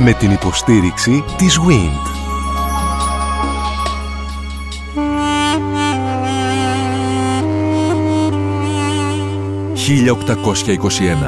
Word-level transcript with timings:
Με 0.00 0.12
την 0.12 0.30
υποστήριξη 0.30 1.24
της 1.36 1.58
WIND. 1.58 2.06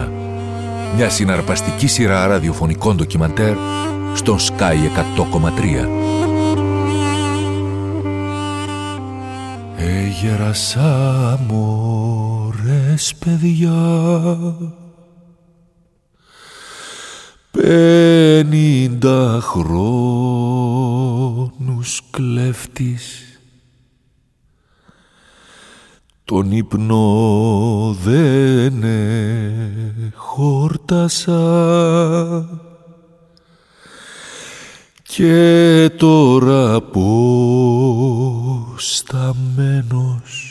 «1821» 0.06 0.08
Μια 0.96 1.10
συναρπαστική 1.10 1.87
σειρά 1.87 2.26
ραδιοφωνικών 2.26 2.96
ντοκιμαντέρ 2.96 3.56
στον 4.14 4.38
Sky 4.38 4.74
100,3. 5.16 5.88
Έγερασα 9.76 11.38
μωρές 11.48 13.14
παιδιά 13.24 13.72
Πενήντα 17.62 19.41
χρόνους 19.42 20.01
κλέφτης. 22.10 23.24
Τον 26.24 26.52
ύπνο 26.52 27.96
δεν 28.02 28.84
χόρτασα. 30.15 31.38
Και 35.02 35.90
τώρα 35.96 36.80
πως 36.80 37.37
σταμένος 38.96 40.49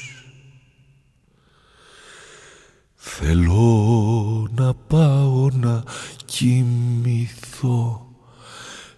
θέλω 3.21 4.47
να 4.55 4.73
πάω 4.87 5.49
να 5.53 5.83
κοιμηθώ 6.25 8.07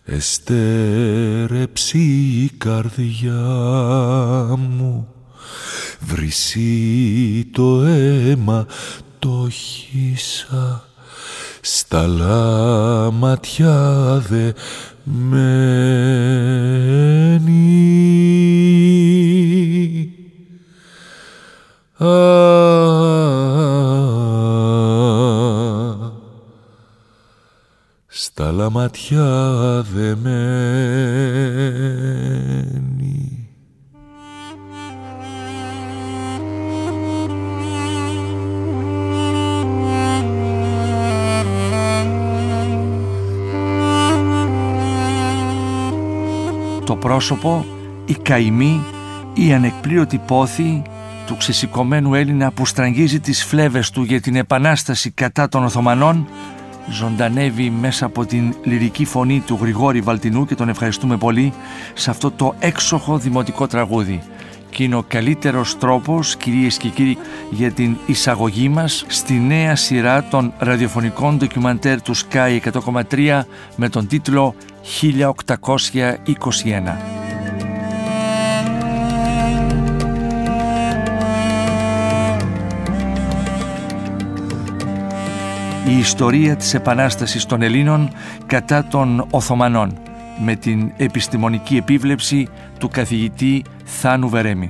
εστέρεψει 0.03 1.99
η 2.43 2.49
καρδιά 2.57 3.43
μου 4.57 5.07
βρυσί 5.99 7.49
το 7.51 7.81
αίμα 7.81 8.65
το 9.19 9.47
χύσα 9.49 10.83
στα 11.61 12.07
λαματιά 12.07 13.77
δε 14.29 14.51
μένει. 15.03 16.10
Στα 28.71 28.79
λαματιά 28.79 29.85
δε 29.93 30.15
μένει. 30.15 31.45
το 46.83 46.95
πρόσωπο, 46.95 47.65
η 48.05 48.13
καημή, 48.13 48.83
η 49.33 49.53
ανεκπλήρωτη 49.53 50.17
πόθη 50.17 50.81
του 51.25 51.37
ξεσηκωμένου 51.37 52.13
Έλληνα 52.13 52.51
που 52.51 52.65
στραγγίζει 52.65 53.19
τις 53.19 53.43
φλέβες 53.43 53.89
του 53.89 54.03
για 54.03 54.21
την 54.21 54.35
επανάσταση 54.35 55.11
κατά 55.11 55.49
των 55.49 55.63
Οθωμανών 55.63 56.27
ζωντανεύει 56.89 57.69
μέσα 57.69 58.05
από 58.05 58.25
την 58.25 58.55
λυρική 58.63 59.05
φωνή 59.05 59.43
του 59.45 59.57
Γρηγόρη 59.61 60.01
Βαλτινού 60.01 60.45
και 60.45 60.55
τον 60.55 60.69
ευχαριστούμε 60.69 61.17
πολύ 61.17 61.53
σε 61.93 62.09
αυτό 62.09 62.31
το 62.31 62.55
έξοχο 62.59 63.17
δημοτικό 63.17 63.67
τραγούδι 63.67 64.21
και 64.71 64.83
είναι 64.83 64.95
ο 64.95 65.03
καλύτερος 65.07 65.77
τρόπος 65.77 66.35
κυρίες 66.35 66.77
και 66.77 66.87
κύριοι 66.87 67.17
για 67.49 67.71
την 67.71 67.97
εισαγωγή 68.05 68.69
μας 68.69 69.05
στη 69.07 69.33
νέα 69.33 69.75
σειρά 69.75 70.23
των 70.23 70.53
ραδιοφωνικών 70.57 71.37
ντοκιμαντέρ 71.37 72.01
του 72.01 72.15
Sky 72.15 72.59
100,3 73.11 73.41
με 73.75 73.89
τον 73.89 74.07
τίτλο 74.07 74.55
1821. 75.01 77.10
Η 85.91 85.97
ιστορία 85.97 86.55
της 86.55 86.73
Επανάστασης 86.73 87.45
των 87.45 87.61
Ελλήνων 87.61 88.09
κατά 88.45 88.83
των 88.83 89.27
Οθωμανών 89.31 89.99
με 90.39 90.55
την 90.55 90.91
επιστημονική 90.97 91.77
επίβλεψη 91.77 92.47
του 92.79 92.87
καθηγητή 92.87 93.63
Θάνου 93.83 94.29
Βερέμι. 94.29 94.69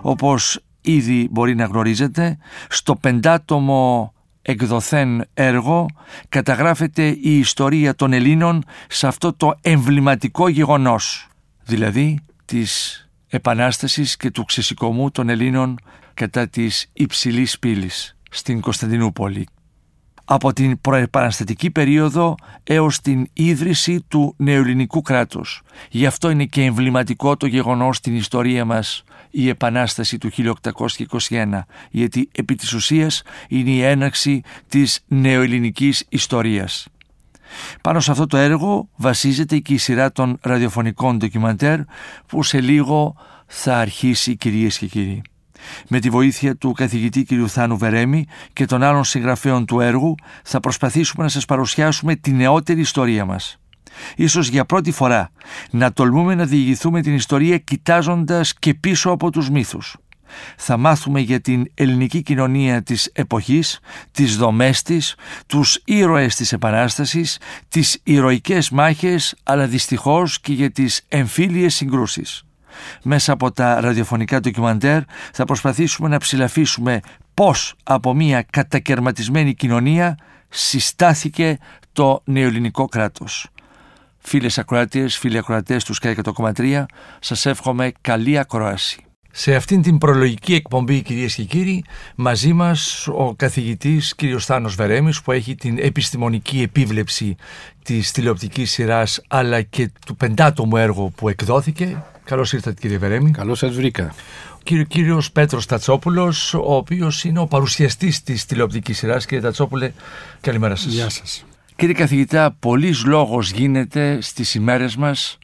Όπως 0.00 0.60
ήδη 0.80 1.28
μπορεί 1.30 1.54
να 1.54 1.64
γνωρίζετε, 1.64 2.38
στο 2.68 2.96
πεντάτομο 2.96 4.12
εκδοθέν 4.42 5.24
έργο 5.34 5.86
καταγράφεται 6.28 7.06
η 7.06 7.38
ιστορία 7.38 7.94
των 7.94 8.12
Ελλήνων 8.12 8.64
σε 8.88 9.06
αυτό 9.06 9.32
το 9.32 9.54
εμβληματικό 9.60 10.48
γεγονός, 10.48 11.28
δηλαδή 11.64 12.18
της 12.44 13.00
Επανάστασης 13.28 14.16
και 14.16 14.30
του 14.30 14.44
ξεσηκωμού 14.44 15.10
των 15.10 15.28
Ελλήνων 15.28 15.78
κατά 16.14 16.48
της 16.48 16.90
υψηλής 16.92 17.58
πύλης 17.58 18.16
στην 18.32 18.60
Κωνσταντινούπολη 18.60 19.46
από 20.24 20.52
την 20.52 20.80
προεπαναστατική 20.80 21.70
περίοδο 21.70 22.34
έως 22.64 23.00
την 23.00 23.28
ίδρυση 23.32 24.04
του 24.08 24.34
νεοελληνικού 24.36 25.02
κράτους. 25.02 25.62
Γι' 25.90 26.06
αυτό 26.06 26.30
είναι 26.30 26.44
και 26.44 26.62
εμβληματικό 26.62 27.36
το 27.36 27.46
γεγονός 27.46 27.96
στην 27.96 28.16
ιστορία 28.16 28.64
μας 28.64 29.04
η 29.30 29.48
Επανάσταση 29.48 30.18
του 30.18 30.30
1821, 31.28 31.66
γιατί 31.90 32.28
επί 32.32 32.54
της 32.54 32.72
ουσίας 32.72 33.22
είναι 33.48 33.70
η 33.70 33.82
έναξη 33.82 34.42
της 34.68 35.00
νεοελληνικής 35.06 36.04
ιστορίας. 36.08 36.86
Πάνω 37.80 38.00
σε 38.00 38.10
αυτό 38.10 38.26
το 38.26 38.36
έργο 38.36 38.88
βασίζεται 38.96 39.58
και 39.58 39.74
η 39.74 39.78
σειρά 39.78 40.12
των 40.12 40.38
ραδιοφωνικών 40.42 41.18
ντοκιμαντέρ 41.18 41.78
που 42.26 42.42
σε 42.42 42.60
λίγο 42.60 43.14
θα 43.46 43.78
αρχίσει 43.78 44.36
κυρίες 44.36 44.78
και 44.78 44.86
κύριοι. 44.86 45.22
Με 45.88 46.00
τη 46.00 46.10
βοήθεια 46.10 46.56
του 46.56 46.72
καθηγητή 46.72 47.24
κ. 47.24 47.28
Θάνου 47.46 47.76
Βερέμη 47.76 48.26
και 48.52 48.64
των 48.64 48.82
άλλων 48.82 49.04
συγγραφέων 49.04 49.64
του 49.64 49.80
έργου 49.80 50.14
θα 50.44 50.60
προσπαθήσουμε 50.60 51.24
να 51.24 51.30
σας 51.30 51.44
παρουσιάσουμε 51.44 52.14
τη 52.14 52.32
νεότερη 52.32 52.80
ιστορία 52.80 53.24
μας. 53.24 53.56
Ίσως 54.16 54.48
για 54.48 54.64
πρώτη 54.64 54.90
φορά 54.90 55.30
να 55.70 55.92
τολμούμε 55.92 56.34
να 56.34 56.44
διηγηθούμε 56.44 57.00
την 57.00 57.14
ιστορία 57.14 57.58
κοιτάζοντας 57.58 58.54
και 58.54 58.74
πίσω 58.74 59.10
από 59.10 59.30
τους 59.30 59.50
μύθους. 59.50 59.96
Θα 60.56 60.76
μάθουμε 60.76 61.20
για 61.20 61.40
την 61.40 61.70
ελληνική 61.74 62.22
κοινωνία 62.22 62.82
της 62.82 63.10
εποχής, 63.12 63.80
τις 64.10 64.36
δομές 64.36 64.82
της, 64.82 65.14
τους 65.46 65.80
ήρωες 65.84 66.34
της 66.36 66.52
Επανάστασης, 66.52 67.38
τις 67.68 68.00
ηρωικές 68.02 68.70
μάχες, 68.70 69.34
αλλά 69.42 69.66
δυστυχώς 69.66 70.40
και 70.40 70.52
για 70.52 70.70
τις 70.70 71.04
εμφύλιες 71.08 71.74
συγκρούσεις. 71.74 72.44
Μέσα 73.02 73.32
από 73.32 73.52
τα 73.52 73.80
ραδιοφωνικά 73.80 74.40
ντοκιμαντέρ 74.40 75.00
θα 75.32 75.44
προσπαθήσουμε 75.44 76.08
να 76.08 76.18
ψηλαφίσουμε 76.18 77.00
πώς 77.34 77.74
από 77.82 78.14
μια 78.14 78.42
κατακαιρματισμένη 78.50 79.54
κοινωνία 79.54 80.16
συστάθηκε 80.48 81.58
το 81.92 82.22
νεοελληνικό 82.24 82.84
κράτος. 82.84 83.46
Φίλες 84.18 84.58
ακροατές, 84.58 85.18
φίλοι 85.18 85.38
ακροατές 85.38 85.84
του 85.84 85.94
ΣΚΑΙ 85.94 86.14
100,3 86.36 86.84
σας 87.20 87.46
εύχομαι 87.46 87.92
καλή 88.00 88.38
ακροάση. 88.38 89.04
Σε 89.34 89.54
αυτήν 89.54 89.82
την 89.82 89.98
προλογική 89.98 90.54
εκπομπή 90.54 91.02
κυρίες 91.02 91.34
και 91.34 91.42
κύριοι 91.42 91.84
μαζί 92.14 92.52
μας 92.52 93.08
ο 93.08 93.34
καθηγητής 93.34 94.14
κ. 94.16 94.22
Θάνος 94.38 94.74
Βερέμης 94.74 95.22
που 95.22 95.32
έχει 95.32 95.54
την 95.54 95.78
επιστημονική 95.78 96.62
επίβλεψη 96.62 97.36
της 97.82 98.10
τηλεοπτικής 98.10 98.70
σειράς 98.70 99.22
αλλά 99.28 99.62
και 99.62 99.90
του 100.06 100.16
πεντάτομου 100.16 100.76
έργου 100.76 101.12
που 101.12 101.28
εκδόθηκε. 101.28 102.02
Καλώς 102.24 102.52
ήρθατε 102.52 102.80
κύριε 102.80 102.98
Βερέμη. 102.98 103.30
Καλώς 103.30 103.58
σας 103.58 103.74
βρήκα. 103.74 104.14
Ο 104.54 104.60
κύριο, 104.62 104.84
κύριος 104.84 105.32
Πέτρος 105.32 105.66
Τατσόπουλος 105.66 106.54
ο 106.54 106.74
οποίος 106.76 107.24
είναι 107.24 107.38
ο 107.38 107.46
παρουσιαστής 107.46 108.22
της 108.22 108.44
τηλεοπτικής 108.44 108.98
σειράς. 108.98 109.26
Κύριε 109.26 109.42
Τατσόπουλε 109.42 109.92
καλημέρα 110.40 110.74
σας. 110.74 110.92
Γεια 110.92 111.08
σας. 111.08 111.44
Κύριε 111.76 111.94
καθηγητά, 111.94 112.56
πολλής 112.58 113.04
λόγος 113.04 113.50
γίνεται 113.50 114.18
στις 114.20 114.54
ημέρες 114.54 114.96
μας 114.96 115.38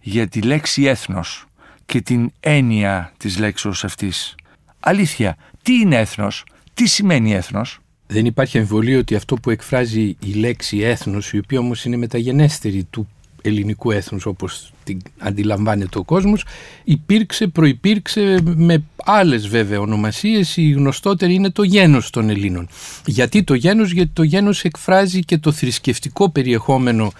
για 0.00 0.28
τη 0.28 0.40
λέξη 0.40 0.84
έθνος 0.84 1.46
και 1.86 2.00
την 2.00 2.32
έννοια 2.40 3.12
της 3.16 3.38
λέξης 3.38 3.84
αυτής. 3.84 4.34
Αλήθεια, 4.80 5.36
τι 5.62 5.74
είναι 5.74 5.96
έθνος, 5.96 6.44
τι 6.74 6.86
σημαίνει 6.86 7.34
έθνος; 7.34 7.78
Δεν 8.06 8.26
υπάρχει 8.26 8.58
αμφιβολία 8.58 8.98
ότι 8.98 9.14
αυτό 9.14 9.36
που 9.36 9.50
εκφράζει 9.50 10.16
η 10.24 10.32
λέξη 10.32 10.78
έθνος, 10.78 11.32
η 11.32 11.38
οποία 11.38 11.58
όμως 11.58 11.84
είναι 11.84 11.96
μεταγενέστερη 11.96 12.84
του 12.84 13.08
ελληνικού 13.44 13.90
έθνους 13.90 14.26
όπως 14.26 14.72
την 14.84 14.98
αντιλαμβάνεται 15.18 15.98
ο 15.98 16.04
κόσμος 16.04 16.44
υπήρξε, 16.84 17.46
προϋπήρξε 17.46 18.38
με 18.44 18.84
άλλες 19.04 19.48
βέβαια 19.48 19.80
ονομασίες 19.80 20.56
η 20.56 20.70
γνωστότερη 20.70 21.34
είναι 21.34 21.50
το 21.50 21.62
γένος 21.62 22.10
των 22.10 22.30
Ελλήνων 22.30 22.68
γιατί 23.06 23.42
το 23.42 23.54
γένος, 23.54 23.92
γιατί 23.92 24.10
το 24.12 24.22
γένος 24.22 24.64
εκφράζει 24.64 25.20
και 25.20 25.38
το 25.38 25.52
θρησκευτικό 25.52 26.30
περιεχόμενο 26.30 27.12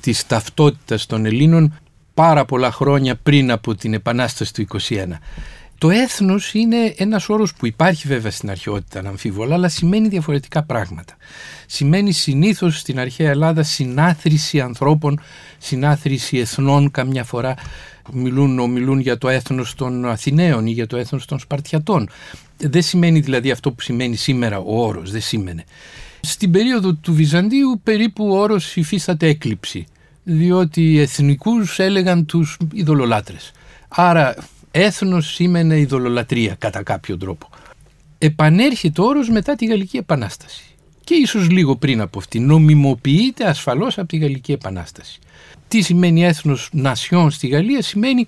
της 0.00 0.26
ταυτότητας 0.26 1.06
των 1.06 1.26
Ελλήνων 1.26 1.78
πάρα 2.14 2.44
πολλά 2.44 2.72
χρόνια 2.72 3.16
πριν 3.16 3.50
από 3.50 3.74
την 3.74 3.94
Επανάσταση 3.94 4.54
του 4.54 4.66
21. 4.80 5.04
Το 5.80 5.90
έθνος 5.90 6.54
είναι 6.54 6.94
ένας 6.96 7.28
όρος 7.28 7.54
που 7.54 7.66
υπάρχει 7.66 8.08
βέβαια 8.08 8.30
στην 8.30 8.50
αρχαιότητα 8.50 8.98
αναμφίβολα 8.98 9.54
αλλά 9.54 9.68
σημαίνει 9.68 10.08
διαφορετικά 10.08 10.62
πράγματα. 10.62 11.16
Σημαίνει 11.66 12.12
συνήθως 12.12 12.78
στην 12.78 13.00
αρχαία 13.00 13.30
Ελλάδα 13.30 13.62
συνάθρηση 13.62 14.60
ανθρώπων, 14.60 15.20
συνάθρηση 15.58 16.38
εθνών 16.38 16.90
καμιά 16.90 17.24
φορά 17.24 17.54
μιλούν, 18.12 18.58
ομιλούν 18.58 19.00
για 19.00 19.18
το 19.18 19.28
έθνος 19.28 19.74
των 19.74 20.04
Αθηναίων 20.04 20.66
ή 20.66 20.70
για 20.70 20.86
το 20.86 20.96
έθνος 20.96 21.24
των 21.24 21.38
Σπαρτιατών. 21.38 22.08
Δεν 22.56 22.82
σημαίνει 22.82 23.20
δηλαδή 23.20 23.50
αυτό 23.50 23.72
που 23.72 23.80
σημαίνει 23.80 24.16
σήμερα 24.16 24.58
ο 24.58 24.86
όρος, 24.86 25.10
δεν 25.10 25.20
σήμαινε. 25.20 25.64
Στην 26.20 26.50
περίοδο 26.50 26.94
του 26.94 27.14
Βυζαντίου 27.14 27.80
περίπου 27.82 28.28
ο 28.30 28.38
όρος 28.38 28.76
υφίσταται 28.76 29.26
έκλειψη 29.26 29.86
διότι 30.22 30.82
οι 30.82 31.00
εθνικούς 31.00 31.78
έλεγαν 31.78 32.26
τους 32.26 32.56
ειδωλολάτρες. 32.72 33.52
Άρα 33.88 34.34
έθνος 34.70 35.34
σήμαινε 35.34 35.78
ειδωλολατρία 35.78 36.54
κατά 36.54 36.82
κάποιο 36.82 37.16
τρόπο. 37.16 37.48
Επανέρχεται 38.18 39.00
ο 39.00 39.04
όρος 39.04 39.28
μετά 39.28 39.54
τη 39.54 39.66
Γαλλική 39.66 39.96
Επανάσταση 39.96 40.64
και 41.04 41.14
ίσως 41.14 41.50
λίγο 41.50 41.76
πριν 41.76 42.00
από 42.00 42.18
αυτή. 42.18 42.38
Νομιμοποιείται 42.38 43.48
ασφαλώς 43.48 43.98
από 43.98 44.08
τη 44.08 44.16
Γαλλική 44.16 44.52
Επανάσταση. 44.52 45.18
Τι 45.68 45.80
σημαίνει 45.80 46.24
έθνος 46.24 46.68
νασιών 46.72 47.30
στη 47.30 47.46
Γαλλία 47.46 47.82
σημαίνει 47.82 48.26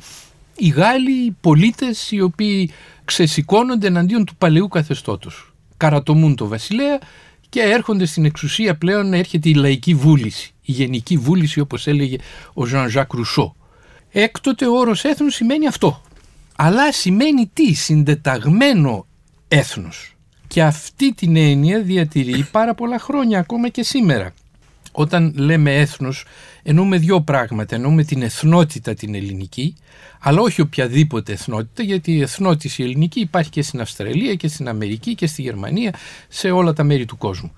οι 0.56 0.68
Γάλλοι 0.68 1.24
οι 1.24 1.36
πολίτες 1.40 2.10
οι 2.10 2.20
οποίοι 2.20 2.70
ξεσηκώνονται 3.04 3.86
εναντίον 3.86 4.24
του 4.24 4.36
παλαιού 4.36 4.68
καθεστώτος. 4.68 5.52
Καρατομούν 5.76 6.36
το 6.36 6.46
βασιλέα 6.46 6.98
και 7.48 7.60
έρχονται 7.60 8.04
στην 8.04 8.24
εξουσία 8.24 8.76
πλέον 8.76 9.12
έρχεται 9.12 9.48
η 9.48 9.54
λαϊκή 9.54 9.94
βούληση, 9.94 10.51
η 10.64 10.72
γενική 10.72 11.16
βούληση 11.16 11.60
όπως 11.60 11.86
έλεγε 11.86 12.16
ο 12.52 12.64
Ζαν 12.64 12.88
Ζακ 12.88 13.12
Ρουσό. 13.12 13.54
Έκτοτε 14.10 14.66
ο 14.66 14.78
όρος 14.78 15.04
έθνους 15.04 15.34
σημαίνει 15.34 15.66
αυτό. 15.66 16.02
Αλλά 16.56 16.92
σημαίνει 16.92 17.50
τι, 17.52 17.72
συντεταγμένο 17.72 19.06
έθνος. 19.48 20.16
Και 20.46 20.62
αυτή 20.62 21.14
την 21.14 21.36
έννοια 21.36 21.82
διατηρεί 21.82 22.46
πάρα 22.50 22.74
πολλά 22.74 22.98
χρόνια 22.98 23.38
ακόμα 23.38 23.68
και 23.68 23.82
σήμερα. 23.82 24.32
Όταν 24.92 25.34
λέμε 25.36 25.76
έθνος 25.76 26.24
εννοούμε 26.62 26.96
δύο 26.96 27.20
πράγματα. 27.20 27.74
Εννοούμε 27.74 28.04
την 28.04 28.22
εθνότητα 28.22 28.94
την 28.94 29.14
ελληνική, 29.14 29.74
αλλά 30.20 30.40
όχι 30.40 30.60
οποιαδήποτε 30.60 31.32
εθνότητα, 31.32 31.82
γιατί 31.82 32.12
η 32.12 32.20
εθνότητα 32.20 32.74
η 32.76 32.82
ελληνική 32.82 33.20
υπάρχει 33.20 33.50
και 33.50 33.62
στην 33.62 33.80
Αυστραλία 33.80 34.34
και 34.34 34.48
στην 34.48 34.68
Αμερική 34.68 35.14
και 35.14 35.26
στη 35.26 35.42
Γερμανία, 35.42 35.94
σε 36.28 36.50
όλα 36.50 36.72
τα 36.72 36.82
μέρη 36.84 37.04
του 37.04 37.18
κόσμου. 37.18 37.52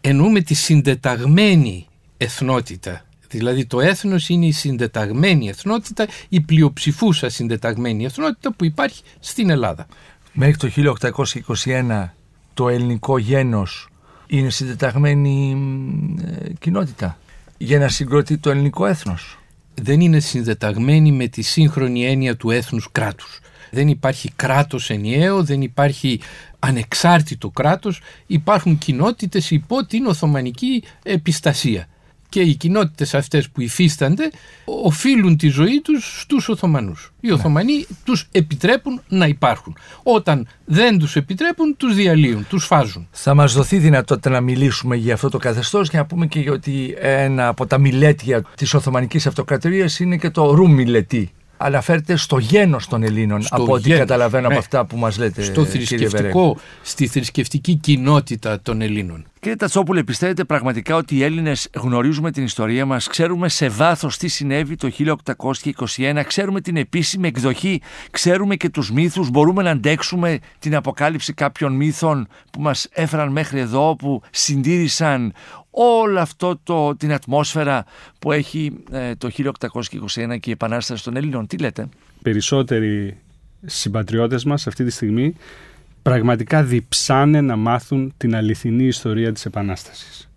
Εννοούμε 0.00 0.40
τη 0.40 0.54
συντεταγμένη 0.54 1.86
εθνότητα. 2.20 3.04
Δηλαδή 3.28 3.66
το 3.66 3.80
έθνος 3.80 4.28
είναι 4.28 4.46
η 4.46 4.52
συντεταγμένη 4.52 5.48
εθνότητα, 5.48 6.06
η 6.28 6.40
πλειοψηφούσα 6.40 7.28
συντεταγμένη 7.28 8.04
εθνότητα 8.04 8.52
που 8.52 8.64
υπάρχει 8.64 9.02
στην 9.20 9.50
Ελλάδα. 9.50 9.86
Μέχρι 10.32 10.56
το 10.56 10.94
1821 11.64 12.08
το 12.54 12.68
ελληνικό 12.68 13.18
γένος 13.18 13.88
είναι 14.26 14.50
συντεταγμένη 14.50 15.56
ε, 16.24 16.52
κοινότητα 16.58 17.18
για 17.58 17.78
να 17.78 17.88
συγκροτεί 17.88 18.38
το 18.38 18.50
ελληνικό 18.50 18.86
έθνος. 18.86 19.38
Δεν 19.74 20.00
είναι 20.00 20.20
συνδεταγμένη 20.20 21.12
με 21.12 21.26
τη 21.26 21.42
σύγχρονη 21.42 22.06
έννοια 22.06 22.36
του 22.36 22.50
έθνους 22.50 22.88
κράτους. 22.92 23.40
Δεν 23.70 23.88
υπάρχει 23.88 24.32
κράτος 24.36 24.90
ενιαίο, 24.90 25.44
δεν 25.44 25.62
υπάρχει 25.62 26.20
ανεξάρτητο 26.58 27.50
κράτος, 27.50 28.00
υπάρχουν 28.26 28.78
κοινότητες 28.78 29.50
υπό 29.50 29.86
την 29.86 30.06
Οθωμανική 30.06 30.82
επιστασία 31.02 31.88
και 32.30 32.40
οι 32.40 32.54
κοινότητες 32.54 33.14
αυτές 33.14 33.48
που 33.48 33.60
υφίστανται 33.60 34.30
οφείλουν 34.64 35.36
τη 35.36 35.48
ζωή 35.48 35.80
τους 35.84 36.20
στους 36.20 36.48
Οθωμανούς. 36.48 37.12
Οι 37.20 37.28
ναι. 37.28 37.34
Οθωμανοί 37.34 37.86
τους 38.04 38.28
επιτρέπουν 38.32 39.00
να 39.08 39.26
υπάρχουν. 39.26 39.76
Όταν 40.02 40.48
δεν 40.64 40.98
τους 40.98 41.16
επιτρέπουν 41.16 41.76
τους 41.76 41.94
διαλύουν, 41.94 42.46
τους 42.48 42.64
φάζουν. 42.64 43.08
Θα 43.10 43.34
μας 43.34 43.52
δοθεί 43.52 43.78
δυνατότητα 43.78 44.30
να 44.30 44.40
μιλήσουμε 44.40 44.96
για 44.96 45.14
αυτό 45.14 45.28
το 45.28 45.38
καθεστώς 45.38 45.88
και 45.88 45.96
να 45.96 46.06
πούμε 46.06 46.26
και 46.26 46.40
για 46.40 46.52
ότι 46.52 46.94
ένα 46.98 47.48
από 47.48 47.66
τα 47.66 47.78
μιλέτια 47.78 48.44
της 48.56 48.74
Οθωμανικής 48.74 49.26
Αυτοκρατορίας 49.26 49.98
είναι 49.98 50.16
και 50.16 50.30
το 50.30 50.54
ρου 50.54 50.70
μιλετή 50.70 51.30
αναφέρεται 51.62 52.16
στο 52.16 52.38
γένος 52.38 52.86
των 52.86 53.02
Ελλήνων 53.02 53.42
στο 53.42 53.56
από 53.56 53.72
ό,τι 53.72 53.90
καταλαβαίνω 53.90 54.44
από 54.44 54.52
ναι. 54.52 54.58
αυτά 54.58 54.84
που 54.84 54.96
μας 54.96 55.18
λέτε 55.18 55.42
στο 55.42 55.64
θρησκευτικό, 55.64 56.56
στη 56.82 57.06
θρησκευτική 57.06 57.74
κοινότητα 57.74 58.60
των 58.60 58.80
Ελλήνων. 58.80 59.24
Κύριε 59.40 59.56
Τατσόπουλε, 59.56 60.04
πιστεύετε 60.04 60.44
πραγματικά 60.44 60.96
ότι 60.96 61.16
οι 61.16 61.22
Έλληνες 61.22 61.68
γνωρίζουμε 61.74 62.30
την 62.30 62.44
ιστορία 62.44 62.86
μας, 62.86 63.06
ξέρουμε 63.06 63.48
σε 63.48 63.68
βάθος 63.68 64.16
τι 64.16 64.28
συνέβη 64.28 64.76
το 64.76 64.90
1821, 65.96 66.22
ξέρουμε 66.26 66.60
την 66.60 66.76
επίσημη 66.76 67.28
εκδοχή, 67.28 67.80
ξέρουμε 68.10 68.56
και 68.56 68.68
τους 68.68 68.92
μύθους, 68.92 69.30
μπορούμε 69.30 69.62
να 69.62 69.70
αντέξουμε 69.70 70.38
την 70.58 70.76
αποκάλυψη 70.76 71.32
κάποιων 71.32 71.72
μύθων 71.72 72.28
που 72.52 72.60
μας 72.60 72.88
έφεραν 72.92 73.32
μέχρι 73.32 73.60
εδώ, 73.60 73.96
που 73.96 74.22
συντήρησαν 74.30 75.32
όλο 75.70 76.20
αυτό 76.20 76.60
το, 76.62 76.96
την 76.96 77.12
ατμόσφαιρα 77.12 77.84
που 78.18 78.32
έχει 78.32 78.72
ε, 78.90 79.14
το 79.14 79.30
1821 79.36 80.40
και 80.40 80.50
η 80.50 80.52
Επανάσταση 80.52 81.04
των 81.04 81.16
Ελλήνων. 81.16 81.46
Τι 81.46 81.58
λέτε; 81.58 81.88
Περισσότεροι 82.22 83.16
συμπατριώτες 83.66 84.44
μας 84.44 84.66
αυτή 84.66 84.84
τη 84.84 84.90
στιγμή 84.90 85.34
πραγματικά 86.02 86.62
διψάνε 86.62 87.40
να 87.40 87.56
μάθουν 87.56 88.12
την 88.16 88.36
αληθινή 88.36 88.84
ιστορία 88.84 89.32
της 89.32 89.44
Επανάστασης. 89.44 90.30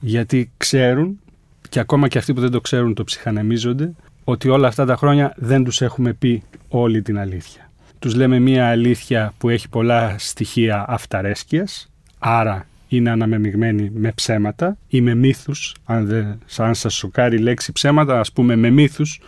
Γιατί 0.00 0.50
ξέρουν, 0.56 1.20
και 1.68 1.80
ακόμα 1.80 2.08
και 2.08 2.18
αυτοί 2.18 2.34
που 2.34 2.40
δεν 2.40 2.50
το 2.50 2.60
ξέρουν 2.60 2.94
το 2.94 3.04
ψυχανεμίζονται, 3.04 3.92
ότι 4.24 4.48
όλα 4.48 4.68
αυτά 4.68 4.84
τα 4.84 4.96
χρόνια 4.96 5.32
δεν 5.36 5.64
τους 5.64 5.80
έχουμε 5.80 6.12
πει 6.12 6.42
όλη 6.68 7.02
την 7.02 7.18
αλήθεια. 7.18 7.70
Τους 7.98 8.14
λέμε 8.14 8.38
μία 8.38 8.68
αλήθεια 8.68 9.34
που 9.38 9.48
έχει 9.48 9.68
πολλά 9.68 10.14
στοιχεία 10.18 10.84
αυταρέσκειας, 10.88 11.90
άρα 12.18 12.66
είναι 12.96 13.10
αναμεμειγμένη 13.10 13.90
με 13.94 14.12
ψέματα 14.14 14.76
ή 14.88 15.00
με 15.00 15.14
μύθους, 15.14 15.74
αν, 15.84 16.06
δεν, 16.06 16.38
αν 16.56 16.74
σας 16.74 16.94
σοκάρει 16.94 17.36
η 17.36 17.40
λέξη 17.40 17.72
ψέματα, 17.72 18.20
ας 18.20 18.32
πούμε 18.32 18.56
με 18.56 18.70
μύθους, 18.70 19.20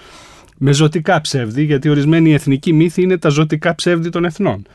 με 0.59 0.73
ζωτικά 0.73 1.21
ψεύδι, 1.21 1.65
γιατί 1.65 1.89
ορισμένοι 1.89 2.33
εθνικοί 2.33 2.73
μύθοι 2.73 3.03
είναι 3.03 3.19
τα 3.19 3.29
ζωτικά 3.29 3.75
ψεύδι 3.75 4.09
των 4.09 4.25
εθνών. 4.25 4.67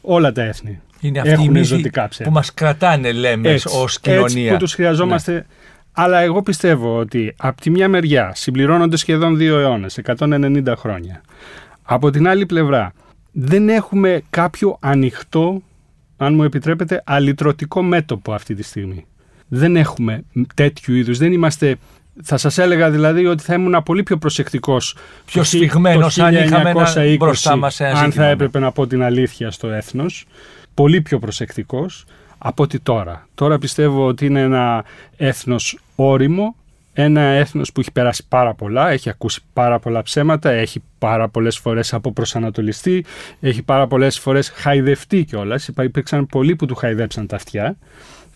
Όλα 0.00 0.32
τα 0.32 0.42
έθνη 0.42 0.80
είναι 1.00 1.22
έχουν 1.24 1.54
οι 1.54 1.62
ζωτικά 1.62 2.08
ψεύδι. 2.08 2.30
που 2.30 2.36
μας 2.36 2.54
κρατάνε, 2.54 3.12
λέμε, 3.12 3.50
έτσι, 3.50 3.68
ως 3.72 4.00
κοινωνία. 4.00 4.24
Έτσι 4.24 4.52
που 4.52 4.56
τους 4.56 4.74
χρειαζόμαστε. 4.74 5.32
Ναι. 5.32 5.44
Αλλά 5.92 6.20
εγώ 6.20 6.42
πιστεύω 6.42 6.98
ότι 6.98 7.34
από 7.36 7.60
τη 7.60 7.70
μια 7.70 7.88
μεριά 7.88 8.32
συμπληρώνονται 8.34 8.96
σχεδόν 8.96 9.36
δύο 9.36 9.58
αιώνες, 9.58 10.00
190 10.18 10.74
χρόνια. 10.76 11.20
Από 11.82 12.10
την 12.10 12.28
άλλη 12.28 12.46
πλευρά 12.46 12.92
δεν 13.32 13.68
έχουμε 13.68 14.22
κάποιο 14.30 14.76
ανοιχτό 14.80 15.62
αν 16.18 16.34
μου 16.34 16.42
επιτρέπετε, 16.42 17.02
αλυτρωτικό 17.06 17.82
μέτωπο 17.82 18.32
αυτή 18.32 18.54
τη 18.54 18.62
στιγμή. 18.62 19.06
Δεν 19.48 19.76
έχουμε 19.76 20.24
τέτοιου 20.54 20.94
είδους. 20.94 21.18
Δεν 21.18 21.32
είμαστε. 21.32 21.76
Θα 22.22 22.36
σας 22.36 22.58
έλεγα 22.58 22.90
δηλαδή 22.90 23.26
ότι 23.26 23.42
θα 23.42 23.54
ήμουν 23.54 23.82
πολύ 23.82 24.02
πιο 24.02 24.16
προσεκτικός. 24.16 24.96
Πιο 25.24 25.42
σφιγμένος, 25.44 26.18
αν 26.18 26.34
είχαμε 26.34 26.70
ένα 26.70 27.16
μπροστά 27.18 27.56
μας 27.56 27.80
Αν 27.80 28.12
θα 28.12 28.24
έπρεπε 28.26 28.58
να 28.58 28.72
πω 28.72 28.86
την 28.86 29.02
αλήθεια 29.02 29.50
στο 29.50 29.68
έθνος. 29.68 30.26
Πολύ 30.74 31.00
πιο 31.00 31.18
προσεκτικός 31.18 32.04
από 32.38 32.62
ότι 32.62 32.78
τώρα. 32.80 33.28
Τώρα 33.34 33.58
πιστεύω 33.58 34.06
ότι 34.06 34.26
είναι 34.26 34.40
ένα 34.40 34.84
έθνος 35.16 35.78
όριμο, 35.94 36.54
ένα 37.00 37.20
έθνος 37.20 37.72
που 37.72 37.80
έχει 37.80 37.92
περάσει 37.92 38.24
πάρα 38.28 38.54
πολλά, 38.54 38.90
έχει 38.90 39.08
ακούσει 39.08 39.40
πάρα 39.52 39.78
πολλά 39.78 40.02
ψέματα, 40.02 40.50
έχει 40.50 40.82
πάρα 40.98 41.28
πολλές 41.28 41.58
φορές 41.58 41.94
αποπροσανατολιστεί, 41.94 43.04
έχει 43.40 43.62
πάρα 43.62 43.86
πολλές 43.86 44.18
φορές 44.18 44.50
χαϊδευτεί 44.54 45.24
κιόλας. 45.24 45.68
Υπήρξαν 45.68 46.26
πολλοί 46.26 46.56
που 46.56 46.66
του 46.66 46.74
χαϊδέψαν 46.74 47.26
τα 47.26 47.36
αυτιά 47.36 47.76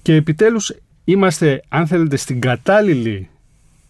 και 0.02 0.14
επιτέλους 0.14 0.74
είμαστε, 1.04 1.62
αν 1.68 1.86
θέλετε, 1.86 2.16
στην 2.16 2.40
κατάλληλη 2.40 3.28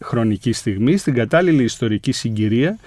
χρονική 0.00 0.52
στιγμή, 0.52 0.96
στην 0.96 1.14
κατάλληλη 1.14 1.62
ιστορική 1.62 2.12
συγκυρία 2.12 2.78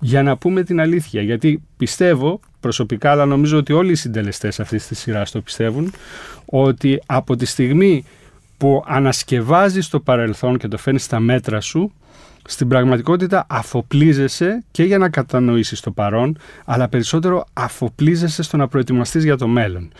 για 0.00 0.22
να 0.22 0.36
πούμε 0.36 0.62
την 0.62 0.80
αλήθεια. 0.80 1.22
Γιατί 1.22 1.62
πιστεύω 1.76 2.40
προσωπικά, 2.60 3.10
αλλά 3.10 3.24
νομίζω 3.26 3.58
ότι 3.58 3.72
όλοι 3.72 3.90
οι 3.90 3.94
συντελεστές 3.94 4.60
αυτής 4.60 4.86
της 4.86 4.98
σειράς 4.98 5.30
το 5.30 5.40
πιστεύουν, 5.40 5.92
ότι 6.44 7.02
από 7.06 7.36
τη 7.36 7.46
στιγμή 7.46 8.04
που 8.64 8.84
ανασκευάζεις 8.86 9.88
το 9.88 10.00
παρελθόν 10.00 10.58
και 10.58 10.68
το 10.68 10.76
φέρνεις 10.76 11.02
στα 11.04 11.20
μέτρα 11.20 11.60
σου, 11.60 11.92
στην 12.44 12.68
πραγματικότητα 12.68 13.46
αφοπλίζεσαι 13.48 14.64
και 14.70 14.82
για 14.82 14.98
να 14.98 15.08
κατανοήσεις 15.08 15.80
το 15.80 15.90
παρόν, 15.90 16.38
αλλά 16.64 16.88
περισσότερο 16.88 17.44
αφοπλίζεσαι 17.52 18.42
στο 18.42 18.56
να 18.56 18.68
προετοιμαστείς 18.68 19.24
για 19.24 19.36
το 19.36 19.48
μέλλον. 19.48 19.92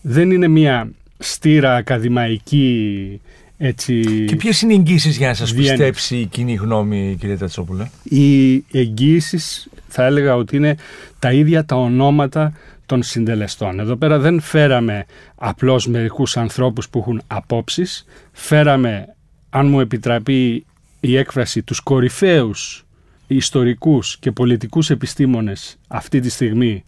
Δεν 0.00 0.30
είναι 0.30 0.48
μια 0.48 0.90
στήρα 1.18 1.74
ακαδημαϊκή 1.74 3.20
έτσι... 3.58 4.24
Και 4.26 4.36
ποιες 4.36 4.62
είναι 4.62 4.72
οι 4.72 4.76
εγγύσεις 4.76 5.16
για 5.16 5.28
να 5.28 5.34
σας 5.34 5.52
Διένεξη. 5.52 5.76
πιστέψει 5.76 6.16
η 6.16 6.26
κοινή 6.26 6.54
γνώμη, 6.54 7.16
κύριε 7.20 7.36
Τατσόπουλε; 7.36 7.90
Οι 8.02 8.64
εγγύησεις 8.72 9.68
θα 9.88 10.04
έλεγα 10.04 10.36
ότι 10.36 10.56
είναι 10.56 10.76
τα 11.18 11.32
ίδια 11.32 11.64
τα 11.64 11.76
ονόματα 11.76 12.52
των 12.86 13.02
συντελεστών. 13.02 13.80
Εδώ 13.80 13.96
πέρα 13.96 14.18
δεν 14.18 14.40
φέραμε 14.40 15.06
απλώς 15.34 15.86
μερικούς 15.86 16.36
ανθρώπους 16.36 16.88
που 16.88 16.98
έχουν 16.98 17.22
απόψεις, 17.26 18.04
φέραμε, 18.32 19.14
αν 19.50 19.66
μου 19.66 19.80
επιτραπεί 19.80 20.66
η 21.00 21.16
έκφραση, 21.16 21.62
τους 21.62 21.80
κορυφαίους 21.80 22.86
ιστορικούς 23.26 24.18
και 24.18 24.32
πολιτικούς 24.32 24.90
επιστήμονες 24.90 25.76
αυτή 25.88 26.20
τη 26.20 26.28
στιγμή, 26.28 26.84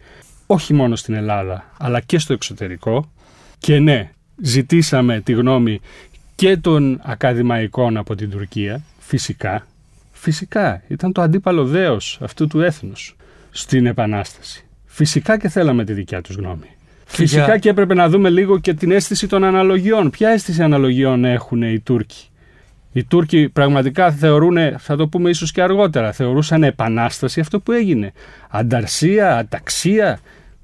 όχι 0.46 0.74
μόνο 0.74 0.96
στην 0.96 1.14
Ελλάδα, 1.14 1.72
αλλά 1.78 2.00
και 2.00 2.18
στο 2.18 2.32
εξωτερικό. 2.32 3.12
Και 3.58 3.78
ναι, 3.78 4.10
ζητήσαμε 4.42 5.20
τη 5.20 5.32
γνώμη 5.32 5.80
και 6.34 6.56
των 6.56 7.00
ακαδημαϊκών 7.02 7.96
από 7.96 8.14
την 8.14 8.30
Τουρκία, 8.30 8.82
φυσικά. 8.98 9.66
Φυσικά, 10.12 10.82
ήταν 10.88 11.12
το 11.12 11.22
αντίπαλο 11.22 11.64
δέος 11.64 12.18
αυτού 12.22 12.46
του 12.46 12.60
έθνους 12.60 13.16
στην 13.50 13.86
Επανάσταση. 13.86 14.67
Φυσικά 14.98 15.38
και 15.38 15.48
θέλαμε 15.48 15.84
τη 15.84 15.92
δικιά 15.92 16.20
τους 16.20 16.36
γνώμη. 16.36 16.66
Φυσικά 17.04 17.44
για- 17.44 17.58
και 17.58 17.68
έπρεπε 17.68 17.94
να 17.94 18.08
δούμε 18.08 18.30
λίγο 18.30 18.58
και 18.58 18.74
την 18.74 18.90
αίσθηση 18.90 19.26
των 19.26 19.44
αναλογιών. 19.44 20.10
Ποια 20.10 20.28
αίσθηση 20.28 20.62
αναλογιών 20.62 21.24
έχουν 21.24 21.62
οι 21.62 21.80
Τούρκοι; 21.80 22.24
Οι 22.92 23.04
Τούρκοι 23.04 23.48
πραγματικά 23.48 24.12
θεωρούν, 24.12 24.56
θα 24.78 24.96
το 24.96 25.08
πούμε 25.08 25.30
ίσως 25.30 25.52
και 25.52 25.62
αργότερα, 25.62 26.12
θεωρούσαν 26.12 26.62
επανάσταση 26.62 27.40
αυτό 27.40 27.60
που 27.60 27.72
έγινε. 27.72 28.12
Ανταρσία, 28.50 29.36
αταξία, 29.36 30.18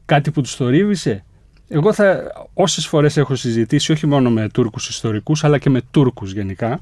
κάτι 0.04 0.30
που 0.30 0.40
τους 0.40 0.54
θορύβησε. 0.54 1.24
Εγώ 1.68 1.92
θα, 1.92 2.22
όσες 2.54 2.86
φορές 2.86 3.16
έχω 3.16 3.34
συζητήσει, 3.34 3.92
όχι 3.92 4.06
μόνο 4.06 4.30
με 4.30 4.48
Τούρκους 4.48 4.88
ιστορικούς, 4.88 5.44
αλλά 5.44 5.58
και 5.58 5.70
με 5.70 5.80
Τούρκους 5.90 6.32
γενικά, 6.32 6.80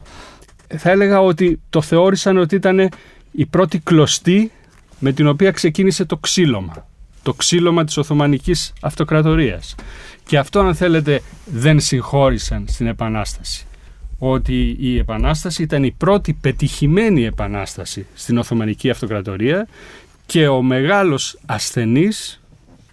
θα 0.76 0.90
έλεγα 0.90 1.21
ότι 1.21 1.61
το 1.71 1.82
θεώρησαν 1.82 2.37
ότι 2.37 2.54
ήταν 2.54 2.88
η 3.32 3.47
πρώτη 3.47 3.78
κλωστή 3.78 4.50
με 4.99 5.12
την 5.12 5.26
οποία 5.26 5.50
ξεκίνησε 5.50 6.04
το 6.04 6.16
ξύλωμα. 6.16 6.87
Το 7.23 7.33
ξύλωμα 7.33 7.85
της 7.85 7.97
Οθωμανικής 7.97 8.73
Αυτοκρατορίας. 8.81 9.75
Και 10.25 10.38
αυτό 10.38 10.61
αν 10.61 10.75
θέλετε 10.75 11.23
δεν 11.45 11.81
συγχώρησαν 11.81 12.64
στην 12.69 12.87
Επανάσταση. 12.87 13.67
Ότι 14.19 14.76
η 14.81 14.99
Επανάσταση 14.99 15.62
ήταν 15.62 15.85
η 15.85 15.91
πρώτη 15.91 16.33
πετυχημένη 16.41 17.25
Επανάσταση 17.25 18.07
στην 18.14 18.38
Οθωμανική 18.38 18.91
Αυτοκρατορία 18.91 19.69
και 20.26 20.49
ο 20.49 20.62
μεγάλος 20.62 21.38
ασθενής 21.47 22.41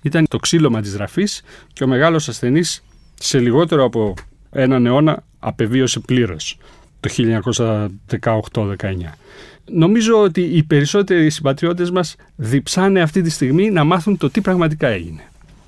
ήταν 0.01 0.25
το 0.27 0.37
ξύλωμα 0.37 0.81
της 0.81 0.95
Ραφής 0.95 1.41
και 1.73 1.83
ο 1.83 1.87
μεγάλος 1.87 2.27
ασθενής 2.29 2.83
σε 3.15 3.39
λιγότερο 3.39 3.83
από 3.83 4.13
έναν 4.51 4.85
αιώνα 4.85 5.23
απεβίωσε 5.39 5.99
πλήρως 5.99 6.57
το 6.99 7.09
1918-19. 8.19 8.75
Νομίζω 9.71 10.21
ότι 10.21 10.41
οι 10.41 10.63
περισσότεροι 10.63 11.29
συμπατριώτες 11.29 11.91
μας 11.91 12.15
διψάνε 12.35 13.01
αυτή 13.01 13.21
τη 13.21 13.29
στιγμή 13.29 13.69
να 13.69 13.83
μάθουν 13.83 14.17
το 14.17 14.29
τι 14.29 14.41
πραγματικά 14.41 14.87
έγινε. 14.87 15.21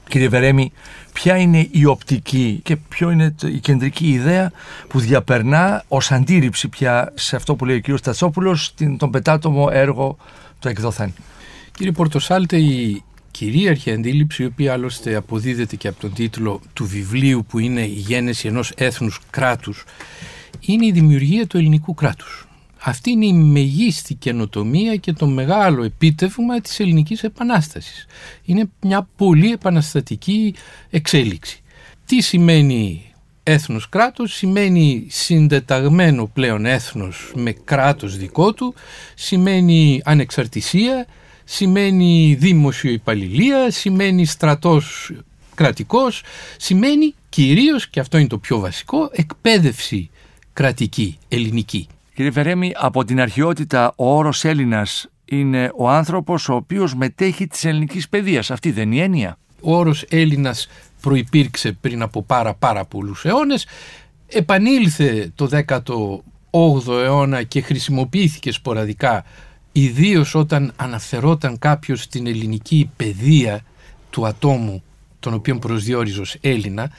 Κύριε 0.10 0.28
Βερέμι, 0.30 0.72
ποια 1.14 1.38
είναι 1.38 1.68
η 1.72 1.86
οπτική 1.86 2.60
και 2.64 2.76
ποιο 2.76 3.12
είναι 3.12 3.32
το- 3.32 3.48
η 3.48 3.60
κεντρική 3.60 4.08
ιδέα 4.08 4.52
που 4.88 5.00
διαπερνά 5.00 5.84
ως 5.88 6.12
αντίρρηψη 6.12 6.68
πια 6.68 7.12
σε 7.16 7.36
αυτό 7.36 7.56
που 7.56 7.66
λέει 7.66 7.76
ο 7.76 7.80
κύριος 7.80 8.02
Τατσόπουλος 8.02 8.66
στην- 8.66 8.98
τον 8.98 9.12
πετάτομο 9.12 9.70
έργο 9.72 10.18
του 10.60 10.68
εκδοθέν. 10.68 11.14
Κύριε 11.72 11.92
Πορτοσάλτε, 11.92 12.58
η 12.58 13.04
κυρίαρχη 13.32 13.92
αντίληψη, 13.92 14.44
η 14.44 14.46
οποία 14.46 14.74
άλλωστε 14.74 15.16
αποδίδεται 15.16 15.76
και 15.76 15.88
από 15.88 16.00
τον 16.00 16.14
τίτλο 16.14 16.62
του 16.74 16.86
βιβλίου 16.86 17.46
που 17.50 17.60
είναι 17.60 17.82
«Η 17.82 17.86
γένεση 18.08 18.48
ενός 18.48 18.72
έθνους 18.76 19.20
κράτους», 19.30 19.84
είναι 20.60 20.86
η 20.86 20.92
δημιουργία 20.92 21.48
του 21.48 21.58
ελληνικού 21.58 21.94
κράτους. 21.94 22.48
Αυτή 22.84 23.12
είναι 23.12 23.26
η 23.26 23.34
μεγίστη 23.34 24.14
καινοτομία 24.14 24.96
και 24.96 25.14
το 25.14 25.28
μεγάλο 25.28 25.84
επίτευγμα 25.84 26.62
της 26.62 26.80
ελληνικής 26.80 27.24
επανάστασης. 27.24 28.06
Είναι 28.46 28.70
μια 28.82 29.08
πολύ 29.16 29.52
επαναστατική 29.52 30.56
εξέλιξη. 30.90 31.62
Τι 32.06 32.22
σημαίνει 32.22 33.12
έθνος 33.44 33.90
κράτος, 33.90 34.34
σημαίνει 34.34 35.06
συντεταγμένο 35.10 36.26
πλέον 36.34 36.66
έθνος 36.66 37.32
με 37.36 37.52
κράτος 37.52 38.18
δικό 38.18 38.54
του, 38.54 38.74
σημαίνει 39.16 40.02
ανεξαρτησία, 40.04 41.08
σημαίνει 41.44 42.36
δημόσιο 42.40 42.92
υπαλληλία, 42.92 43.72
σημαίνει 43.72 44.26
στρατός 44.26 45.12
κρατικός, 45.56 46.24
σημαίνει 46.58 47.14
κυρίως, 47.30 47.88
και 47.88 48.00
αυτό 48.00 48.18
είναι 48.18 48.28
το 48.28 48.38
πιο 48.38 48.60
βασικό, 48.60 49.10
εκπαίδευση 49.12 50.10
κρατική, 50.54 51.18
ελληνική. 51.28 51.88
Κύριε 52.22 52.36
Βερέμι, 52.44 52.74
από 52.76 53.04
την 53.04 53.22
αρχαιότητα 53.22 53.94
ο 53.96 54.18
όρος 54.18 54.46
Έλληνας 54.46 55.10
είναι 55.26 55.72
ο 55.76 55.90
άνθρωπος 55.90 56.50
ο 56.50 56.54
οποίος 56.54 56.96
μετέχει 56.96 57.48
της 57.48 57.66
ελληνικής 57.66 58.10
παιδείας. 58.10 58.52
Αυτή 58.52 58.72
δεν 58.72 58.92
είναι 58.92 58.96
η 58.96 59.00
έννοια. 59.00 59.38
Ο 59.62 59.76
όρος 59.76 60.06
Έλληνας 60.10 60.68
προϋπήρξε 61.02 61.72
πριν 61.72 62.02
από 62.02 62.24
πάρα 62.24 62.54
πάρα 62.54 62.86
πολλούς 62.86 63.26
αιώνες, 63.26 63.68
επανήλθε 64.28 65.32
το 65.36 65.50
18ο 65.52 66.88
αιώνα 66.88 67.44
και 67.44 67.62
χρησιμοποιήθηκε 67.62 68.52
σποραδικά 68.52 69.24
ιδίως 69.72 70.36
όταν 70.36 70.74
αναφερόταν 70.76 71.60
κάποιος 71.60 72.02
στην 72.02 72.28
ελληνική 72.28 72.90
παιδεία 72.96 73.62
του 74.10 74.28
ατόμου 74.28 74.84
τον 75.20 75.34
οποίον 75.34 75.60
προσδιορίζω 75.60 76.22
ως 76.22 76.36
Έλληνα. 76.42 76.92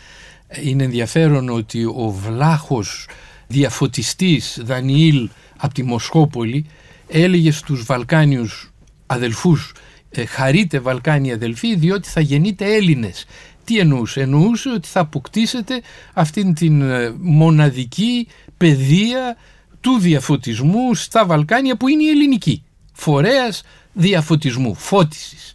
Είναι 0.62 0.84
ενδιαφέρον 0.84 1.48
ότι 1.48 1.84
ο 1.84 2.10
βλάχος 2.10 3.08
διαφωτιστής 3.52 4.60
Δανιήλ 4.64 5.28
από 5.56 5.74
τη 5.74 5.82
Μοσχόπολη 5.82 6.66
έλεγε 7.08 7.50
στους 7.50 7.84
Βαλκάνιους 7.84 8.72
αδελφούς 9.06 9.72
ε, 10.10 10.24
χαρείτε 10.24 10.78
Βαλκάνοι 10.78 11.32
αδελφοί 11.32 11.76
διότι 11.76 12.08
θα 12.08 12.20
γεννείτε 12.20 12.74
Έλληνες. 12.74 13.24
Τι 13.64 13.78
εννοούσε, 13.78 14.20
εννοούσε 14.20 14.70
ότι 14.70 14.88
θα 14.88 15.00
αποκτήσετε 15.00 15.82
αυτήν 16.12 16.54
την 16.54 16.82
ε, 16.82 17.14
μοναδική 17.18 18.26
παιδεία 18.56 19.36
του 19.80 19.98
διαφωτισμού 19.98 20.94
στα 20.94 21.26
Βαλκάνια 21.26 21.76
που 21.76 21.88
είναι 21.88 22.02
η 22.02 22.08
ελληνική. 22.08 22.62
Φορέας 22.92 23.62
διαφωτισμού, 23.92 24.74
φώτισης. 24.74 25.54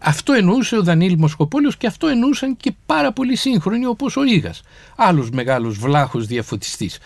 Αυτό 0.00 0.32
εννοούσε 0.32 0.76
ο 0.76 0.82
Δανίλ 0.82 1.14
Μοσκοπόλιος 1.18 1.76
και 1.76 1.86
αυτό 1.86 2.06
εννοούσαν 2.06 2.56
και 2.56 2.72
πάρα 2.86 3.12
πολλοί 3.12 3.36
σύγχρονοι 3.36 3.86
όπως 3.86 4.16
ο 4.16 4.22
Ρήγας, 4.22 4.60
άλλος 4.96 5.30
μεγάλος 5.30 5.78
βλάχος 5.78 6.26
διαφωτιστής. 6.26 6.98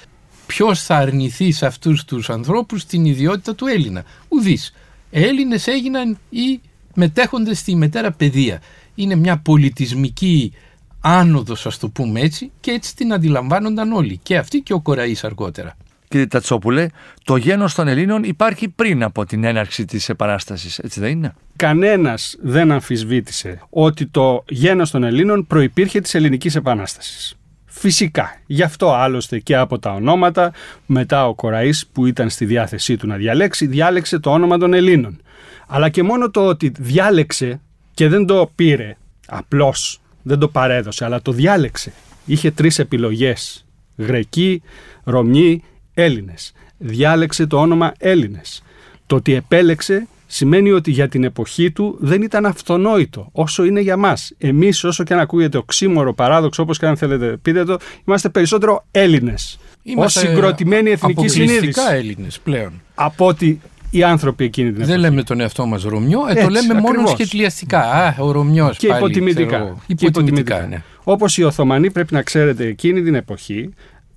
Ποιος 0.53 0.83
θα 0.83 0.97
αρνηθεί 0.97 1.53
σε 1.53 1.67
αυτούς 1.67 2.05
τους 2.05 2.31
ανθρώπους 2.31 2.85
την 2.85 3.05
ιδιότητα 3.05 3.55
του 3.55 3.67
Έλληνα. 3.67 4.05
Ουδής. 4.29 4.75
Έλληνες 5.11 5.67
έγιναν 5.67 6.19
οι 6.31 6.61
μετέχοντες 6.95 7.59
στη 7.59 7.77
μετέρα 7.77 8.13
παιδεία. 8.13 8.61
Είναι 8.95 9.15
μια 9.15 9.39
πολιτισμική 9.39 10.53
άνοδος 11.01 11.67
ας 11.67 11.79
το 11.79 11.89
πούμε 11.89 12.21
έτσι 12.21 12.51
και 12.61 12.71
έτσι 12.71 12.97
την 12.97 13.13
αντιλαμβάνονταν 13.13 13.93
όλοι 13.93 14.21
και 14.23 14.37
αυτοί 14.37 14.61
και 14.61 14.73
ο 14.73 14.81
Κοραής 14.81 15.25
αργότερα. 15.25 15.77
Κύριε 16.09 16.27
Τατσόπουλε, 16.27 16.89
το 17.25 17.37
γένος 17.37 17.75
των 17.75 17.89
Ελλήνων 17.89 18.23
υπάρχει 18.25 18.69
πριν 18.69 19.03
από 19.03 19.25
την 19.25 19.45
έναρξη 19.45 19.85
της 19.85 20.09
Επανάστασης, 20.09 20.79
έτσι 20.79 21.01
δεν 21.01 21.11
είναι; 21.11 21.35
Κανένας 21.57 22.37
δεν 22.43 22.73
αμφισβήτησε 22.73 23.61
ότι 23.71 24.07
το 24.07 24.45
γένος 24.49 24.91
των 24.91 25.05
Ελλήνων 25.05 25.47
προϋπήρχε 25.47 26.01
της 26.01 26.15
Ελληνικής 26.15 26.55
Επανάστασης. 26.55 27.37
Φυσικά. 27.75 28.41
Γι' 28.47 28.63
αυτό 28.63 28.93
άλλωστε 28.93 29.39
και 29.39 29.57
από 29.57 29.79
τα 29.79 29.93
ονόματα, 29.93 30.53
μετά 30.87 31.27
ο 31.27 31.35
Κοραής 31.35 31.87
που 31.93 32.07
ήταν 32.07 32.31
στη 32.31 32.45
διάθεσή 32.45 32.97
του 32.97 33.07
να 33.07 33.17
διαλέξει, 33.17 33.67
διάλεξε 33.67 34.19
το 34.19 34.31
όνομα 34.31 34.59
των 34.59 34.73
Ελλήνων. 34.73 35.21
Αλλά 35.67 35.89
και 35.89 36.03
μόνο 36.03 36.31
το 36.31 36.47
ότι 36.47 36.73
διάλεξε 36.79 37.61
και 37.95 38.09
δεν 38.09 38.27
το 38.27 38.51
πήρε 38.55 38.97
απλώς, 39.27 40.01
δεν 40.23 40.39
το 40.39 40.49
παρέδωσε, 40.49 41.05
αλλά 41.05 41.23
το 41.23 41.33
διάλεξε. 41.33 41.93
Είχε 42.27 42.51
τρεις 42.51 42.79
επιλογές. 42.79 43.67
Γρεκοί, 43.97 44.63
Ρωμιοί, 45.05 45.63
Έλληνες. 45.95 46.53
Διάλεξε 46.79 47.47
το 47.47 47.61
όνομα 47.61 47.93
Έλληνες. 47.99 48.63
Το 49.07 49.17
ότι 49.17 49.35
επέλεξε 49.35 50.07
σημαίνει 50.35 50.71
ότι 50.71 50.91
για 50.91 51.09
την 51.09 51.25
εποχή 51.25 51.71
του 51.71 51.97
δεν 52.01 52.23
ήταν 52.23 52.47
αυτονόητο 52.47 53.29
όσο 53.33 53.65
είναι 53.65 53.81
για 53.81 53.97
μας. 53.97 54.33
Εμείς 54.39 54.85
όσο 54.85 55.05
και 55.05 55.13
αν 55.15 55.21
ακούγεται 55.21 55.59
οξύμορο, 55.59 56.15
παράδοξο, 56.15 56.63
όπως 56.63 56.79
και 56.79 56.87
αν 56.87 56.97
θέλετε 56.97 57.37
πείτε 57.43 57.65
το, 57.65 57.77
είμαστε 58.07 58.29
περισσότερο 58.29 58.85
Έλληνες. 58.91 59.59
Ως 59.97 60.13
συγκροτημένη 60.13 60.91
εθνική 60.91 61.29
συνείδηση. 61.29 61.57
αποκλειστικά 61.57 61.93
Έλληνες 61.93 62.41
πλέον. 62.41 62.73
Από 62.95 63.27
ότι 63.27 63.61
οι 63.91 64.03
άνθρωποι 64.03 64.45
εκείνη 64.45 64.69
την 64.69 64.79
Δεν 64.79 64.89
εποχή. 64.89 65.01
λέμε 65.01 65.23
τον 65.23 65.41
εαυτό 65.41 65.67
μας 65.67 65.83
Ρωμιό, 65.83 66.21
ε, 66.29 66.35
το 66.35 66.41
Έτσι, 66.41 66.51
λέμε 66.51 66.75
μόνο 66.75 66.89
ακριβώς. 66.89 67.11
σχετιαστικά. 67.11 67.81
Α, 67.81 68.15
ο 68.19 68.31
Ρωμιός 68.31 68.77
και 68.79 68.87
πάλι, 68.89 68.99
υποτιμητικά. 69.01 69.47
ξέρω 69.47 69.65
εγώ. 69.65 69.81
Και 69.87 70.07
υποτιμητικά, 70.07 70.67
ναι. 70.67 70.83
Όπως 71.05 71.37
οι 71.39 71.43
Οθωμανοί 71.43 71.91
πρέπει 71.91 72.15
να 72.15 72.23
ξέρετε 72.23 72.67
εκείνη 72.67 73.03
την 73.03 73.15
εποχή 73.15 73.69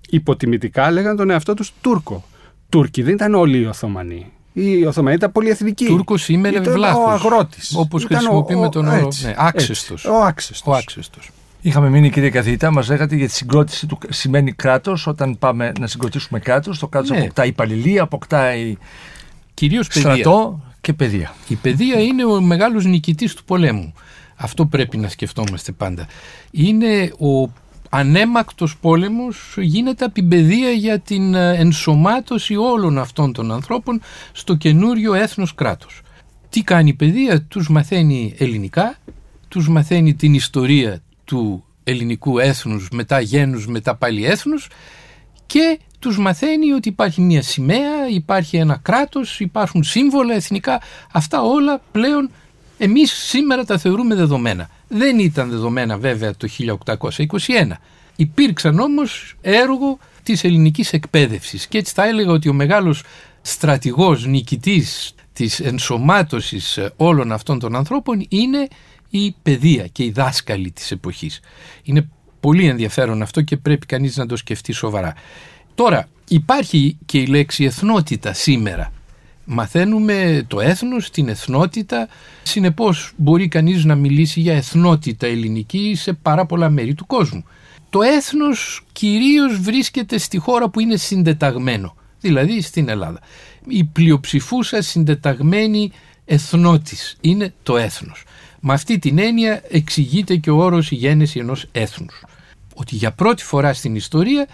υποτιμητικά 0.10 0.92
λέγαν 0.92 1.16
τον 1.16 1.30
εαυτό 1.30 1.54
τους 1.54 1.74
Τούρκο. 1.82 2.24
Τούρκοι 2.70 3.02
δεν 3.02 3.14
ήταν 3.14 3.34
όλοι 3.36 3.58
οι 3.58 3.66
Οθωμανοί. 3.66 4.32
Οι 4.58 4.86
Οθωμανοί 4.86 5.16
ήταν 5.16 5.32
πολυεθνικοί. 5.32 5.86
Τούρκος 5.86 6.24
σήμερα 6.24 6.62
Ήταν 6.62 6.74
βλάχος. 6.74 7.06
Ο 7.06 7.10
αγρότης. 7.10 7.76
Όπως 7.76 8.04
Ήταν 8.04 8.18
χρησιμοποιούμε 8.18 8.70
τον 8.70 8.88
όρο, 8.88 9.06
έτσι, 9.06 9.26
ναι, 9.26 9.34
άξεστος. 9.38 9.92
έτσι. 10.06 10.08
Ο 10.18 10.24
άξεστος. 10.24 10.74
Ο 10.74 10.78
άξεστος. 10.78 11.30
Είχαμε 11.62 11.90
μείνει, 11.90 12.10
κύριε 12.10 12.30
καθηγητά, 12.30 12.72
μας 12.72 12.90
λέγατε 12.90 13.16
για 13.16 13.28
τη 13.28 13.34
συγκρότηση 13.34 13.86
του 13.86 13.98
σημαίνει 14.10 14.52
κράτος. 14.52 15.08
Όταν 15.08 15.38
πάμε 15.40 15.72
να 15.80 15.88
συγκροτήσουμε 15.88 16.40
κράτος, 16.40 16.80
το 16.80 16.88
κράτος 16.88 17.10
Ναι. 17.10 17.18
αποκτάει 17.18 17.48
υπαλληλία, 17.48 18.02
αποκτάει 18.04 18.78
Κυρίως 19.54 19.88
παιδεία. 19.88 20.02
στρατό 20.12 20.60
και 20.82 20.94
παιδεία. 20.94 21.34
Η 21.48 21.56
παιδεία 21.56 22.00
είναι 22.02 22.26
ο 22.26 22.42
μεγάλος 22.42 22.86
νικητής 22.86 23.34
του 23.34 23.44
πολέμου. 23.44 23.94
Αυτό 24.36 24.66
πρέπει 24.66 24.98
να 24.98 25.08
σκεφτόμαστε 25.10 25.72
πάντα. 25.72 26.08
Είναι 26.52 27.12
ο 27.20 27.50
ανέμακτος 27.96 28.78
πόλεμος 28.78 29.56
γίνεται 29.58 30.06
από 30.06 30.14
την 30.14 30.28
παιδεία 30.28 30.72
για 30.72 31.00
την 31.00 31.34
ε, 31.34 31.56
ενσωμάτωση 31.56 32.56
όλων 32.56 32.98
αυτών 32.98 33.34
των 33.34 33.52
ανθρώπων 33.52 34.02
στο 34.32 34.56
καινούριο 34.56 35.14
έθνος 35.14 35.56
κράτος. 35.56 36.02
Τι 36.50 36.62
κάνει 36.62 36.90
η 36.90 36.94
παιδεία, 36.94 37.42
τους 37.42 37.70
μαθαίνει 37.70 38.36
ελληνικά, 38.38 38.96
τους 39.48 39.70
μαθαίνει 39.70 40.14
την 40.14 40.34
ιστορία 40.34 41.02
του 41.24 41.64
ελληνικού 41.84 42.40
έθνους, 42.40 42.90
μετά 42.92 43.20
γένους, 43.20 43.68
μετά 43.68 43.96
πάλι 43.96 44.26
έθνους 44.26 44.68
και 45.46 45.80
τους 46.00 46.18
μαθαίνει 46.18 46.72
ότι 46.72 46.90
υπάρχει 46.90 47.22
μια 47.22 47.42
σημαία, 47.42 48.08
υπάρχει 48.10 48.58
ένα 48.58 48.80
κράτος, 48.82 49.40
υπάρχουν 49.40 49.84
σύμβολα 49.84 50.34
εθνικά. 50.34 50.82
Αυτά 51.12 51.42
όλα 51.42 51.82
πλέον 51.92 52.30
εμείς 52.78 53.12
σήμερα 53.12 53.66
τα 53.66 53.78
θεωρούμε 53.78 54.16
δεδομένα. 54.16 54.70
Δεν 54.88 55.20
ήταν 55.20 55.50
δεδομένα 55.50 55.98
βέβαια 55.98 56.36
το 56.36 56.48
1821. 56.86 57.72
Υπήρξαν 58.16 58.80
όμως 58.80 59.36
έργο 59.42 59.98
της 60.24 60.44
ελληνικής 60.44 60.94
εκπαίδευσης 60.94 61.68
και 61.68 61.78
έτσι 61.78 61.94
θα 61.94 62.08
έλεγα 62.08 62.32
ότι 62.32 62.50
ο 62.50 62.54
μεγάλος 62.54 63.04
στρατηγός 63.42 64.26
νικητής 64.26 65.14
της 65.34 65.60
ενσωμάτωσης 65.60 66.78
ε, 66.78 66.94
όλων 66.96 67.32
αυτών 67.32 67.60
των 67.60 67.76
ανθρώπων 67.76 68.26
είναι 68.30 68.68
η 69.10 69.36
παιδεία 69.42 69.88
και 69.88 70.04
οι 70.04 70.12
δάσκαλοι 70.12 70.72
της 70.72 70.92
εποχής. 70.92 71.40
Είναι 71.84 72.08
πολύ 72.40 72.68
ενδιαφέρον 72.68 73.22
αυτό 73.22 73.42
και 73.42 73.58
πρέπει 73.58 73.86
κανείς 73.86 74.18
να 74.18 74.26
το 74.26 74.36
σκεφτεί 74.36 74.72
σοβαρά. 74.72 75.14
Τώρα 75.76 76.08
υπάρχει 76.28 76.98
και 77.06 77.18
η 77.18 77.26
λέξη 77.26 77.64
εθνότητα 77.64 78.34
σήμερα. 78.34 78.92
Μαθαίνουμε 79.46 80.46
το 80.48 80.60
έθνος, 80.60 81.10
την 81.10 81.30
εθνότητα, 81.30 82.08
συνεπώς 82.44 83.12
μπορεί 83.16 83.48
κανείς 83.48 83.84
να 83.84 83.96
μιλήσει 83.96 84.40
για 84.40 84.56
εθνότητα 84.56 85.28
ελληνική 85.28 85.94
σε 85.96 86.14
πάρα 86.14 86.46
πολλά 86.46 86.70
μέρη 86.70 86.94
του 86.94 87.06
κόσμου. 87.06 87.46
Το 87.90 88.02
έθνος 88.02 88.86
κυρίως 88.92 89.60
βρίσκεται 89.60 90.18
στη 90.18 90.38
χώρα 90.38 90.70
που 90.70 90.80
είναι 90.80 90.96
συντεταγμένο, 90.96 91.96
δηλαδή 92.20 92.62
στην 92.62 92.90
Ελλάδα. 92.90 93.20
Η 93.68 93.84
πλειοψηφούσα 93.84 94.82
συντεταγμένη 94.82 95.92
εθνότης 96.26 97.18
είναι 97.22 97.54
το 97.64 97.78
έθνος. 97.78 98.24
Με 98.60 98.74
αυτή 98.74 99.00
την 99.00 99.20
έννοια 99.20 99.62
εξηγείται 99.70 100.36
και 100.36 100.50
ο 100.50 100.58
όρος 100.58 100.92
η 100.92 100.96
γέννηση 100.96 101.40
ενός 101.40 101.66
έθνους. 101.72 102.24
Ότι 102.76 102.96
για 102.96 103.12
πρώτη 103.12 103.44
φορά 103.44 103.74
στην 103.74 103.96
ιστορία 103.96 104.48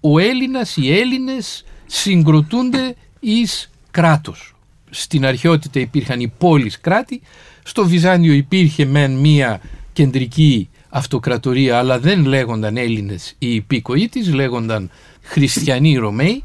ο 0.00 0.18
Έλληνας, 0.18 0.76
οι 0.76 0.92
Έλληνες 0.98 1.64
συγκροτούνται 1.86 2.94
εις 3.20 3.70
κράτος. 3.92 4.54
Στην 4.90 5.26
αρχαιότητα 5.26 5.80
υπήρχαν 5.80 6.20
οι 6.20 6.32
πόλεις 6.38 6.80
κράτη, 6.80 7.20
στο 7.62 7.86
Βυζάνιο 7.86 8.32
υπήρχε 8.32 8.84
μεν 8.84 9.12
μία 9.12 9.60
κεντρική 9.92 10.68
αυτοκρατορία 10.88 11.78
αλλά 11.78 11.98
δεν 11.98 12.24
λέγονταν 12.24 12.76
Έλληνες 12.76 13.34
οι 13.38 13.54
υπήκοοι 13.54 14.08
της, 14.08 14.34
λέγονταν 14.34 14.90
χριστιανοί 15.22 15.96
Ρωμαίοι 15.96 16.44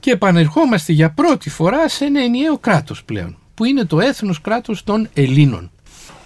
και 0.00 0.10
επανερχόμαστε 0.10 0.92
για 0.92 1.10
πρώτη 1.10 1.50
φορά 1.50 1.88
σε 1.88 2.04
ένα 2.04 2.22
ενιαίο 2.22 2.58
κράτος 2.58 3.04
πλέον 3.04 3.36
που 3.54 3.64
είναι 3.64 3.84
το 3.84 4.00
έθνος 4.00 4.40
κράτος 4.40 4.84
των 4.84 5.08
Ελλήνων. 5.14 5.70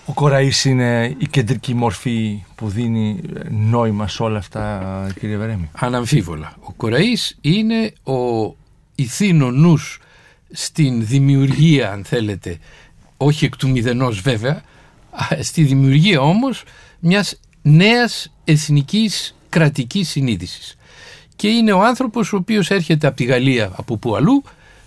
Ο 0.06 0.12
Κοραής 0.12 0.64
είναι 0.64 1.14
η 1.18 1.26
κεντρική 1.26 1.74
μορφή 1.74 2.44
που 2.54 2.68
δίνει 2.68 3.20
νόημα 3.50 4.08
σε 4.08 4.22
όλα 4.22 4.38
αυτά, 4.38 5.12
κύριε 5.20 5.36
Βερέμι. 5.36 5.70
Αναμφίβολα. 5.72 6.56
Ο 6.60 6.72
Κοραής 6.72 7.38
είναι 7.40 7.92
ο 8.02 8.54
ηθήνο 8.94 9.50
νους 9.50 10.00
στην 10.50 11.06
δημιουργία, 11.06 11.92
αν 11.92 12.04
θέλετε, 12.04 12.58
όχι 13.16 13.44
εκ 13.44 13.56
του 13.56 13.68
μηδενός 13.68 14.20
βέβαια, 14.20 14.62
α, 15.10 15.42
στη 15.42 15.62
δημιουργία 15.62 16.20
όμως 16.20 16.64
μιας 16.98 17.40
νέας 17.62 18.32
εθνικής 18.44 19.36
κρατικής 19.48 20.08
συνείδησης. 20.08 20.76
Και 21.36 21.48
είναι 21.48 21.72
ο 21.72 21.84
άνθρωπος 21.84 22.32
ο 22.32 22.36
οποίος 22.36 22.70
έρχεται 22.70 23.06
από 23.06 23.16
τη 23.16 23.24
Γαλλία 23.24 23.72
από 23.76 23.96
που 23.96 24.16
αλλού, 24.16 24.42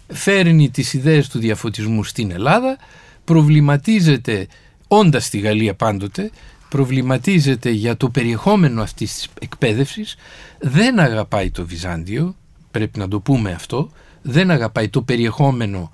φέρνει 0.08 0.70
τις 0.70 0.94
ιδέες 0.94 1.28
του 1.28 1.40
διαφωτισμού 1.40 2.04
στην 2.04 2.32
Ελλάδα, 2.32 2.78
προβληματίζεται 3.24 4.48
όντας 4.88 5.26
στη 5.26 5.40
Γαλλία 5.40 5.74
πάντοτε, 5.74 6.32
προβληματίζεται 6.70 7.70
για 7.70 7.98
το 7.98 8.10
περιεχόμενο 8.10 8.82
αυτής 8.82 9.14
της 9.14 9.28
εκπαίδευσης, 9.40 10.16
δεν 10.60 11.00
αγαπάει 11.00 11.52
το 11.52 11.66
Βυζάντιο, 11.66 12.36
πρέπει 12.72 13.00
να 13.00 13.08
το 13.08 13.20
πούμε 13.20 13.52
αυτό, 13.52 13.92
δεν 14.22 14.52
αγαπάει 14.52 14.90
το 14.90 15.02
περιεχόμενο 15.02 15.90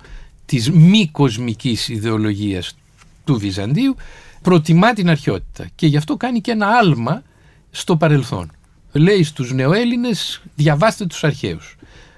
της 0.46 0.70
μη 0.70 1.08
κοσμικής 1.12 1.88
ιδεολογίας 1.88 2.76
του 3.24 3.38
Βυζαντίου, 3.38 3.96
προτιμά 4.42 4.92
την 4.92 5.10
αρχαιότητα 5.10 5.66
και 5.74 5.86
γι' 5.86 5.96
αυτό 5.96 6.16
κάνει 6.16 6.40
και 6.40 6.50
ένα 6.50 6.66
άλμα 6.66 7.22
στο 7.70 7.96
παρελθόν. 7.96 8.50
Λέει 8.92 9.22
στους 9.22 9.52
νεοέλληνες 9.52 10.42
διαβάστε 10.54 11.06
τους 11.06 11.24
αρχαίους. 11.24 11.76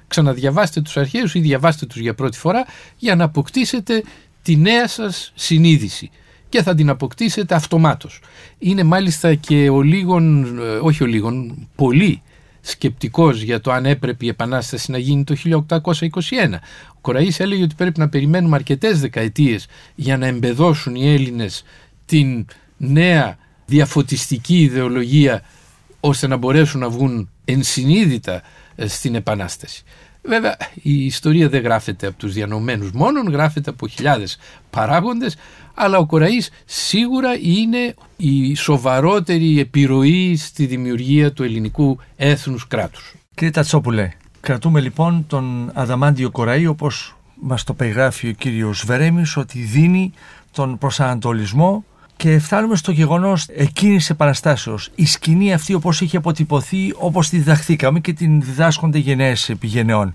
Ξαναδιαβάστε 0.08 0.80
τους 0.80 0.96
αρχαίους 0.96 1.34
ή 1.34 1.40
διαβάστε 1.40 1.86
τους 1.86 2.00
για 2.00 2.14
πρώτη 2.14 2.38
φορά 2.38 2.64
για 2.96 3.14
να 3.14 3.24
αποκτήσετε 3.24 4.02
τη 4.42 4.56
νέα 4.56 4.88
σας 4.88 5.32
συνείδηση 5.34 6.10
και 6.48 6.62
θα 6.62 6.74
την 6.74 6.88
αποκτήσετε 6.88 7.54
αυτομάτως. 7.54 8.20
Είναι 8.58 8.82
μάλιστα 8.82 9.34
και 9.34 9.68
ο 9.68 9.82
λίγον, 9.82 10.58
ε, 10.58 10.78
όχι 10.82 11.02
ο 11.02 11.06
λίγον, 11.06 11.68
πολύ 11.74 12.22
σκεπτικός 12.60 13.42
για 13.42 13.60
το 13.60 13.72
αν 13.72 13.86
έπρεπε 13.86 14.24
η 14.24 14.28
Επανάσταση 14.28 14.90
να 14.90 14.98
γίνει 14.98 15.24
το 15.24 15.36
1821. 15.44 16.58
Ο 16.88 16.98
Κοραής 17.00 17.40
έλεγε 17.40 17.62
ότι 17.62 17.74
πρέπει 17.74 17.98
να 17.98 18.08
περιμένουμε 18.08 18.56
αρκετές 18.56 19.00
δεκαετίες 19.00 19.66
για 19.94 20.16
να 20.16 20.26
εμπεδώσουν 20.26 20.94
οι 20.94 21.12
Έλληνες 21.12 21.64
την 22.06 22.46
νέα 22.76 23.38
διαφωτιστική 23.66 24.60
ιδεολογία 24.60 25.42
ώστε 26.00 26.26
να 26.26 26.36
μπορέσουν 26.36 26.80
να 26.80 26.88
βγουν 26.88 27.30
ενσυνείδητα 27.44 28.42
ε, 28.76 28.86
στην 28.86 29.14
Επανάσταση. 29.14 29.82
Βέβαια 30.22 30.56
η 30.83 31.04
ιστορία 31.04 31.48
δεν 31.48 31.62
γράφεται 31.62 32.06
από 32.06 32.16
τους 32.16 32.33
διανομένους 32.33 32.92
μόνον, 32.92 33.28
γράφεται 33.28 33.70
από 33.70 33.88
χιλιάδες 33.88 34.38
παράγοντες, 34.70 35.37
αλλά 35.74 35.98
ο 35.98 36.06
Κοραής 36.06 36.50
σίγουρα 36.64 37.38
είναι 37.40 37.94
η 38.16 38.54
σοβαρότερη 38.54 39.61
επιρροή 39.61 40.37
στη 40.37 40.66
δημιουργία 40.66 41.33
του 41.33 41.42
ελληνικού 41.42 41.98
έθνους 42.16 42.66
κράτους. 42.66 43.14
Κύριε 43.35 43.50
Τατσόπουλε, 43.50 44.11
κρατούμε 44.40 44.80
λοιπόν 44.80 45.24
τον 45.26 45.70
Αδαμάντιο 45.74 46.30
Κοραή 46.30 46.66
όπως 46.66 47.16
μας 47.40 47.64
το 47.64 47.74
περιγράφει 47.74 48.28
ο 48.28 48.33
κύριος 48.33 48.85
Βερέμις 48.87 49.37
ότι 49.37 49.59
δίνει 49.59 50.12
τον 50.52 50.78
προσανατολισμό 50.78 51.85
και 52.20 52.38
φτάνουμε 52.38 52.76
στο 52.76 52.92
γεγονός 52.92 53.46
εκείνης 53.48 53.96
της 53.96 54.11
επαναστάσεως. 54.11 54.90
Η 54.94 55.06
σκηνή 55.06 55.52
αυτή 55.52 55.74
όπως 55.74 56.00
είχε 56.00 56.16
αποτυπωθεί, 56.16 56.92
όπως 56.98 57.28
τη 57.28 57.37
διδαχθήκαμε 57.37 58.00
και 58.00 58.12
την 58.12 58.40
διδάσκονται 58.42 58.98
γενναίες 58.98 59.48
επιγενεών. 59.48 60.14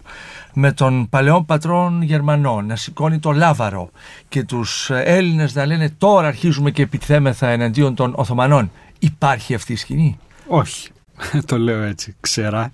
Με 0.54 0.72
τον 0.72 1.10
παλαιόν 1.10 1.46
πατρόν 1.46 2.02
Γερμανών 2.02 2.66
να 2.66 2.76
σηκώνει 2.76 3.20
το 3.20 3.32
λάβαρο 3.32 3.90
και 4.30 4.44
τους 4.44 4.90
Έλληνες 4.94 5.56
να 5.56 5.66
λένε 5.66 5.90
τώρα 5.98 6.28
αρχίζουμε 6.28 6.72
και 6.72 6.82
επιτιθέμεθα 6.82 7.48
εναντίον 7.48 7.96
των 7.96 8.14
Οθωμανών. 8.16 8.72
Υπάρχει 9.00 9.54
αυτή 9.54 9.74
η 9.74 9.76
σκηνή; 9.76 10.18
Όχι, 10.48 10.90
το 11.48 11.58
λέω 11.58 11.82
έτσι, 11.82 12.16
ξερά. 12.20 12.72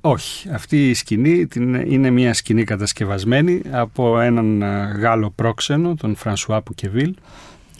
Όχι, 0.00 0.48
αυτή 0.52 0.88
η 0.88 0.94
σκηνή 0.94 1.46
την- 1.46 1.74
είναι 1.74 2.10
μια 2.10 2.34
σκηνή 2.34 2.64
κατασκευασμένη 2.64 3.60
από 3.70 4.20
έναν 4.20 4.62
α, 4.62 4.84
Γάλλο 5.00 5.30
πρόξενο, 5.30 5.94
τον 5.94 6.14
Φρανσουά 6.16 6.62
Πουκεβίλ, 6.62 7.14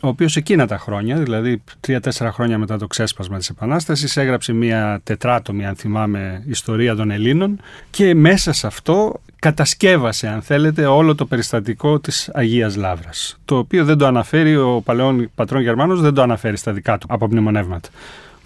ο 0.03 0.09
οποίος 0.09 0.37
εκείνα 0.37 0.67
τα 0.67 0.79
χρόνια, 0.79 1.17
δηλαδή 1.17 1.63
τρία-τέσσερα 1.81 2.33
χρόνια 2.33 2.59
μετά 2.59 2.79
το 2.79 2.87
ξέσπασμα 2.87 3.39
της 3.39 3.49
Επανάστασης, 3.49 4.17
έγραψε 4.17 4.53
μια 4.53 5.01
τετράτομη, 5.05 5.67
αν 5.67 5.77
θυμάμαι, 5.77 6.43
ιστορία 6.47 6.95
των 6.95 7.11
Ελλήνων 7.11 7.61
και 7.91 8.15
μέσα 8.15 8.53
σε 8.53 8.67
αυτό 8.67 9.21
κατασκεύασε, 9.39 10.29
αν 10.29 10.43
θέλετε, 10.43 10.87
όλο 10.87 11.15
το 11.15 11.27
περιστατικό 11.27 12.01
της 12.01 12.31
Αγίας 12.35 12.77
Λαύρας, 12.77 13.39
το 13.45 13.57
οποίο 13.57 13.85
δεν 13.85 13.99
το 13.99 14.07
αναφέρει 14.07 14.57
ο 14.57 14.83
παλαιόν 14.85 15.31
πατρόν 15.35 15.63
Γερμανός, 15.63 16.01
δεν 16.01 16.15
το 16.15 16.23
αναφέρει 16.23 16.57
στα 16.57 16.73
δικά 16.73 16.99
του 16.99 17.07
απομνημονεύματα. 17.11 17.89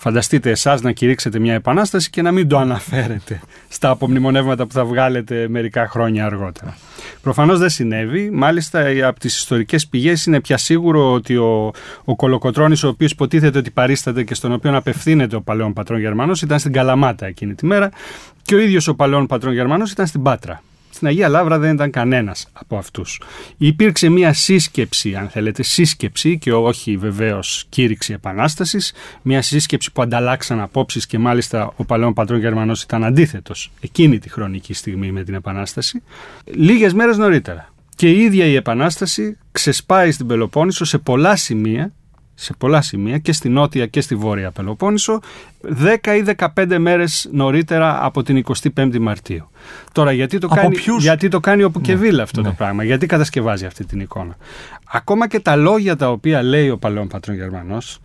Φανταστείτε 0.06 0.50
εσάς 0.50 0.82
να 0.82 0.92
κηρύξετε 0.92 1.38
μια 1.38 1.54
επανάσταση 1.54 2.10
και 2.10 2.22
να 2.22 2.32
μην 2.32 2.48
το 2.48 2.58
αναφέρετε 2.58 3.40
στα 3.68 3.90
απομνημονεύματα 3.90 4.66
που 4.66 4.72
θα 4.72 4.84
βγάλετε 4.84 5.48
μερικά 5.48 5.88
χρόνια 5.88 6.26
αργότερα. 6.26 6.76
Προφανώς 7.22 7.58
δεν 7.58 7.68
συνέβη. 7.68 8.30
Μάλιστα, 8.30 8.84
από 9.08 9.20
τις 9.20 9.36
ιστορικές 9.36 9.86
πηγές 9.86 10.26
είναι 10.26 10.40
πια 10.40 10.56
σίγουρο 10.56 11.12
ότι 11.12 11.36
ο, 11.36 11.72
ο 12.04 12.16
Κολοκοτρόνη, 12.16 12.76
ο 12.84 12.88
οποίος 12.88 13.10
υποτίθεται 13.10 13.58
ότι 13.58 13.70
παρίσταται 13.70 14.24
και 14.24 14.34
στον 14.34 14.52
οποίο 14.52 14.76
απευθύνεται 14.76 15.36
ο 15.36 15.40
παλαιόν 15.40 15.72
πατρόν 15.72 16.00
Γερμανός, 16.00 16.42
ήταν 16.42 16.58
στην 16.58 16.72
Καλαμάτα 16.72 17.26
εκείνη 17.26 17.54
τη 17.54 17.66
μέρα 17.66 17.90
και 18.42 18.54
ο 18.54 18.58
ίδιος 18.58 18.88
ο 18.88 18.94
παλαιόν 18.94 19.26
πατρόν 19.26 19.52
Γερμανός 19.52 19.90
ήταν 19.90 20.06
στην 20.06 20.22
Πάτρα. 20.22 20.62
Στην 20.96 21.08
Αγία 21.08 21.28
Λάβρα 21.28 21.58
δεν 21.58 21.74
ήταν 21.74 21.90
κανένας 21.90 22.48
από 22.52 22.76
αυτούς. 22.76 23.20
Υπήρξε 23.56 24.08
μια 24.08 24.32
σύσκεψη, 24.32 25.14
αν 25.14 25.28
θέλετε, 25.28 25.62
σύσκεψη 25.62 26.38
και 26.38 26.52
όχι 26.52 26.96
βεβαίως 26.96 27.66
κήρυξη 27.68 28.12
επανάστασης, 28.12 28.92
μια 29.22 29.42
σύσκεψη 29.42 29.92
που 29.92 30.02
ανταλλάξαν 30.02 30.60
απόψεις 30.60 31.06
και 31.06 31.18
μάλιστα 31.18 31.72
ο 31.76 31.84
παλαιόν 31.84 32.12
πατρόν 32.12 32.38
Γερμανός 32.38 32.82
ήταν 32.82 33.04
αντίθετος 33.04 33.70
εκείνη 33.80 34.18
τη 34.18 34.28
χρονική 34.28 34.74
στιγμή 34.74 35.12
με 35.12 35.24
την 35.24 35.34
επανάσταση, 35.34 36.02
λίγες 36.44 36.92
μέρες 36.92 37.16
νωρίτερα. 37.16 37.72
Και 37.94 38.10
η 38.10 38.20
ίδια 38.20 38.44
η 38.44 38.54
επανάσταση 38.54 39.38
ξεσπάει 39.52 40.10
στην 40.10 40.26
Πελοπόννησο 40.26 40.84
σε 40.84 40.98
πολλά 40.98 41.36
σημεία 41.36 41.92
σε 42.38 42.54
πολλά 42.58 42.80
σημεία 42.80 43.18
και 43.18 43.32
στη 43.32 43.48
νότια 43.48 43.86
και 43.86 44.00
στη 44.00 44.14
βόρεια 44.14 44.50
Πελοπόννησο 44.50 45.20
10 45.62 45.96
ή 46.04 46.34
15 46.54 46.76
μέρες 46.78 47.28
νωρίτερα 47.32 48.04
από 48.04 48.22
την 48.22 48.44
25η 48.74 48.98
Μαρτίου. 48.98 49.48
Τώρα 49.92 50.12
γιατί 50.12 50.38
το, 50.38 50.48
κάνει, 50.48 50.76
γιατί 50.98 51.28
το 51.28 51.40
κάνει 51.40 51.62
ο 51.62 51.70
Πουκεβίλ 51.70 52.16
ναι, 52.16 52.22
αυτό 52.22 52.42
το 52.42 52.48
ναι. 52.48 52.54
πράγμα, 52.54 52.84
γιατί 52.84 53.06
κατασκευάζει 53.06 53.66
αυτή 53.66 53.84
την 53.84 54.00
εικόνα; 54.00 54.36
Ακόμα 54.92 55.28
και 55.28 55.40
τα 55.40 55.56
λόγια 55.56 55.96
τα 55.96 56.10
οποία 56.10 56.42
λέει 56.42 56.68
ο 56.68 56.78
παλαιόν 56.78 57.08
πατρόν 57.08 57.36
Γερμανός, 57.36 57.98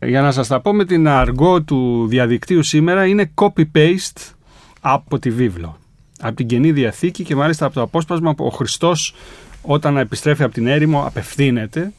για 0.00 0.22
να 0.22 0.32
σας 0.32 0.48
τα 0.48 0.60
πω 0.60 0.72
με 0.72 0.84
την 0.84 1.08
αργό 1.08 1.62
του 1.62 2.06
διαδικτύου 2.08 2.62
σήμερα, 2.62 3.06
είναι 3.06 3.30
copy-paste 3.34 4.32
από 4.80 5.18
τη 5.18 5.30
βίβλο. 5.30 5.78
Από 6.20 6.36
την 6.36 6.46
Καινή 6.46 6.72
Διαθήκη 6.72 7.24
και 7.24 7.34
μάλιστα 7.34 7.64
από 7.66 7.74
το 7.74 7.82
απόσπασμα 7.82 8.34
που 8.34 8.44
ο 8.44 8.50
Χριστός 8.50 9.14
όταν 9.62 9.96
επιστρέφει 9.96 10.42
από 10.42 10.54
την 10.54 10.66
έρημο 10.66 11.04
απευθύνεται 11.06 11.92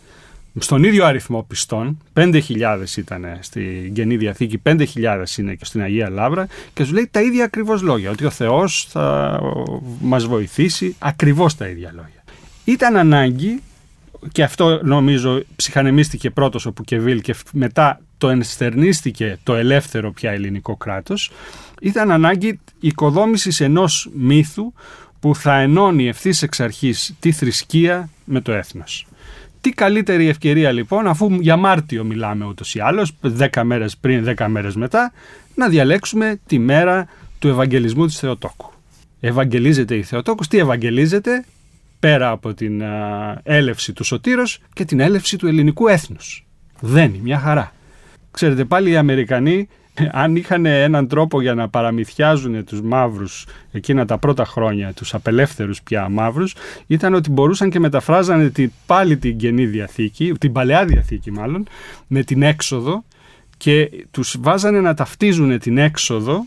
στον 0.59 0.83
ίδιο 0.83 1.05
αριθμό 1.05 1.43
πιστών, 1.43 1.97
5.000 2.13 2.41
ήταν 2.97 3.25
στην 3.39 3.93
Καινή 3.93 4.17
Διαθήκη, 4.17 4.61
5.000 4.63 4.85
είναι 5.37 5.55
και 5.55 5.65
στην 5.65 5.81
Αγία 5.81 6.09
Λάβρα 6.09 6.47
και 6.73 6.83
σου 6.83 6.93
λέει 6.93 7.07
τα 7.11 7.21
ίδια 7.21 7.43
ακριβώς 7.43 7.81
λόγια, 7.81 8.11
ότι 8.11 8.25
ο 8.25 8.29
Θεός 8.29 8.87
θα 8.89 9.39
μας 10.01 10.25
βοηθήσει, 10.25 10.95
ακριβώς 10.99 11.55
τα 11.55 11.67
ίδια 11.67 11.91
λόγια. 11.95 12.23
Ήταν 12.63 12.97
ανάγκη, 12.97 13.61
και 14.31 14.43
αυτό 14.43 14.79
νομίζω 14.83 15.43
ψυχανεμίστηκε 15.55 16.29
πρώτος 16.29 16.65
ο 16.65 16.71
Πουκεβίλ 16.71 17.21
και 17.21 17.35
μετά 17.51 18.01
το 18.17 18.29
ενστερνίστηκε 18.29 19.37
το 19.43 19.55
ελεύθερο 19.55 20.11
πια 20.11 20.31
ελληνικό 20.31 20.77
κράτος, 20.77 21.31
ήταν 21.81 22.11
ανάγκη 22.11 22.59
οικοδόμησης 22.79 23.59
ενός 23.59 24.09
μύθου 24.13 24.73
που 25.19 25.35
θα 25.35 25.55
ενώνει 25.55 26.07
ευθύς 26.07 26.41
εξ 26.41 26.59
αρχής 26.59 27.13
τη 27.19 27.31
θρησκεία 27.31 28.09
με 28.23 28.41
το 28.41 28.51
έθνος. 28.51 29.05
Τι 29.63 29.69
καλύτερη 29.69 30.27
ευκαιρία 30.27 30.71
λοιπόν, 30.71 31.07
αφού 31.07 31.37
για 31.39 31.57
Μάρτιο 31.57 32.03
μιλάμε 32.03 32.45
ούτως 32.45 32.75
ή 32.75 32.79
άλλως, 32.79 33.11
10 33.21 33.63
μέρες 33.63 33.97
πριν, 33.97 34.23
10 34.37 34.47
μέρες 34.47 34.75
μετά, 34.75 35.11
να 35.55 35.69
διαλέξουμε 35.69 36.39
τη 36.45 36.59
μέρα 36.59 37.07
του 37.39 37.47
Ευαγγελισμού 37.47 38.05
της 38.05 38.19
Θεοτόκου. 38.19 38.71
Ευαγγελίζεται 39.19 39.95
η 39.95 40.03
Θεοτόκος, 40.03 40.47
τι 40.47 40.57
ευαγγελίζεται, 40.57 41.45
πέρα 41.99 42.29
από 42.29 42.53
την 42.53 42.83
έλευση 43.43 43.93
του 43.93 44.03
Σωτήρος 44.03 44.59
και 44.73 44.85
την 44.85 44.99
έλευση 44.99 45.37
του 45.37 45.47
ελληνικού 45.47 45.87
έθνους. 45.87 46.45
Δένει, 46.79 47.19
μια 47.23 47.39
χαρά. 47.39 47.73
Ξέρετε 48.31 48.65
πάλι 48.65 48.89
οι 48.89 48.95
Αμερικανοί 48.97 49.67
αν 50.11 50.35
είχαν 50.35 50.65
έναν 50.65 51.07
τρόπο 51.07 51.41
για 51.41 51.53
να 51.53 51.69
παραμυθιάζουν 51.69 52.63
τους 52.65 52.81
μαύρους 52.81 53.45
εκείνα 53.71 54.05
τα 54.05 54.17
πρώτα 54.17 54.45
χρόνια, 54.45 54.93
τους 54.93 55.13
απελεύθερους 55.13 55.81
πια 55.81 56.09
μαύρους, 56.09 56.55
ήταν 56.87 57.13
ότι 57.13 57.29
μπορούσαν 57.29 57.69
και 57.69 57.79
μεταφράζανε 57.79 58.49
την, 58.49 58.71
πάλι 58.85 59.17
την 59.17 59.37
Καινή 59.37 59.65
Διαθήκη, 59.65 60.33
την 60.39 60.51
Παλαιά 60.51 60.85
Διαθήκη 60.85 61.31
μάλλον, 61.31 61.67
με 62.07 62.23
την 62.23 62.41
έξοδο 62.41 63.03
και 63.57 63.89
τους 64.11 64.37
βάζανε 64.39 64.81
να 64.81 64.93
ταυτίζουν 64.93 65.59
την 65.59 65.77
έξοδο 65.77 66.45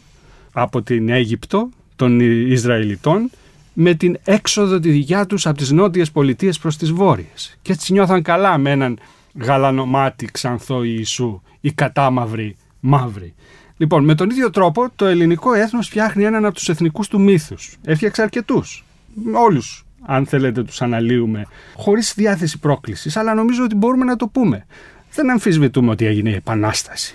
από 0.52 0.82
την 0.82 1.08
Αίγυπτο 1.08 1.68
των 1.96 2.20
Ισραηλιτών 2.50 3.30
με 3.72 3.94
την 3.94 4.18
έξοδο 4.24 4.78
τη 4.80 4.90
δικιά 4.90 5.26
τους 5.26 5.46
από 5.46 5.58
τις 5.58 5.70
νότιες 5.70 6.10
πολιτείες 6.10 6.58
προς 6.58 6.76
τις 6.76 6.92
βόρειες. 6.92 7.58
Και 7.62 7.72
έτσι 7.72 7.92
νιώθαν 7.92 8.22
καλά 8.22 8.58
με 8.58 8.70
έναν 8.70 8.98
γαλανομάτι 9.34 10.28
ξανθό 10.32 10.82
Ιησού 10.82 11.42
ή 11.60 11.72
κατάμαυρη 11.72 12.56
μαύρη. 12.86 13.34
Λοιπόν, 13.76 14.04
με 14.04 14.14
τον 14.14 14.30
ίδιο 14.30 14.50
τρόπο 14.50 14.90
το 14.96 15.06
ελληνικό 15.06 15.52
έθνος 15.52 15.86
φτιάχνει 15.86 16.24
έναν 16.24 16.44
από 16.44 16.54
τους 16.54 16.68
εθνικούς 16.68 17.08
του 17.08 17.20
μύθους. 17.20 17.76
Έφτιαξε 17.84 18.22
αρκετούς. 18.22 18.84
Όλους, 19.32 19.86
αν 20.06 20.26
θέλετε, 20.26 20.62
τους 20.62 20.82
αναλύουμε. 20.82 21.46
Χωρίς 21.76 22.14
διάθεση 22.16 22.58
πρόκλησης, 22.58 23.16
αλλά 23.16 23.34
νομίζω 23.34 23.64
ότι 23.64 23.74
μπορούμε 23.74 24.04
να 24.04 24.16
το 24.16 24.26
πούμε. 24.26 24.66
Δεν 25.14 25.30
αμφισβητούμε 25.30 25.90
ότι 25.90 26.06
έγινε 26.06 26.30
η 26.30 26.34
Επανάσταση. 26.34 27.14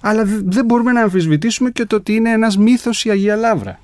Αλλά 0.00 0.22
δεν 0.44 0.64
μπορούμε 0.64 0.92
να 0.92 1.02
αμφισβητήσουμε 1.02 1.70
και 1.70 1.84
το 1.84 1.96
ότι 1.96 2.14
είναι 2.14 2.30
ένας 2.30 2.56
μύθος 2.56 3.04
η 3.04 3.10
Αγία 3.10 3.36
Λάβρα. 3.36 3.78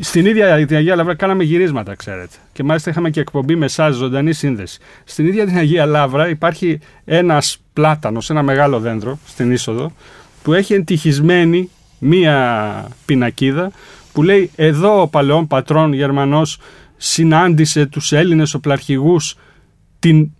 Στην 0.00 0.26
ίδια 0.26 0.66
την 0.66 0.76
Αγία 0.76 0.96
Λάβρα 0.96 1.14
κάναμε 1.14 1.44
γυρίσματα, 1.44 1.94
ξέρετε. 1.94 2.36
Και 2.52 2.62
μάλιστα 2.62 2.90
είχαμε 2.90 3.10
και 3.10 3.20
εκπομπή 3.20 3.56
με 3.56 3.64
εσάς, 3.64 3.94
ζωντανή 3.94 4.32
σύνδεση. 4.32 4.78
Στην 5.04 5.26
ίδια 5.26 5.46
την 5.46 5.56
Αγία 5.56 5.86
Λάβρα 5.86 6.28
υπάρχει 6.28 6.78
ένας 7.04 7.58
πλάτανος, 7.72 8.30
ένα 8.30 8.42
μεγάλο 8.42 8.80
δέντρο 8.80 9.18
στην 9.26 9.52
είσοδο, 9.52 9.92
που 10.42 10.52
έχει 10.52 10.74
εντυχισμένη 10.74 11.70
μία 11.98 12.88
πινακίδα 13.04 13.70
που 14.12 14.22
λέει 14.22 14.50
εδώ 14.56 15.00
ο 15.00 15.06
παλαιόν 15.08 15.46
πατρόν 15.46 15.92
Γερμανός 15.92 16.58
συνάντησε 16.96 17.86
τους 17.86 18.12
Έλληνες 18.12 18.54
οπλαρχηγούς 18.54 19.36
την 19.98 20.30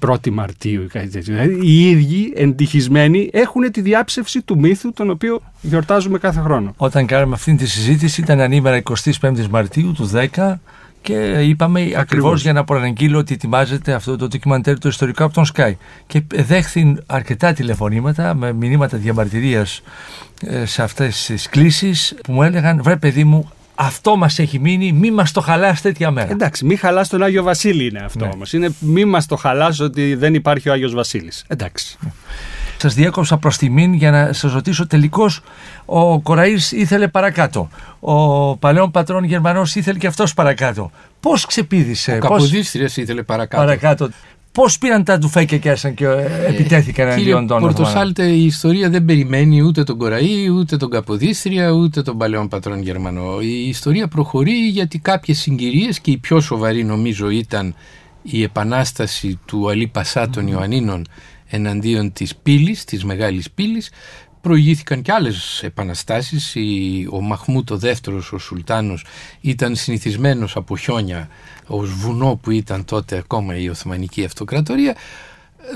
21η 0.00 0.30
Μαρτίου. 0.30 0.86
Δηλαδή 1.12 1.58
οι 1.62 1.90
ίδιοι 1.90 2.32
εντυχισμένοι 2.36 3.30
έχουν 3.32 3.70
τη 3.70 3.80
διάψευση 3.80 4.42
του 4.42 4.58
μύθου 4.58 4.92
τον 4.92 5.10
οποίο 5.10 5.40
γιορτάζουμε 5.60 6.18
κάθε 6.18 6.40
χρόνο. 6.40 6.74
Όταν 6.76 7.06
κάναμε 7.06 7.34
αυτή 7.34 7.54
τη 7.54 7.66
συζήτηση 7.66 8.20
ήταν 8.20 8.40
ανήμερα 8.40 8.82
25 9.20 9.46
Μαρτίου 9.50 9.92
του 9.92 10.10
10 10.34 10.54
και 11.04 11.40
είπαμε 11.42 11.92
ακριβώς 11.96 12.42
για 12.42 12.52
να 12.52 12.64
προαναγγείλω 12.64 13.18
ότι 13.18 13.34
ετοιμάζεται 13.34 13.92
αυτό 13.92 14.16
το 14.16 14.28
ντοκιμαντέρ 14.28 14.78
το 14.78 14.88
ιστορικό 14.88 15.24
από 15.24 15.34
τον 15.34 15.44
Sky. 15.54 15.72
Και 16.06 16.22
δέχθη 16.34 16.96
αρκετά 17.06 17.52
τηλεφωνήματα 17.52 18.34
με 18.34 18.52
μηνύματα 18.52 18.96
διαμαρτυρίας 18.96 19.82
ε, 20.46 20.64
σε 20.64 20.82
αυτές 20.82 21.24
τις 21.26 21.48
κλήσεις 21.48 22.14
που 22.22 22.32
μου 22.32 22.42
έλεγαν 22.42 22.82
Βρε, 22.82 22.96
παιδί 22.96 23.24
μου, 23.24 23.50
αυτό 23.74 24.16
μας 24.16 24.38
έχει 24.38 24.58
μείνει, 24.58 24.92
μη 24.92 25.10
μας 25.10 25.32
το 25.32 25.40
χαλάς 25.40 25.80
τέτοια 25.80 26.10
μέρα. 26.10 26.30
Εντάξει, 26.30 26.64
μη 26.64 26.76
χαλάς 26.76 27.08
τον 27.08 27.22
Άγιο 27.22 27.42
Βασίλη 27.42 27.86
είναι 27.86 28.00
αυτό 28.04 28.24
ναι. 28.24 28.30
όμως. 28.34 28.52
Είναι 28.52 28.74
μη 28.78 29.04
μας 29.04 29.26
το 29.26 29.36
χαλάς 29.36 29.80
ότι 29.80 30.14
δεν 30.14 30.34
υπάρχει 30.34 30.68
ο 30.68 30.72
Άγιος 30.72 30.94
Βασίλης. 30.94 31.44
Εντάξει. 31.48 31.96
Ναι. 32.00 32.10
Σας 32.84 32.94
διέκοψα 32.94 33.36
προς 33.36 33.56
τιμήν 33.56 33.94
για 33.94 34.10
να 34.10 34.32
σας 34.32 34.52
ρωτήσω 34.52 34.86
τελικώς. 34.86 35.40
Ο 35.84 36.20
Κοραής 36.20 36.72
ήθελε 36.72 37.08
παρακάτω. 37.08 37.68
Ο 38.00 38.56
παλαιόν 38.56 38.90
πατρόν 38.90 39.24
Γερμανός 39.24 39.74
ήθελε 39.74 39.98
και 39.98 40.06
αυτός 40.06 40.34
παρακάτω. 40.34 40.90
Πώς 41.20 41.46
ξεπίδησε, 41.46 42.14
Ο 42.14 42.18
Καποδίστριας 42.18 42.96
ήθελε 42.96 43.22
παρακάτω. 43.22 43.62
παρακάτω. 43.64 44.08
Πώς 44.52 44.78
πήραν 44.78 45.04
τα 45.04 45.18
ντουφέκια 45.18 45.58
και 45.58 45.70
έσαν 45.70 45.94
και 45.94 46.04
ε, 46.04 46.46
επιτέθηκαν 46.46 47.08
εναντίον 47.08 47.46
των 47.46 47.60
Πορτοσάλτε, 47.60 48.24
η 48.24 48.44
ιστορία 48.44 48.90
δεν 48.90 49.04
περιμένει 49.04 49.62
ούτε 49.62 49.82
τον 49.84 49.98
Κοραή, 49.98 50.48
ούτε 50.48 50.76
τον 50.76 50.90
Καποδίστρια, 50.90 51.70
ούτε 51.70 52.02
τον 52.02 52.18
παλαιόν 52.18 52.48
πατρόν 52.48 52.82
Γερμανό. 52.82 53.40
Η 53.40 53.68
ιστορία 53.68 54.08
προχωρεί 54.08 54.68
γιατί 54.68 54.98
κάποιες 54.98 55.38
συγκυρίες 55.38 56.00
και 56.00 56.10
η 56.10 56.16
πιο 56.16 56.40
σοβαρή 56.40 56.84
νομίζω 56.84 57.30
ήταν 57.30 57.74
η 58.22 58.42
επανάσταση 58.42 59.38
του 59.44 59.70
Αλή 59.70 59.86
Πασά 59.86 60.28
των 60.30 60.46
Ιωαννίνων 60.46 61.06
εναντίον 61.46 62.12
της 62.12 62.36
πύλης, 62.36 62.84
της 62.84 63.04
μεγάλης 63.04 63.50
πύλης. 63.50 63.90
Προηγήθηκαν 64.40 65.02
και 65.02 65.12
άλλες 65.12 65.62
επαναστάσεις. 65.62 66.56
Ο 67.10 67.20
Μαχμούτ 67.20 67.70
ο 67.70 67.78
δεύτερος, 67.78 68.32
ο 68.32 68.38
Σουλτάνος, 68.38 69.04
ήταν 69.40 69.76
συνηθισμένος 69.76 70.56
από 70.56 70.76
χιόνια 70.76 71.28
ως 71.66 71.94
βουνό 71.94 72.38
που 72.42 72.50
ήταν 72.50 72.84
τότε 72.84 73.16
ακόμα 73.16 73.56
η 73.56 73.68
Οθωμανική 73.68 74.24
Αυτοκρατορία 74.24 74.96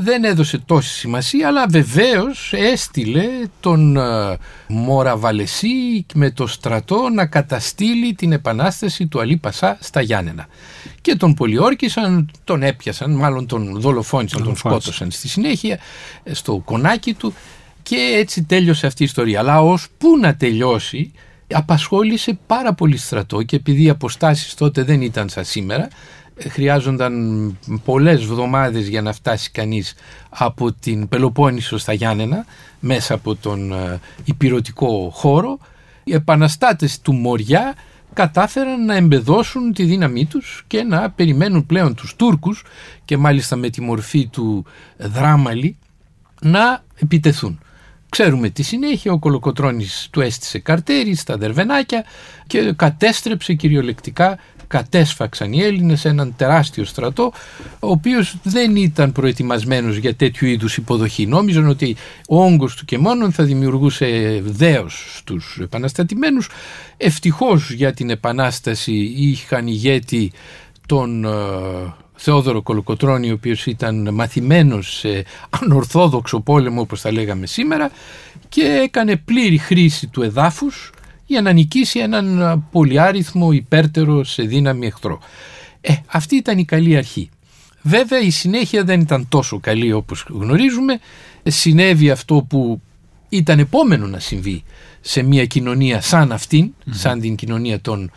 δεν 0.00 0.24
έδωσε 0.24 0.58
τόση 0.58 0.94
σημασία 0.94 1.48
αλλά 1.48 1.66
βεβαίως 1.68 2.52
έστειλε 2.56 3.26
τον 3.60 3.96
uh, 3.98 4.36
Μόρα 4.68 5.16
Βαλεσί 5.16 6.06
με 6.14 6.30
το 6.30 6.46
στρατό 6.46 7.08
να 7.14 7.26
καταστήλει 7.26 8.14
την 8.14 8.32
επανάσταση 8.32 9.06
του 9.06 9.20
Αλή 9.20 9.36
Πασά 9.36 9.78
στα 9.80 10.00
Γιάννενα. 10.00 10.46
Και 11.00 11.16
τον 11.16 11.34
πολιόρκησαν, 11.34 12.30
τον 12.44 12.62
έπιασαν 12.62 13.10
μάλλον 13.10 13.46
τον 13.46 13.80
δολοφόνησαν, 13.80 14.42
τον 14.44 14.56
σκότωσαν 14.56 15.10
στη 15.10 15.28
συνέχεια 15.28 15.78
ε, 16.22 16.34
στο 16.34 16.62
κονάκι 16.64 17.14
του. 17.14 17.34
Και 17.82 17.96
έτσι 18.14 18.42
τέλειωσε 18.42 18.86
αυτή 18.86 19.02
η 19.02 19.06
ιστορία. 19.06 19.38
Αλλά 19.38 19.62
ως 19.62 19.86
που 19.98 20.18
να 20.18 20.36
τελειώσει 20.36 21.12
απασχόλησε 21.52 22.38
πάρα 22.46 22.74
πολύ 22.74 22.96
στρατό 22.96 23.42
και 23.42 23.56
επειδή 23.56 23.82
οι 23.82 23.88
αποστάσεις 23.88 24.54
τότε 24.54 24.82
δεν 24.82 25.02
ήταν 25.02 25.28
σαν 25.28 25.44
σήμερα 25.44 25.88
χρειάζονταν 26.48 27.56
πολλές 27.84 28.24
βδομάδες 28.24 28.88
για 28.88 29.02
να 29.02 29.12
φτάσει 29.12 29.50
κανείς 29.50 29.94
από 30.28 30.72
την 30.72 31.08
Πελοπόννησο 31.08 31.78
στα 31.78 31.92
Γιάννενα 31.92 32.44
μέσα 32.80 33.14
από 33.14 33.34
τον 33.34 33.72
ε, 33.72 34.00
υπηρετικό 34.24 35.10
χώρο 35.14 35.58
οι 36.08 36.14
επαναστάτες 36.14 37.00
του 37.00 37.12
Μοριά 37.12 37.74
κατάφεραν 38.12 38.84
να 38.84 38.94
εμπεδώσουν 38.94 39.72
τη 39.72 39.84
δύναμή 39.84 40.26
τους 40.26 40.64
και 40.66 40.82
να 40.82 41.10
περιμένουν 41.10 41.66
πλέον 41.66 41.94
τους 41.94 42.16
Τούρκους 42.16 42.64
και 43.04 43.16
μάλιστα 43.16 43.56
με 43.56 43.70
τη 43.70 43.80
μορφή 43.80 44.26
του 44.26 44.64
Δράμαλη 44.96 45.76
να 46.40 46.82
επιτεθούν. 46.94 47.60
Ξέρουμε 48.08 48.48
τη 48.48 48.62
συνέχεια, 48.62 49.12
ο 49.12 49.18
Κολοκοτρώνης 49.18 50.08
του 50.10 50.20
έστησε 50.20 50.58
καρτέρι 50.58 51.14
στα 51.14 51.36
δερβενάκια 51.36 52.04
και 52.46 52.72
κατέστρεψε 52.76 53.54
κυριολεκτικά 53.54 54.38
κατέσφαξαν 54.68 55.52
οι 55.52 55.62
Έλληνες 55.62 56.04
έναν 56.04 56.34
τεράστιο 56.36 56.84
στρατό 56.84 57.32
ο 57.80 57.90
οποίος 57.90 58.36
δεν 58.42 58.76
ήταν 58.76 59.12
προετοιμασμένος 59.12 59.96
για 59.96 60.14
τέτοιου 60.14 60.46
είδους 60.46 60.76
υποδοχή. 60.76 61.26
Νόμιζαν 61.26 61.68
ότι 61.68 61.96
ο 62.28 62.44
όγκος 62.44 62.76
του 62.76 62.84
και 62.84 62.98
μόνον 62.98 63.32
θα 63.32 63.44
δημιουργούσε 63.44 64.40
δέος 64.44 65.14
στους 65.16 65.58
επαναστατημένους. 65.62 66.48
Ευτυχώς 66.96 67.70
για 67.70 67.92
την 67.92 68.10
επανάσταση 68.10 68.92
είχαν 69.16 69.66
ηγέτη 69.66 70.32
τον 70.86 71.24
ε, 71.24 71.28
Θεόδωρο 72.20 72.62
Κολοκοτρώνη 72.62 73.30
ο 73.30 73.34
οποίος 73.34 73.66
ήταν 73.66 74.14
μαθημένος 74.14 74.98
σε 74.98 75.24
ανορθόδοξο 75.50 76.40
πόλεμο 76.40 76.80
όπως 76.80 77.00
θα 77.00 77.12
λέγαμε 77.12 77.46
σήμερα 77.46 77.90
και 78.48 78.62
έκανε 78.62 79.16
πλήρη 79.16 79.58
χρήση 79.58 80.06
του 80.06 80.22
εδάφους 80.22 80.92
για 81.26 81.42
να 81.42 81.52
νικήσει 81.52 81.98
έναν 81.98 82.64
πολυάριθμο 82.70 83.52
υπέρτερο 83.52 84.24
σε 84.24 84.42
δύναμη 84.42 84.86
εχθρό. 84.86 85.20
Ε, 85.80 85.94
αυτή 86.06 86.36
ήταν 86.36 86.58
η 86.58 86.64
καλή 86.64 86.96
αρχή. 86.96 87.30
Βέβαια 87.82 88.20
η 88.20 88.30
συνέχεια 88.30 88.84
δεν 88.84 89.00
ήταν 89.00 89.28
τόσο 89.28 89.60
καλή 89.60 89.92
όπως 89.92 90.26
γνωρίζουμε. 90.28 90.98
Συνέβη 91.42 92.10
αυτό 92.10 92.46
που 92.48 92.80
ήταν 93.28 93.58
επόμενο 93.58 94.06
να 94.06 94.18
συμβεί 94.18 94.64
σε 95.00 95.22
μια 95.22 95.46
κοινωνία 95.46 96.00
σαν 96.00 96.32
αυτήν, 96.32 96.74
σαν 96.90 97.20
την 97.20 97.34
κοινωνία 97.36 97.80
των 97.80 98.04
ε, 98.04 98.10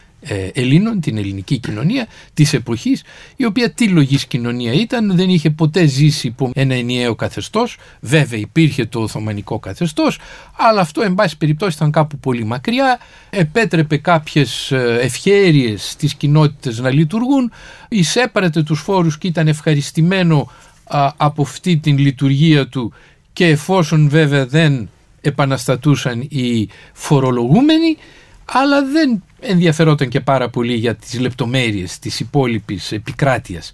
Ελλήνων, 0.53 0.99
την 0.99 1.17
ελληνική 1.17 1.57
κοινωνία 1.57 2.07
της 2.33 2.53
εποχής, 2.53 3.03
η 3.35 3.45
οποία 3.45 3.71
τι 3.71 3.87
λογής 3.87 4.25
κοινωνία 4.25 4.73
ήταν, 4.73 5.15
δεν 5.15 5.29
είχε 5.29 5.49
ποτέ 5.49 5.85
ζήσει 5.85 6.27
υπό 6.27 6.51
ένα 6.53 6.75
ενιαίο 6.75 7.15
καθεστώς, 7.15 7.77
βέβαια 7.99 8.39
υπήρχε 8.39 8.85
το 8.85 9.01
Οθωμανικό 9.01 9.59
καθεστώς, 9.59 10.19
αλλά 10.57 10.81
αυτό 10.81 11.01
εν 11.01 11.15
πάση 11.15 11.37
περιπτώσει 11.37 11.75
ήταν 11.75 11.91
κάπου 11.91 12.17
πολύ 12.17 12.43
μακριά, 12.43 12.99
επέτρεπε 13.29 13.97
κάποιες 13.97 14.71
ε, 14.71 14.97
ευχέρειες 15.01 15.89
στις 15.89 16.13
κοινότητες 16.13 16.79
να 16.79 16.89
λειτουργούν, 16.89 17.51
εισέπαρατε 17.89 18.63
τους 18.63 18.79
φόρους 18.81 19.17
και 19.17 19.27
ήταν 19.27 19.47
ευχαριστημένο 19.47 20.51
από 21.17 21.41
αυτή 21.41 21.77
την 21.77 21.97
λειτουργία 21.97 22.67
του 22.67 22.93
και 23.33 23.45
εφόσον 23.45 24.09
βέβαια 24.09 24.45
δεν 24.45 24.89
επαναστατούσαν 25.21 26.21
οι 26.21 26.69
φορολογούμενοι, 26.93 27.97
αλλά 28.45 28.85
δεν 28.85 29.23
ενδιαφερόταν 29.41 30.09
και 30.09 30.19
πάρα 30.19 30.49
πολύ 30.49 30.73
για 30.73 30.95
τις 30.95 31.19
λεπτομέρειες 31.19 31.99
της 31.99 32.19
υπόλοιπης 32.19 32.91
επικράτειας. 32.91 33.71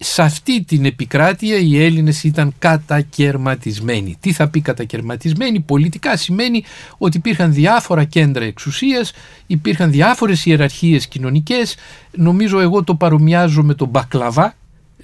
Σε 0.00 0.22
αυτή 0.22 0.64
την 0.64 0.84
επικράτεια 0.84 1.56
οι 1.56 1.84
Έλληνες 1.84 2.24
ήταν 2.24 2.54
κατακαιρματισμένοι. 2.58 4.16
Τι 4.20 4.32
θα 4.32 4.48
πει 4.48 4.60
κατακαιρματισμένοι, 4.60 5.60
πολιτικά 5.60 6.16
σημαίνει 6.16 6.64
ότι 6.98 7.16
υπήρχαν 7.16 7.52
διάφορα 7.52 8.04
κέντρα 8.04 8.44
εξουσίας, 8.44 9.12
υπήρχαν 9.46 9.90
διάφορες 9.90 10.46
ιεραρχίες 10.46 11.06
κοινωνικές, 11.06 11.76
νομίζω 12.16 12.60
εγώ 12.60 12.84
το 12.84 12.94
παρομοιάζω 12.94 13.62
με 13.62 13.74
τον 13.74 13.88
μπακλαβά, 13.88 14.54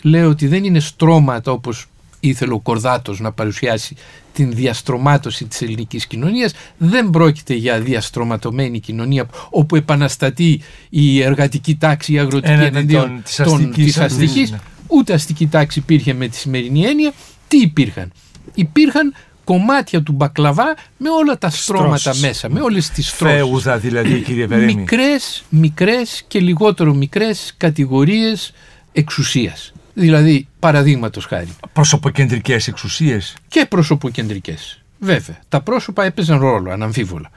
λέω 0.03 0.29
ότι 0.29 0.47
δεν 0.47 0.65
είναι 0.65 0.81
στρώματα 0.81 1.53
όπως 1.53 1.87
ήθελε 2.29 2.53
ο 2.53 2.59
Κορδάτος 2.59 3.21
να 3.21 3.33
παρουσιάσει 3.33 3.97
την 4.33 4.53
διαστρωμάτωση 4.53 5.45
της 5.45 5.63
ελληνικής 5.63 6.07
κοινωνίας. 6.07 6.53
Δεν 6.77 7.11
πρόκειται 7.11 7.55
για 7.55 7.81
διαστρωματωμένη 7.81 8.81
κοινωνία 8.81 9.27
όπου 9.51 9.77
επαναστατεί 9.77 10.63
η 10.89 11.23
εργατική 11.23 11.77
τάξη, 11.77 12.13
η 12.13 12.19
αγροτική 12.19 12.53
εναντίον 12.53 13.21
της 13.25 13.41
αστικής, 13.41 13.99
αστικής 13.99 14.51
ναι. 14.51 14.59
ούτε 14.87 15.13
αστική 15.13 15.47
τάξη 15.47 15.79
υπήρχε 15.79 16.15
με 16.15 16.29
τη 16.29 16.37
σημερινή 16.37 16.85
έννοια. 16.85 17.13
Τι 17.49 17.61
υπήρχαν; 17.61 18.13
Υπήρχαν 18.55 19.15
κομμάτια 19.45 20.03
του 20.03 20.13
μπακλαβά 20.13 20.75
με 20.97 21.11
όλα 21.11 21.39
τα 21.39 21.51
στρώματα 21.51 22.15
μέσα, 22.17 22.51
με 22.51 22.61
όλες 22.61 22.89
τις 22.89 23.09
στρώσεις. 23.09 23.37
Φέουδα 23.37 23.79
δηλαδή 23.79 24.21
κύριε 24.21 24.47
Βερέμι. 24.47 24.75
Μικρές, 24.75 25.45
μικρές 25.49 26.25
και 26.29 26.41
λιγότερο 26.41 26.95
μικρές 26.95 27.55
κατηγορίες 27.57 28.53
εξουσίας. 28.93 29.73
Δηλαδή, 29.95 30.49
παραδείγματος 30.59 31.25
χάρη. 31.25 31.49
Προσωποκεντρικές 31.73 32.69
εξουσίες. 32.69 33.37
Και 33.49 33.67
προσωποκεντρικές. 33.67 34.83
Βέβαια. 34.99 35.39
Τα 35.49 35.61
πρόσωπα 35.61 36.05
έπαιζαν 36.05 36.39
ρόλο, 36.39 36.71
αναμφίβολα. 36.71 37.31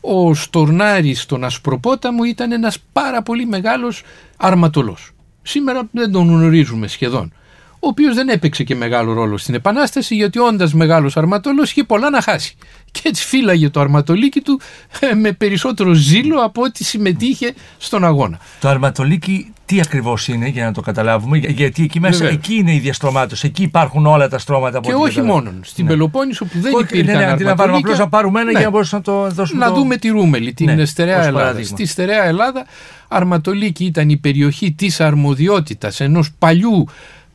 Ο 0.00 0.34
Στορνάρης 0.34 1.20
στον 1.20 1.44
Ασπροπόταμο 1.44 2.24
ήταν 2.24 2.52
ένας 2.52 2.78
πάρα 2.92 3.22
πολύ 3.22 3.46
μεγάλος 3.46 4.02
αρματολός. 4.36 5.10
Σήμερα 5.42 5.88
δεν 5.90 6.12
τον 6.12 6.26
γνωρίζουμε 6.28 6.86
σχεδόν. 6.86 7.32
Ο 7.80 7.88
οποίος 7.88 8.14
δεν 8.14 8.28
έπαιξε 8.28 8.64
και 8.64 8.74
μεγάλο 8.74 9.12
ρόλο 9.12 9.36
στην 9.36 9.54
Επανάσταση, 9.54 10.14
γιατί 10.14 10.38
όντας 10.38 10.74
μεγάλος 10.74 11.16
αρματολός 11.16 11.70
είχε 11.70 11.84
πολλά 11.84 12.10
να 12.10 12.22
χάσει 12.22 12.56
και 12.90 13.00
έτσι 13.04 13.24
φύλαγε 13.24 13.70
το 13.70 13.80
αρματολίκι 13.80 14.40
του 14.40 14.60
ε, 15.00 15.14
με 15.14 15.32
περισσότερο 15.32 15.92
ζήλο 15.92 16.40
από 16.40 16.62
ό,τι 16.62 16.84
συμμετείχε 16.84 17.54
στον 17.78 18.04
αγώνα. 18.04 18.38
Το 18.60 18.68
αρματολίκι 18.68 19.52
τι 19.64 19.80
ακριβώς 19.80 20.28
είναι 20.28 20.48
για 20.48 20.64
να 20.64 20.72
το 20.72 20.80
καταλάβουμε, 20.80 21.38
γιατί 21.38 21.82
εκεί 21.82 22.00
μέσα 22.00 22.26
εκεί 22.26 22.54
είναι 22.54 22.74
η 22.74 22.78
διαστρωμάτωση, 22.78 23.46
εκεί 23.46 23.62
υπάρχουν 23.62 24.06
όλα 24.06 24.28
τα 24.28 24.38
στρώματα 24.38 24.78
από 24.78 24.88
Και 24.88 24.94
όχι 24.94 25.22
μόνο. 25.22 25.52
Στην 25.60 25.84
ναι. 25.84 25.90
Πελοπόννησο 25.90 26.44
που 26.44 26.58
δεν 26.60 26.72
υπήρχε. 26.80 27.12
Ναι, 27.12 27.18
ναι, 27.18 27.24
αντί 27.24 27.44
να 27.44 27.54
πάρουμε 27.54 27.76
απλώς 27.76 27.98
να 27.98 28.08
πάρουμε 28.08 28.40
ένα 28.40 28.52
ναι. 28.52 28.58
για 28.58 28.66
να 28.66 28.72
μπορούσαμε 28.72 29.02
να 29.06 29.12
το 29.12 29.30
δώσουμε. 29.30 29.66
Να 29.66 29.72
δούμε 29.72 29.96
τη 29.96 30.08
Ρούμελη, 30.08 30.52
την 30.52 30.74
ναι, 30.74 30.84
στερεά 30.84 31.24
Ελλάδα. 31.24 31.62
Στη 31.62 31.86
στερεά 31.86 32.24
Ελλάδα, 32.24 32.66
Αρματολίκη 33.08 33.84
ήταν 33.84 34.08
η 34.08 34.16
περιοχή 34.16 34.72
της 34.72 35.00
αρμοδιότητας 35.00 36.00
ενός 36.00 36.32
παλιού 36.38 36.86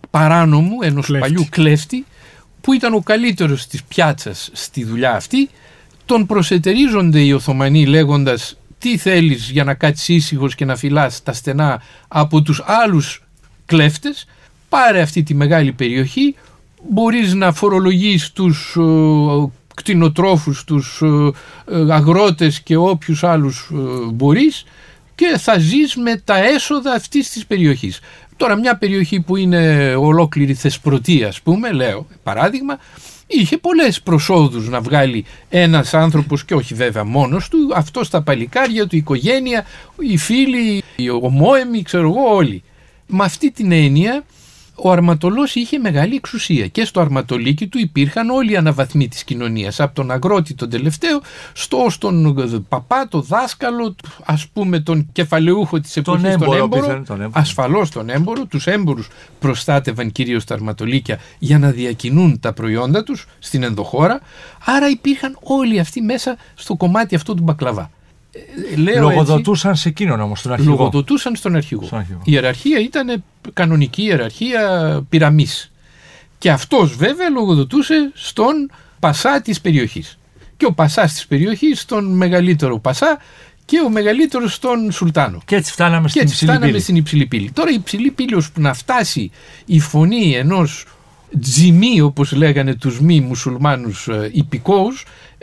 παράνομου, 0.10 0.78
ενός 0.82 1.12
παλιού 1.20 1.46
κλέφτη, 1.50 2.06
που 2.62 2.74
ήταν 2.74 2.94
ο 2.94 3.00
καλύτερος 3.00 3.68
της 3.68 3.84
πιάτσας 3.84 4.50
στη 4.54 4.84
δουλειά 4.84 5.16
αυτή, 5.16 5.50
τον 6.06 6.26
προσετερίζονται 6.26 7.20
οι 7.20 7.32
Οθωμανοί 7.32 7.86
λέγοντας 7.86 8.58
τι 8.78 8.98
θέλεις 8.98 9.50
για 9.50 9.64
να 9.64 9.74
κάτσεις 9.74 10.08
ήσυχος 10.08 10.56
και 10.56 10.66
να 10.66 10.76
φυλάς 10.76 11.24
τα 11.24 11.34
στενά 11.34 11.82
από 12.08 12.42
τους 12.42 12.64
άλλους 12.66 13.24
κλέφτες, 13.66 14.26
πάρε 14.70 15.02
αυτή 15.02 15.24
τη 15.24 15.34
μεγάλη 15.34 15.72
περιοχή, 15.72 16.36
μπορείς 16.90 17.34
να 17.34 17.54
φορολογείς 17.54 18.32
τους 18.32 18.76
ε, 18.76 18.82
κτηνοτρόφους, 19.74 20.64
τους 20.64 21.02
ε, 21.02 21.32
ε, 21.76 21.94
αγρότες 21.94 22.62
και 22.62 22.76
όποιους 22.76 23.24
άλλους 23.24 23.70
ε, 23.74 24.12
μπορείς 24.12 24.66
και 25.16 25.38
θα 25.38 25.58
ζεις 25.58 25.96
με 25.96 26.16
τα 26.16 26.38
έσοδα 26.38 26.94
αυτής 26.94 27.30
της 27.30 27.46
περιοχής. 27.46 28.00
Τώρα 28.44 28.56
μια 28.56 28.78
περιοχή 28.78 29.20
που 29.20 29.36
είναι 29.36 29.94
ολόκληρη 29.96 30.54
θεσπρωτή 30.54 31.24
ας 31.24 31.42
πούμε, 31.42 31.72
λέω 31.72 32.08
παράδειγμα, 32.24 32.78
είχε 33.28 33.58
πολλές 33.58 34.02
προσόδους 34.02 34.70
να 34.70 34.82
βγάλει 34.82 35.26
ένας 35.50 35.94
άνθρωπος 35.94 36.46
και 36.46 36.54
όχι 36.54 36.74
βέβαια 36.74 37.04
μόνος 37.04 37.50
του, 37.50 37.72
αυτό 37.76 38.04
στα 38.04 38.22
παλικάρια 38.22 38.88
του, 38.88 38.96
η 38.96 38.98
οικογένεια, 38.98 39.66
οι 40.00 40.18
φίλοι, 40.18 40.84
οι 40.96 41.10
ομόεμοι, 41.10 41.82
ξέρω 41.82 42.08
εγώ 42.08 42.36
όλοι. 42.36 42.64
Με 43.08 43.24
αυτή 43.24 43.52
την 43.52 43.72
έννοια 43.72 44.24
ο 44.76 44.92
Αρματολός 44.92 45.56
είχε 45.56 45.78
μεγάλη 45.78 46.16
εξουσία 46.16 46.68
και 46.68 46.86
στο 46.86 47.00
αρματολίκι 47.00 47.68
του 47.68 47.78
υπήρχαν 47.78 48.30
όλοι 48.30 48.52
οι 48.52 48.56
αναβαθμοί 48.56 49.08
της 49.08 49.24
κοινωνίας 49.24 49.80
από 49.80 49.96
τον 49.96 50.12
αγρότη 50.12 50.54
τον 50.54 50.70
τελευταίο 50.70 51.22
στο 51.54 51.86
στον 51.90 52.36
παπά, 52.70 53.08
το 53.08 53.22
δάσκαλο 53.22 53.96
ας 54.26 54.48
πούμε 54.48 54.80
τον 54.80 55.10
κεφαλαιούχο 55.12 55.80
της 55.80 55.98
εποχής 55.98 56.22
τον 56.22 56.32
έμπορο, 56.32 56.52
τον 56.52 56.62
έμπορο, 56.62 57.04
τον 57.06 57.22
έμπορο. 57.22 57.42
ασφαλώς 57.42 57.90
τον 57.90 58.10
έμπορο. 58.10 58.46
Τους 58.46 58.68
έμπορους 58.68 59.08
προστάτευαν 59.40 60.12
κυρίως 60.12 60.44
τα 60.44 60.54
αρματολίκια 60.54 61.20
για 61.40 61.60
να 61.60 61.72
διακινούν 61.72 62.40
τα 62.40 62.54
προϊόντα 62.54 63.04
τους 63.04 63.28
στην 63.40 63.64
ενδοχώρα. 63.64 64.20
Άρα 64.66 64.90
υπήρχαν 64.90 65.38
όλοι 65.44 65.80
αυτοί 65.80 66.02
μέσα 66.02 66.38
στο 66.56 66.76
κομμάτι 66.76 67.16
αυτό 67.16 67.34
του 67.34 67.44
μπακλαβά 67.44 67.90
Λέω 68.78 69.02
Λογοδοτούσαν 69.02 69.72
έτσι, 69.72 69.84
σε 69.84 69.90
εκείνον 69.90 70.20
όμως, 70.20 70.40
στον 70.40 70.52
αρχηγό. 70.52 70.72
Λογοδοτούσαν 70.72 71.36
στον 71.36 71.56
αρχηγό. 71.56 71.86
Στον 71.86 72.00
αρχηγό. 72.00 72.20
Η 72.24 72.32
ιεραρχία 72.32 72.80
ήταν 72.80 73.24
κανονική 73.54 74.04
ιεραρχία 74.04 75.06
πυραμής. 75.10 75.72
Και 76.38 76.52
αυτός 76.52 76.96
βέβαια 76.96 77.30
λογοδοτούσε 77.30 78.12
στον 78.14 78.72
Πασά 79.00 79.42
της 79.42 79.62
περιοχής. 79.62 80.18
Και 80.58 80.66
ο 80.66 80.74
Πασάς 80.74 81.14
της 81.14 81.28
περιοχής 81.28 81.80
στον 81.80 82.16
μεγαλύτερο 82.16 82.80
Πασά 82.80 83.18
και 83.66 83.80
ο 83.86 83.90
μεγαλύτερος 83.90 84.54
στον 84.54 84.92
Σουλτάνο. 84.92 85.42
Και 85.46 85.56
έτσι 85.56 85.72
φτάναμε 85.72 86.08
στην, 86.10 86.22
έτσι 86.22 86.36
φτάναμε 86.36 86.66
πύλη. 86.66 86.80
στην 86.80 86.96
υψηλή 86.96 87.26
πύλη. 87.26 87.52
Τώρα 87.52 87.72
η 87.72 87.74
υψηλή 87.74 88.12
πύλη 88.12 88.36
ώσπου 88.36 88.62
να 88.62 88.74
φτάσει 88.74 89.32
η 89.66 89.80
φωνή 89.80 90.36
ενός 90.36 90.86
τζιμί 91.42 92.02
όπως 92.02 92.32
λέγανε 92.32 92.76
τους 92.76 93.00
μη 93.00 93.20
μουσουλμάνους 93.20 94.08
ε, 94.08 94.30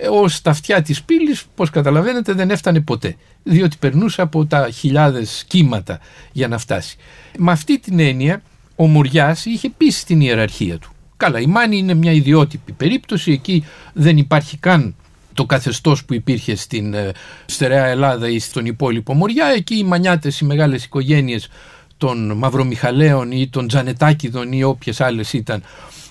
υπηκόους 0.01 0.25
ε, 0.25 0.25
ως 0.25 0.41
τα 0.41 0.51
αυτιά 0.51 0.83
της 0.83 1.03
πύλης, 1.03 1.45
πως 1.55 1.71
καταλαβαίνετε 1.71 2.33
δεν 2.33 2.51
έφτανε 2.51 2.81
ποτέ 2.81 3.17
διότι 3.43 3.77
περνούσε 3.79 4.23
από 4.23 4.47
τα 4.47 4.71
χιλιάδες 4.71 5.45
κύματα 5.47 6.01
για 6.33 6.49
να 6.49 6.59
φτάσει. 6.59 6.97
Με 7.39 7.53
αυτή 7.53 7.79
την 7.79 7.99
έννοια 7.99 8.43
ο 8.77 8.87
Μουριάς 8.87 9.45
είχε 9.45 9.71
πει 9.77 9.91
στην 9.91 10.21
ιεραρχία 10.21 10.79
του. 10.79 10.93
Καλά 11.17 11.41
η 11.41 11.47
Μάνη 11.47 11.79
είναι 11.79 11.95
μια 11.95 12.13
ιδιότυπη 12.13 12.73
περίπτωση, 12.73 13.33
εκεί 13.33 13.65
δεν 13.93 14.17
υπάρχει 14.17 14.57
καν 14.57 14.95
το 15.35 15.45
καθεστώς 15.45 16.05
που 16.05 16.15
υπήρχε 16.15 16.57
στην 16.57 16.95
ε, 16.95 17.11
στερεά 17.47 17.87
Ελλάδα 17.87 18.29
ή 18.29 18.39
στον 18.39 18.67
υπόλοιπο 18.67 19.15
Μοριά, 19.15 19.47
εκεί 19.47 19.75
οι 19.75 19.85
μανιάτες, 19.85 20.41
οι 20.41 20.45
μεγάλες 20.45 20.85
οικογένειες 20.85 21.49
των 21.97 22.33
Μαυρομιχαλαίων 22.33 23.31
ή 23.33 23.49
των 23.49 23.69
Τζανετάκηδων 23.69 24.53
ή 24.53 24.63
όποιες 24.63 25.01
άλλες 25.01 25.33
ήταν 25.33 25.63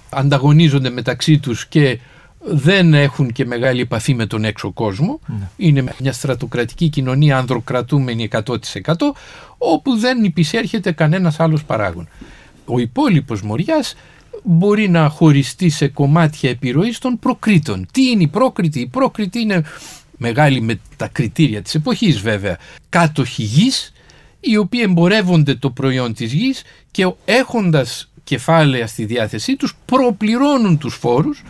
ανταγωνίζονται 0.10 0.90
μεταξύ 0.90 1.38
τους 1.38 1.68
και 1.68 2.00
δεν 2.40 2.94
έχουν 2.94 3.32
και 3.32 3.46
μεγάλη 3.46 3.82
επαφή 3.82 4.14
με 4.14 4.26
τον 4.26 4.44
έξω 4.44 4.72
κόσμο. 4.72 5.20
Είναι 5.58 5.84
μια 6.00 6.14
στρατοκρατική 6.14 6.90
κοινωνία 6.90 7.38
ανδροκρατούμενη 7.38 8.28
100% 8.32 8.56
όπου 9.58 9.98
δεν 9.98 10.24
υπησέρχεται 10.24 10.92
κανένας 10.92 11.40
άλλος 11.40 11.64
παράγων. 11.64 12.08
Ο 12.66 12.80
υπόλοιπος 12.80 13.42
Μοριάς 13.42 13.96
μπορεί 14.44 14.90
να 14.90 15.10
χωριστεί 15.10 15.70
σε 15.70 15.88
κομμάτια 15.88 16.50
επιρροής 16.50 16.98
των 16.98 17.20
προκρήτων. 17.20 17.86
Τι 17.92 18.10
είναι 18.10 18.24
η 18.24 18.28
πρόκριτη; 18.28 18.80
Η 18.80 18.88
πρόκριτη 18.88 19.40
είναι 19.40 19.64
μεγάλη 20.18 20.62
με 20.62 20.80
τα 20.98 21.08
κριτήρια 21.08 21.62
της 21.62 21.76
εποχής 21.76 22.20
βέβαια. 22.20 22.58
Κάτοχοι 22.90 23.44
γης 23.44 23.94
οι 24.40 24.58
οποίοι 24.58 24.82
εμπορεύονται 24.84 25.56
το 25.56 25.70
προϊόν 25.70 26.14
της 26.14 26.34
γης 26.34 26.64
και 26.92 27.14
έχοντας 27.26 28.10
κεφάλαια 28.24 28.88
στη 28.88 29.06
διάθεσή 29.06 29.56
τους 29.56 29.76
προπληρώνουν 29.86 30.78
τους 30.78 30.96
φόρους 30.96 31.44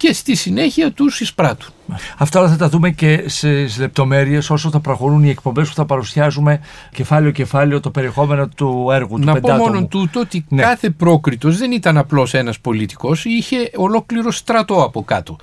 και 0.00 0.12
στη 0.12 0.34
συνέχεια 0.34 0.92
τους 0.92 1.20
εισπράττουν. 1.20 1.72
Αυτά 2.18 2.40
όλα 2.40 2.48
θα 2.48 2.56
τα 2.56 2.68
δούμε 2.68 2.90
και 2.90 3.24
σε 3.26 3.48
λεπτομέρειες 3.78 4.50
όσο 4.50 4.70
θα 4.70 4.80
προχωρούν 4.80 5.24
οι 5.24 5.28
εκπομπές 5.28 5.68
που 5.68 5.74
θα 5.74 5.84
παρουσιάζουμε 5.84 6.60
κεφάλαιο-κεφάλαιο 6.92 7.80
το 7.80 7.90
περιεχόμενο 7.90 8.48
του 8.48 8.88
έργου 8.92 9.18
Να 9.18 9.34
του 9.34 9.40
πω 9.40 9.52
μόνο 9.52 9.86
τούτο 9.86 10.20
ότι 10.20 10.44
Ναι. 10.48 10.62
κάθε 10.62 10.90
πρόκριτος 10.90 11.56
δεν 11.58 11.72
ήταν 11.72 11.96
απλώς 11.96 12.34
ένας 12.34 12.60
πολιτικός, 12.60 13.24
είχε 13.24 13.70
ολόκληρο 13.76 14.30
στρατό 14.30 14.82
από 14.82 15.02
κάτω 15.02 15.36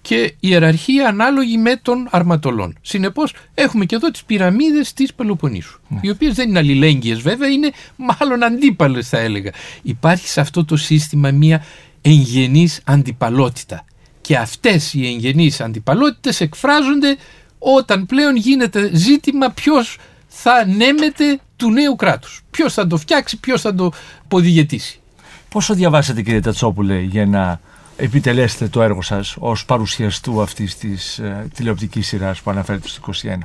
και 0.00 0.34
ιεραρχία 0.40 1.08
ανάλογη 1.08 1.58
με 1.58 1.76
των 1.82 2.08
αρματολών. 2.10 2.76
Συνεπώς 2.80 3.34
έχουμε 3.54 3.84
και 3.84 3.94
εδώ 3.94 4.10
τις 4.10 4.24
πυραμίδες 4.24 4.92
της 4.92 5.14
Πελοποννήσου, 5.14 5.80
οι 6.00 6.10
οποίες 6.10 6.34
δεν 6.34 6.48
είναι 6.48 6.58
αλληλέγγυες 6.58 7.20
βέβαια, 7.20 7.48
είναι 7.48 7.70
μάλλον 7.96 8.44
αντίπαλες 8.44 9.08
θα 9.08 9.18
έλεγα. 9.18 9.50
Υπάρχει 9.82 10.28
σε 10.28 10.40
αυτό 10.40 10.64
το 10.64 10.76
σύστημα 10.76 11.30
μια 11.30 11.64
εγγενής 12.02 12.80
αντιπαλότητα 12.84 13.84
και 14.22 14.36
αυτές 14.36 14.94
οι 14.94 15.06
εγγενείς 15.06 15.60
αντιπαλότητες 15.60 16.40
εκφράζονται 16.40 17.16
όταν 17.58 18.06
πλέον 18.06 18.36
γίνεται 18.36 18.90
ζήτημα 18.92 19.50
ποιος 19.50 19.98
θα 20.28 20.52
ανέμεται 20.52 21.40
του 21.56 21.70
νέου 21.70 21.96
κράτους. 21.96 22.42
Ποιος 22.50 22.74
θα 22.74 22.86
το 22.86 22.96
φτιάξει, 22.96 23.40
ποιος 23.40 23.60
θα 23.60 23.74
το 23.74 23.92
ποδηγετήσει. 24.28 25.00
Πόσο 25.48 25.74
διαβάσατε 25.74 26.22
κύριε 26.22 26.40
Τατσόπουλε 26.40 27.00
για 27.00 27.26
να 27.26 27.60
επιτελέσετε 27.96 28.68
το 28.68 28.82
έργο 28.82 29.02
σας 29.02 29.36
ως 29.38 29.64
παρουσιαστού 29.64 30.42
αυτής 30.42 30.76
της 30.76 31.18
ε, 31.18 31.48
τηλεοπτικής 31.54 32.06
σειράς 32.06 32.40
που 32.40 32.50
αναφέρεται 32.50 32.88
στο 32.88 33.12
21. 33.22 33.38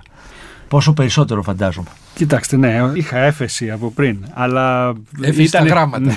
Πόσο 0.67 0.93
περισσότερο 0.93 1.41
φαντάζομαι. 1.43 1.87
Κοιτάξτε, 2.15 2.57
ναι, 2.57 2.77
είχα 2.93 3.17
έφεση 3.17 3.71
από 3.71 3.91
πριν, 3.91 4.17
αλλά. 4.33 4.93
Έφεση 5.21 5.47
στα 5.47 5.59
γράμματα. 5.63 6.15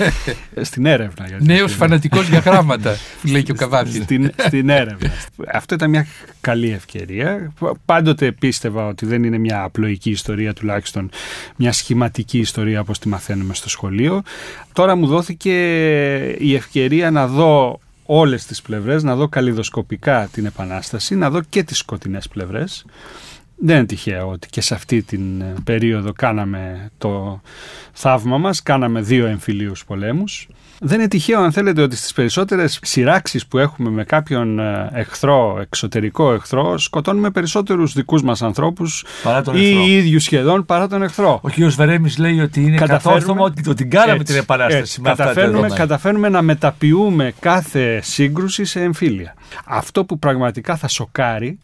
στην 0.62 0.86
έρευνα. 0.86 1.26
γιατί- 1.26 1.44
Νέος 1.44 1.72
φανατικός 1.74 2.28
για 2.28 2.38
γράμματα, 2.38 2.96
λέει 3.32 3.42
και 3.42 3.52
ο 3.52 3.54
Καβάπης. 3.54 3.94
στην, 3.94 4.30
στην 4.36 4.68
έρευνα. 4.68 5.10
Αυτό 5.52 5.74
ήταν 5.74 5.90
μια 5.90 6.06
καλή 6.40 6.70
ευκαιρία. 6.70 7.52
Πάντοτε 7.84 8.32
πίστευα 8.32 8.86
ότι 8.86 9.06
δεν 9.06 9.24
είναι 9.24 9.38
μια 9.38 9.62
απλοϊκή 9.62 10.10
ιστορία, 10.10 10.52
τουλάχιστον 10.54 11.10
μια 11.56 11.72
σχηματική 11.72 12.38
ιστορία 12.38 12.80
όπως 12.80 12.98
τη 12.98 13.08
μαθαίνουμε 13.08 13.54
στο 13.54 13.68
σχολείο. 13.68 14.22
Τώρα 14.72 14.96
μου 14.96 15.06
δόθηκε 15.06 15.52
η 16.38 16.54
ευκαιρία 16.54 17.10
να 17.10 17.26
δω 17.26 17.80
όλες 18.06 18.44
τις 18.46 18.62
πλευρές, 18.62 19.02
να 19.02 19.14
δω 19.14 19.28
καλλιδοσκοπικά 19.28 20.28
την 20.32 20.46
Επανάσταση, 20.46 21.14
να 21.14 21.30
δω 21.30 21.40
και 21.48 21.62
τις 21.62 21.78
σκοτεινές 21.78 22.28
πλευρές. 22.28 22.84
Δεν 23.62 23.76
είναι 23.76 23.86
τυχαίο 23.86 24.28
ότι 24.28 24.48
και 24.50 24.60
σε 24.60 24.74
αυτή 24.74 25.02
την 25.02 25.40
ε, 25.40 25.54
περίοδο 25.64 26.12
κάναμε 26.12 26.90
το 26.98 27.40
θαύμα 27.92 28.38
μας, 28.38 28.62
κάναμε 28.62 29.00
δύο 29.00 29.26
εμφυλίους 29.26 29.84
πολέμους. 29.84 30.48
Δεν 30.82 30.98
είναι 30.98 31.08
τυχαίο 31.08 31.40
αν 31.40 31.52
θέλετε 31.52 31.82
ότι 31.82 31.96
στις 31.96 32.12
περισσότερες 32.12 32.78
σειράξεις 32.82 33.46
που 33.46 33.58
έχουμε 33.58 33.90
με 33.90 34.04
κάποιον 34.04 34.58
ε, 34.58 34.90
εχθρό, 34.92 35.58
εξωτερικό 35.60 36.32
εχθρό, 36.32 36.78
σκοτώνουμε 36.78 37.30
περισσότερους 37.30 37.92
δικούς 37.92 38.22
μας 38.22 38.42
ανθρώπους 38.42 39.04
Παρά 39.22 39.42
τον 39.42 39.56
ή 39.56 39.68
εχθρό. 39.68 39.82
ίδιους 39.86 40.22
σχεδόν 40.24 40.64
παρά 40.66 40.88
τον 40.88 41.02
εχθρό. 41.02 41.40
Ο 41.42 41.48
κ. 41.48 41.54
Βερέμης 41.62 42.18
λέει 42.18 42.40
ότι 42.40 42.60
είναι 42.62 42.76
κατόρθωμα 42.76 43.42
ότι, 43.42 43.68
ότι 43.68 43.86
κάναμε 43.86 44.12
Έτσι, 44.12 44.24
την 44.24 44.36
επανάσταση 44.36 44.78
έτσι. 44.80 45.00
με 45.00 45.10
αυτά 45.10 45.22
τα 45.22 45.28
καταφέρνουμε, 45.28 45.56
δεδομένα. 45.60 45.86
καταφέρνουμε 45.86 46.28
να 46.28 46.42
μεταποιούμε 46.42 47.32
κάθε 47.40 48.00
σύγκρουση 48.02 48.64
σε 48.64 48.80
εμφύλια. 48.82 49.34
Αυτό 49.64 50.04
που 50.04 50.18
πραγματικά 50.18 50.76
θα 50.76 50.88
σοκάρει 50.88 51.58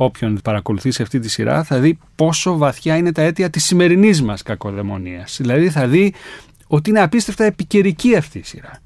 όποιον 0.00 0.40
παρακολουθήσει 0.44 1.02
αυτή 1.02 1.18
τη 1.18 1.28
σειρά 1.28 1.62
θα 1.62 1.78
δει 1.78 1.98
πόσο 2.14 2.56
βαθιά 2.56 2.96
είναι 2.96 3.12
τα 3.12 3.22
αίτια 3.22 3.50
της 3.50 3.64
σημερινής 3.64 4.22
μας 4.22 4.42
κακοδαιμονίας. 4.42 5.36
Δηλαδή 5.40 5.70
θα 5.70 5.86
δει 5.86 6.14
ότι 6.66 6.90
είναι 6.90 7.00
απίστευτα 7.00 7.44
επικαιρική 7.44 8.16
αυτή 8.16 8.38
η 8.38 8.42
σειρά. 8.42 8.80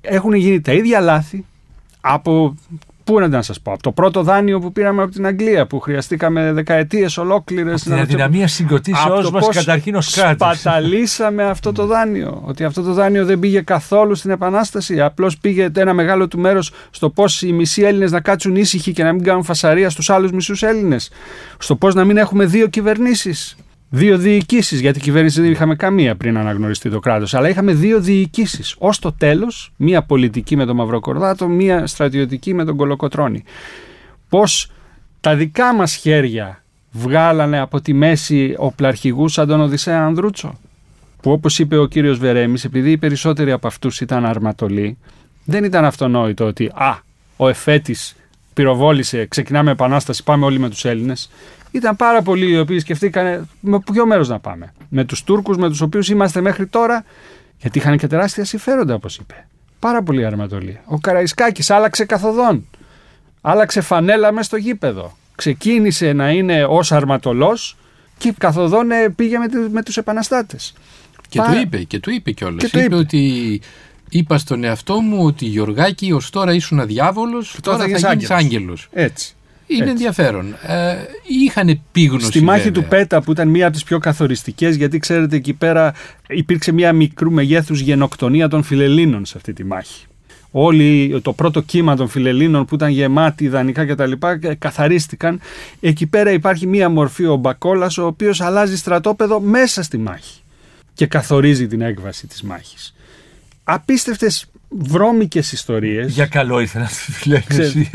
Έχουν 0.00 0.32
γίνει 0.34 0.60
τα 0.60 0.72
ίδια 0.72 1.00
λάθη 1.00 1.44
από... 2.00 2.56
Πού 3.06 3.20
να 3.20 3.42
σας 3.42 3.60
πω, 3.60 3.72
από 3.72 3.82
το 3.82 3.92
πρώτο 3.92 4.22
δάνειο 4.22 4.58
που 4.58 4.72
πήραμε 4.72 5.02
από 5.02 5.12
την 5.12 5.26
Αγγλία, 5.26 5.66
που 5.66 5.80
χρειαστήκαμε 5.80 6.52
δεκαετίες 6.52 7.18
ολόκληρες. 7.18 7.82
Την 7.82 7.92
αδυναμία 7.92 8.48
συγκροτήσεώς 8.48 9.30
μας 9.30 9.48
καταρχήν 9.48 9.94
ως 9.94 10.14
κράτος. 10.14 10.58
Σπαταλήσαμε 10.58 11.44
αυτό 11.44 11.72
το 11.72 11.86
δάνειο. 11.86 12.42
Ότι 12.44 12.64
αυτό 12.64 12.82
το 12.82 12.92
δάνειο 12.92 13.24
δεν 13.24 13.38
πήγε 13.38 13.60
καθόλου 13.60 14.14
στην 14.14 14.30
Επανάσταση. 14.30 15.00
Απλώς 15.00 15.38
πήγε 15.38 15.68
ένα 15.76 15.94
μεγάλο 15.94 16.28
του 16.28 16.38
μέρος 16.38 16.72
στο 16.90 17.10
πώς 17.10 17.42
οι 17.42 17.52
μισοί 17.52 17.82
Έλληνες 17.82 18.10
να 18.10 18.20
κάτσουν 18.20 18.56
ήσυχοι 18.56 18.92
και 18.92 19.02
να 19.02 19.12
μην 19.12 19.22
κάνουν 19.22 19.42
φασαρία 19.42 19.90
στους 19.90 20.10
άλλους 20.10 20.32
μισούς 20.32 20.62
Έλληνες. 20.62 21.10
Στο 21.58 21.76
πώς 21.76 21.94
να 21.94 22.04
μην 22.04 22.16
έχουμε 22.16 22.44
δύο 22.44 22.66
κυβερνήσεις. 22.66 23.56
Δύο 23.90 24.18
διοικήσεις, 24.18 24.80
γιατί 24.80 25.00
κυβέρνηση 25.00 25.40
δεν 25.40 25.50
είχαμε 25.50 25.76
καμία 25.76 26.16
πριν 26.16 26.38
αναγνωριστεί 26.38 26.90
το 26.90 26.98
κράτος. 27.00 27.34
Αλλά 27.34 27.48
είχαμε 27.48 27.72
δύο 27.72 28.00
διοικήσεις. 28.00 28.76
Ω 28.78 28.90
το 29.00 29.12
τέλος, 29.12 29.72
μία 29.76 30.02
πολιτική 30.02 30.56
με 30.56 30.64
τον 30.66 30.76
Μαυροκορδάτο, 30.76 31.48
μία 31.48 31.86
στρατιωτική 31.86 32.54
με 32.54 32.64
τον 32.64 32.76
Κολοκοτρώνη. 32.76 33.44
Πώς 34.28 34.70
τα 35.20 35.36
δικά 35.36 35.74
μας 35.74 35.94
χέρια 35.94 36.62
βγάλανε 36.90 37.58
από 37.58 37.80
τη 37.80 37.92
μέση 37.92 38.54
οπλαρχηγούς 38.58 39.32
σαν 39.32 39.46
τον 39.48 39.60
Οδυσσέα 39.60 40.04
Ανδρούτσο. 40.04 40.58
Που 41.22 41.30
όπως 41.30 41.58
είπε 41.58 41.76
ο 41.76 41.86
κύριος 41.86 42.18
Βερέμης, 42.18 42.64
επειδή 42.64 42.90
οι 42.90 42.98
περισσότεροι 42.98 43.52
από 43.52 43.66
αυτούς 43.66 44.00
ήταν 44.00 44.26
αρματολοί, 44.26 44.98
δεν 45.44 45.64
ήταν 45.64 45.84
αυτονόητο 45.84 46.44
ότι 46.44 46.70
«Α, 46.74 46.98
ο 47.36 47.48
εφέτης 47.48 48.16
πυροβόλησε, 48.54 49.26
ξεκινάμε 49.26 49.70
επανάσταση, 49.70 50.22
πάμε 50.22 50.44
όλοι 50.44 50.58
με 50.58 50.68
τους 50.68 50.84
Έλληνες». 50.84 51.30
Ήταν 51.76 51.96
πάρα 51.96 52.22
πολλοί 52.22 52.50
οι 52.50 52.58
οποίοι 52.58 52.78
σκεφτήκανε 52.78 53.44
με 53.60 53.78
ποιο 53.92 54.06
μέρος 54.06 54.28
να 54.28 54.38
πάμε. 54.38 54.72
Με 54.88 55.04
τους 55.04 55.24
Τούρκους 55.24 55.56
με 55.56 55.68
τους 55.68 55.80
οποίους 55.80 56.08
είμαστε 56.08 56.40
μέχρι 56.40 56.66
τώρα, 56.66 57.04
γιατί 57.60 57.78
είχαν 57.78 57.98
και 57.98 58.06
τεράστια 58.06 58.44
συμφέροντα 58.44 58.94
όπως 58.94 59.16
είπε. 59.16 59.46
Πάρα 59.78 60.02
πολλοί 60.02 60.24
αρματολοί. 60.24 60.80
Ο 60.84 60.98
Καραϊσκάκης 60.98 61.70
άλλαξε 61.70 62.04
καθοδόν. 62.04 62.66
Άλλαξε 63.40 63.80
φανέλα 63.80 64.32
μέσα 64.32 64.42
στο 64.44 64.56
γήπεδο. 64.56 65.16
Ξεκίνησε 65.34 66.12
να 66.12 66.30
είναι 66.30 66.64
ως 66.64 66.92
αρματολός 66.92 67.76
και 68.18 68.34
καθοδόν 68.38 68.90
ε, 68.90 69.08
πήγε 69.08 69.38
με, 69.38 69.48
του- 69.48 69.68
με 69.70 69.82
τους 69.82 69.96
επαναστάτες. 69.96 70.74
Και 71.28 71.38
Πάρα- 71.38 71.52
του 71.52 71.58
είπε, 71.58 71.78
και 71.82 71.98
του 72.00 72.10
είπε 72.10 72.30
κιόλας. 72.30 72.62
Και 72.64 72.68
το 72.70 72.78
είπε, 72.78 72.86
είπε. 72.86 72.94
ότι 72.96 73.60
είπα 74.08 74.38
στον 74.38 74.64
εαυτό 74.64 75.00
μου 75.00 75.24
ότι 75.24 75.44
Γιωργάκη 75.44 76.12
ως 76.12 76.30
τώρα 76.30 76.54
ήσουν 76.54 76.80
αδιάβολος, 76.80 77.56
τώρα 77.62 77.78
θα 77.78 77.86
γίνεις 77.86 78.00
γίνεις 78.00 78.30
άγγελος. 78.30 78.44
άγγελος. 78.44 78.88
Έτσι. 78.92 79.35
Είναι 79.66 79.80
Έτσι. 79.80 79.90
ενδιαφέρον. 79.90 80.56
Ε, 80.66 80.96
είχαν 81.44 81.68
επίγνωση. 81.68 82.26
Στη 82.26 82.40
μάχη 82.40 82.62
βέβαια. 82.62 82.82
του 82.82 82.88
Πέτα 82.88 83.22
που 83.22 83.30
ήταν 83.32 83.48
μία 83.48 83.64
από 83.64 83.74
τις 83.74 83.84
πιο 83.84 83.98
καθοριστικές 83.98 84.76
γιατί 84.76 84.98
ξέρετε 84.98 85.36
εκεί 85.36 85.52
πέρα 85.52 85.94
υπήρξε 86.28 86.72
μία 86.72 86.92
μικρού 86.92 87.32
μεγέθους 87.32 87.80
γενοκτονία 87.80 88.48
των 88.48 88.62
φιλελλήνων 88.62 89.24
σε 89.24 89.34
αυτή 89.36 89.52
τη 89.52 89.64
μάχη. 89.64 90.04
Όλοι 90.50 91.20
το 91.22 91.32
πρώτο 91.32 91.60
κύμα 91.60 91.96
των 91.96 92.08
φιλελλήνων 92.08 92.64
που 92.64 92.74
ήταν 92.74 92.90
γεμάτοι 92.90 93.44
ιδανικά 93.44 93.86
κτλ. 93.86 94.12
καθαρίστηκαν. 94.58 95.40
Εκεί 95.80 96.06
πέρα 96.06 96.32
υπάρχει 96.32 96.66
μία 96.66 96.88
μορφή 96.88 97.26
ο 97.26 97.36
Μπακόλας 97.36 97.98
ο 97.98 98.06
οποίος 98.06 98.40
αλλάζει 98.40 98.76
στρατόπεδο 98.76 99.40
μέσα 99.40 99.82
στη 99.82 99.98
μάχη 99.98 100.40
και 100.94 101.06
καθορίζει 101.06 101.66
την 101.66 101.80
έκβαση 101.80 102.26
της 102.26 102.42
μάχης. 102.42 102.94
Απίστευτες 103.64 104.46
βρώμικες 104.68 105.52
ιστορίες. 105.52 106.12
Για 106.12 106.26
καλό 106.26 106.60
ήθελα 106.60 106.84
να 106.84 106.90
τη 106.90 107.12
φιλέξει. 107.12 107.48
Ξέρετε. 107.58 107.88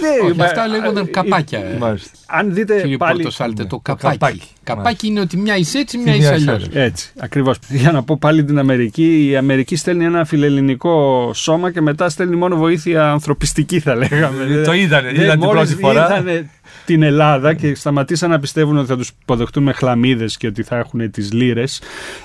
Ναι, 0.00 0.26
Όχι, 0.28 0.36
μα- 0.36 0.44
αυτά 0.44 0.66
λέγονταν 0.68 1.06
ε, 1.06 1.10
καπάκια. 1.10 1.58
ε. 1.58 1.76
Μάλιστα. 1.78 2.10
Αν 2.26 2.54
δείτε 2.54 2.80
Κύριε 2.80 2.96
πάλι... 2.96 3.14
Πορτοσάλτε, 3.14 3.62
το 3.62 3.68
το 3.68 3.78
καπάκι. 3.78 4.18
καπάκι. 4.18 4.42
Καπάκι 4.62 5.06
είναι 5.06 5.20
ότι 5.20 5.36
μια 5.36 5.56
είσαι 5.56 5.78
έτσι, 5.78 5.96
μια 5.98 6.06
Μια 6.06 6.14
είσαι 6.14 6.34
είσαι 6.34 6.50
αλλιώς. 6.50 6.68
αλλιώς. 6.68 6.84
Έτσι, 6.84 7.12
ακριβώς. 7.18 7.58
Για 7.68 7.92
να 7.92 8.02
πω 8.02 8.16
πάλι 8.18 8.44
την 8.44 8.58
Αμερική, 8.58 9.26
η 9.28 9.36
Αμερική 9.36 9.76
στέλνει 9.76 10.04
ένα 10.04 10.24
φιλελληνικό 10.24 11.30
σώμα 11.34 11.70
και 11.72 11.80
μετά 11.80 12.08
στέλνει 12.08 12.36
μόνο 12.36 12.56
βοήθεια 12.56 13.10
ανθρωπιστική, 13.10 13.80
θα 13.80 13.94
λέγαμε. 13.96 14.44
Ε, 14.50 14.62
το 14.62 14.72
είδανε, 14.72 15.12
Δεν- 15.12 15.20
είδαν 15.22 15.38
την 15.38 15.46
μόλις 15.48 15.62
πρώτη 15.68 15.82
φορά. 15.82 16.04
είδανε 16.06 16.50
την 16.84 17.02
Ελλάδα 17.02 17.54
και 17.54 17.74
σταματήσαν 17.74 18.30
να 18.30 18.38
πιστεύουν 18.38 18.76
ότι 18.78 18.86
θα 18.86 18.96
τους 18.96 19.12
υποδεχτούν 19.22 19.62
με 19.62 19.72
χλαμίδες 19.72 20.36
και 20.36 20.46
ότι 20.46 20.62
θα 20.62 20.76
έχουν 20.76 21.10
τις 21.10 21.32
λύρες. 21.32 21.80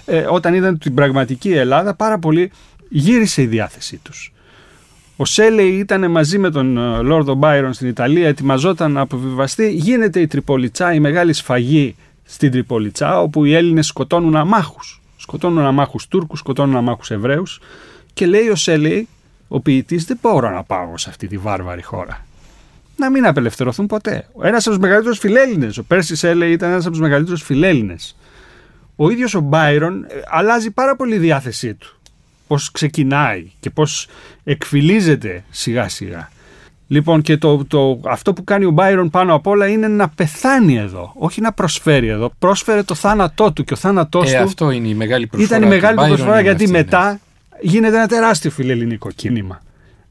Ε, 0.06 0.26
όταν 0.30 0.54
είδαν 0.54 0.78
την 0.78 0.94
πραγματική 0.94 1.52
Ελλάδα, 1.52 1.96
πάρα 1.96 2.20
πολύ 2.20 2.52
γύρισε 2.94 3.42
η 3.42 3.46
διάθεσή 3.46 3.98
τους. 3.98 4.34
Ο 5.16 5.26
Σέλεϊ 5.26 5.78
ήταν 5.78 6.12
μαζί 6.12 6.38
με 6.38 6.50
τον 6.50 6.78
ε, 6.78 7.02
Λόρδο 7.02 7.34
Μπάιρον 7.34 7.74
στην 7.74 7.88
Ιταλία, 7.88 8.28
ετοιμαζόταν 8.28 8.92
να 8.92 9.02
αποβιβαστεί. 9.02 9.72
Γίνεται 9.72 10.20
η 10.20 10.28
Τριπολιτσά, 10.28 10.94
η 10.94 11.00
μεγάλη 11.00 11.34
σφαγή 11.34 11.96
στην 12.24 12.52
Τριπολιτσά, 12.52 13.22
όπου 13.22 13.46
οι 13.46 13.56
Έλληνες 13.56 13.86
σκοτώνουν 13.86 14.36
αμάχους. 14.36 15.02
Σκοτώνουν 15.18 15.66
αμάχους 15.66 16.08
Τούρκους, 16.08 16.40
σκοτώνουν 16.40 16.76
αμάχους 16.76 17.12
Εβραίους. 17.12 17.60
Και 18.14 18.26
λέει 18.26 18.48
ο 18.48 18.56
Σέλεϊ 18.56 19.08
ο 19.48 19.60
ποιητής 19.60 20.06
δεν 20.06 20.18
μπορώ 20.22 20.50
να 20.50 20.64
πάω 20.64 20.98
σε 20.98 21.10
αυτή 21.10 21.28
τη 21.28 21.38
βάρβαρη 21.38 21.84
χώρα. 21.84 22.26
Να 22.98 23.10
μην 23.10 23.26
απελευθερωθούν 23.26 23.86
ποτέ. 23.86 24.28
Ένας 24.42 24.66
από 24.66 24.76
τους 24.76 24.84
μεγαλύτερους 24.84 25.20
φιλέλληνες. 25.20 25.78
Ο 25.78 25.84
Πέρσι 25.84 26.16
Σέλε 26.16 26.46
ήταν 26.46 26.70
ένας 26.70 26.84
από 26.84 26.92
τους 26.92 27.02
μεγαλύτερους 27.02 27.42
φιλέλληνες. 27.42 28.16
Ο 28.96 29.10
ίδιος 29.10 29.34
ο 29.36 29.40
Μπάιρον 29.40 30.04
ε, 30.04 30.08
αλλάζει 30.30 30.72
πάρα 30.72 30.96
πολύ 30.96 31.16
η 31.16 31.18
διάθεσή 31.18 31.74
του. 31.74 31.98
Πώς 32.54 32.72
ξεκινάει 32.72 33.52
και 33.60 33.70
πώς 33.70 34.08
εκφυλίζεται 34.44 35.44
σιγά 35.50 35.90
σιγά. 35.90 36.30
Λοιπόν, 36.88 37.22
και 37.22 37.38
το, 37.38 37.66
το, 37.66 38.00
αυτό 38.04 38.34
που 38.34 38.44
κάνει 38.44 38.66
ο 38.66 38.72
Μπάιρον 38.72 39.10
πάνω 39.10 39.34
απ' 39.34 39.48
όλα 39.48 39.68
είναι 39.68 39.88
να 39.88 40.10
πεθάνει 40.10 40.78
εδώ, 40.78 41.12
όχι 41.16 41.42
να 41.42 41.52
προσφέρει 41.52 42.08
εδώ. 42.08 42.32
Πρόσφερε 42.40 42.84
το 42.84 42.94
θάνατό 42.96 43.52
του 43.52 43.64
και 43.64 43.74
ο 43.74 43.76
θάνατός 43.76 44.34
Ε, 44.34 44.38
του 44.38 44.44
αυτό 44.44 44.72
είναι 44.72 44.88
η 44.88 44.94
μεγάλη 44.94 45.28
προσφορά. 45.28 45.58
ήταν 45.58 45.72
η 45.72 45.76
μεγάλη 45.76 45.96
του 45.98 46.02
του 46.02 46.08
Byron 46.08 46.14
προσφορά 46.14 46.40
είναι 46.40 46.50
γιατί 46.50 46.64
αυτή, 46.64 46.76
ναι. 46.76 46.84
μετά 46.84 47.20
γίνεται 47.62 47.96
ένα 47.96 48.08
τεράστιο 48.08 48.52
φιλελληνικό 48.52 49.10
κίνημα. 49.16 49.62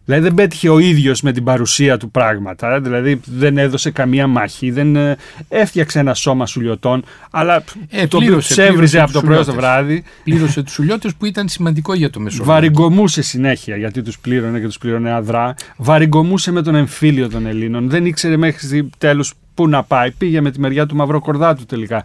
Δηλαδή 0.04 0.22
δεν 0.24 0.34
πέτυχε 0.34 0.68
ο 0.68 0.78
ίδιος 0.78 1.20
με 1.22 1.32
την 1.32 1.44
παρουσία 1.44 1.96
του 1.96 2.10
πράγματα, 2.10 2.80
δηλαδή 2.80 3.20
δεν 3.24 3.58
έδωσε 3.58 3.90
καμία 3.90 4.26
μάχη, 4.26 4.70
δεν 4.70 4.96
ε, 4.96 5.16
έφτιαξε 5.48 5.98
ένα 5.98 6.14
σώμα 6.14 6.46
σουλιωτών, 6.46 7.04
αλλά 7.30 7.64
Ε, 7.90 8.06
το 8.06 8.16
οποίο 8.16 8.18
πλήρωσε- 8.18 8.50
ψεύριζε 8.50 8.72
πλήρωσε 8.76 8.98
από 9.00 9.12
το 9.12 9.18
τους 9.18 9.28
πρωί 9.28 9.42
στο 9.42 9.52
σουλιώτες. 9.52 9.70
βράδυ, 9.70 10.02
Πλήρωσε 10.24 10.62
τους 10.62 10.72
σουλιώτες 10.72 11.14
που 11.14 11.26
ήταν 11.26 11.48
σημαντικό 11.48 11.94
για 11.94 12.10
το 12.10 12.20
Μεσόγειο. 12.20 12.44
βαριγκομούσε 12.44 13.22
συνέχεια 13.22 13.76
γιατί 13.76 14.02
τους 14.02 14.18
πλήρωνε 14.18 14.60
και 14.60 14.66
τους 14.66 14.78
πλήρωνε 14.78 15.12
αδρά, 15.12 15.54
βαριγκομούσε 15.76 16.52
με 16.52 16.62
τον 16.62 16.74
εμφύλιο 16.74 17.28
των 17.28 17.46
Ελλήνων, 17.46 17.88
δεν 17.90 18.06
ήξερε 18.06 18.36
μέχρι 18.36 18.90
τέλους 18.98 19.32
πού 19.54 19.68
να 19.68 19.82
πάει, 19.82 20.10
πήγε 20.10 20.40
με 20.40 20.50
τη 20.50 20.60
μεριά 20.60 20.86
του 20.86 20.96
Μαυροκορδάτου 20.96 21.64
τελικά. 21.66 22.04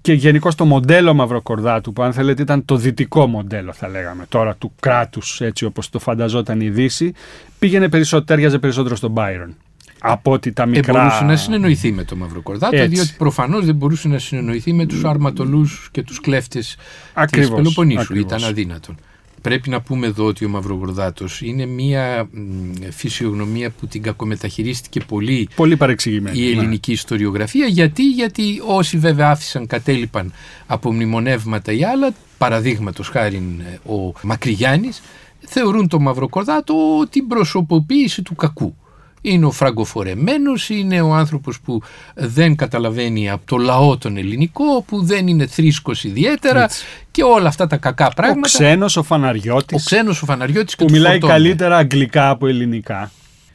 Και 0.00 0.12
γενικώς 0.12 0.54
το 0.54 0.64
μοντέλο 0.64 1.14
Μαυροκορδάτου, 1.14 1.92
που 1.92 2.02
αν 2.02 2.12
θέλετε 2.12 2.42
ήταν 2.42 2.64
το 2.64 2.76
δυτικό 2.76 3.26
μοντέλο, 3.26 3.72
θα 3.72 3.88
λέγαμε 3.88 4.26
τώρα, 4.28 4.54
του 4.54 4.72
κράτους 4.80 5.40
έτσι 5.40 5.64
όπως 5.64 5.88
το 5.90 5.98
φανταζόταν 5.98 6.60
η 6.60 6.68
Δύση, 6.70 7.12
πήγαινε 7.58 7.88
περισσότερο, 7.88 8.24
τέριαζε 8.24 8.58
περισσότερο 8.58 8.96
στον 8.96 9.12
Byron. 9.16 9.52
Από 10.00 10.32
ότι 10.32 10.52
τα 10.52 10.62
Ε, 10.62 10.66
μικρά. 10.66 10.92
μπορούσε 11.00 11.24
να 11.24 11.36
συνεννοηθεί 11.36 11.92
με 11.92 12.04
τον 12.04 12.18
Μαυροκορδάτο, 12.18 12.76
Έτσι. 12.76 12.88
διότι 12.88 13.14
προφανώς 13.18 13.64
δεν 13.66 13.74
μπορούσε 13.74 14.08
να 14.08 14.18
συνεννοηθεί 14.18 14.72
με 14.72 14.86
τους 14.86 15.04
αρματολούς 15.04 15.88
και 15.92 16.02
τους 16.02 16.20
κλέφτες 16.20 16.66
της 16.66 16.76
Ακριβώς, 17.14 17.50
Πελοποννήσου. 17.56 18.00
ακριβώς. 18.00 18.32
Ήταν 18.38 18.48
αδύνατον. 18.50 18.96
Πρέπει 19.42 19.70
να 19.70 19.80
πούμε 19.80 20.06
εδώ 20.06 20.24
ότι 20.24 20.44
ο 20.44 20.48
Μαυροκορδάτος 20.48 21.40
είναι 21.40 21.66
μια 21.66 22.28
μ, 22.32 22.72
φυσιογνωμία 22.90 23.70
που 23.70 23.86
την 23.86 24.02
κακομεταχειρίστηκε 24.02 25.00
πολύ 25.00 25.48
Πολύ 25.54 25.76
παρεξηγημένη. 25.76 26.38
η 26.38 26.54
ναι. 26.54 26.60
ελληνική 26.60 26.92
ιστοριογραφία. 26.92 27.66
Γιατί, 27.66 28.10
γιατί 28.10 28.62
όσοι 28.66 28.98
βέβαια 28.98 29.30
άφησαν, 29.30 29.66
κατέλειπαν 29.66 30.32
από 30.66 30.92
μνημονεύματα 30.92 31.72
ή 31.72 31.84
άλλα, 31.84 32.10
παραδείγματος 32.38 33.08
χάρη 33.08 33.56
ε, 33.60 33.92
ο 33.92 34.12
Μακρυγιάννης, 34.22 35.02
θεωρούν 35.38 35.88
το 35.88 36.00
Μαυροκορδάτο 36.00 36.74
την 37.10 37.26
προσωποποίηση 37.26 38.22
του 38.22 38.34
κακού. 38.34 38.76
Είναι 39.20 39.44
ο 39.46 39.50
φραγκοφορεμένος, 39.50 40.68
είναι 40.68 41.00
ο 41.00 41.14
άνθρωπος 41.14 41.60
που 41.60 41.82
δεν 42.14 42.56
καταλαβαίνει 42.56 43.30
από 43.30 43.46
το 43.46 43.56
λαό 43.56 43.98
τον 43.98 44.16
ελληνικό, 44.16 44.82
που 44.86 45.04
δεν 45.04 45.26
είναι 45.28 45.46
θρήσκος 45.46 46.04
ιδιαίτερα 46.04 46.62
Έτσι. 46.62 46.84
και 47.10 47.22
όλα 47.22 47.48
αυτά 47.48 47.66
τα 47.66 47.76
κακά 47.76 48.06
Ο 48.06 48.10
πράγματα. 48.16 48.40
ξένος, 48.48 48.96
ο 48.96 49.02
Φαναριώτης. 49.02 49.76
Ο 49.82 49.84
ξένος 49.84 50.22
ο 50.22 50.24
Φαναριώτης 50.24 50.74
και 50.74 50.84
που 50.84 50.90
του 50.90 50.96
μιλάει 50.96 51.12
φορτώνει. 51.12 51.32
καλύτερα 51.32 51.76
αγγλικά 51.76 52.28
από 52.30 52.46
ελληνικά. 52.46 53.10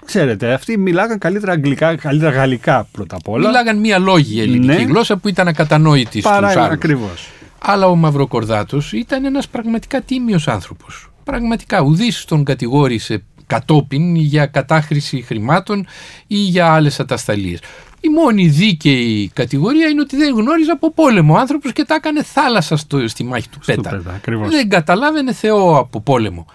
Ξέρετε, 0.05 0.53
αυτοί 0.53 0.77
μιλάγαν 0.77 1.17
καλύτερα 1.17 1.51
αγγλικά, 1.51 1.95
καλύτερα 1.95 2.31
γαλλικά 2.31 2.87
πρώτα 2.91 3.15
απ' 3.15 3.27
όλα. 3.29 3.47
Μιλάγαν 3.47 3.79
μία 3.79 3.99
λόγια 3.99 4.41
ελληνική 4.41 4.65
Ναι. 4.67 4.83
γλώσσα 4.83 5.17
που 5.17 5.27
ήταν 5.27 5.47
ακατανόητη 5.47 6.19
στους 6.19 6.31
Παρά 6.31 6.47
άλλους. 6.47 6.71
ακριβώς. 6.71 7.27
Αλλά 7.65 7.87
ο 7.87 7.95
Μαυροκορδάτος 7.95 8.93
ήταν 8.93 9.25
ένας 9.25 9.47
πραγματικά 9.47 10.01
τίμιος 10.01 10.47
άνθρωπος. 10.47 11.11
Πραγματικά 11.23 11.81
ουδής 11.81 12.25
τον 12.25 12.43
κατηγόρησε 12.43 13.23
κατόπιν 13.53 14.15
για 14.15 14.45
κατάχρηση 14.45 15.21
χρημάτων 15.21 15.85
ή 16.27 16.35
για 16.35 16.73
άλλες 16.73 16.99
ατασταλίες. 16.99 17.59
Η 17.99 18.09
μόνη 18.09 18.47
δίκαιη 18.47 19.31
κατηγορία 19.33 19.87
είναι 19.87 20.01
ότι 20.01 20.15
δεν 20.15 20.33
γνώριζε 20.33 20.71
από 20.71 20.91
πόλεμο 20.91 21.33
ο 21.33 21.37
άνθρωπος 21.37 21.73
και 21.73 21.83
τα 21.83 21.95
έκανε 21.95 22.23
θάλασσα 22.23 22.77
στο, 22.77 23.07
στη 23.07 23.23
μάχη 23.23 23.49
του 23.49 23.59
Στο 23.61 23.73
Πέτα. 23.73 23.89
Πέτα, 23.89 24.13
ακριβώς. 24.13 24.49
δεν 24.49 24.69
καταλάβαινε 24.69 25.33
Θεό 25.33 25.77
από 25.77 26.01
πόλεμο. 26.01 26.45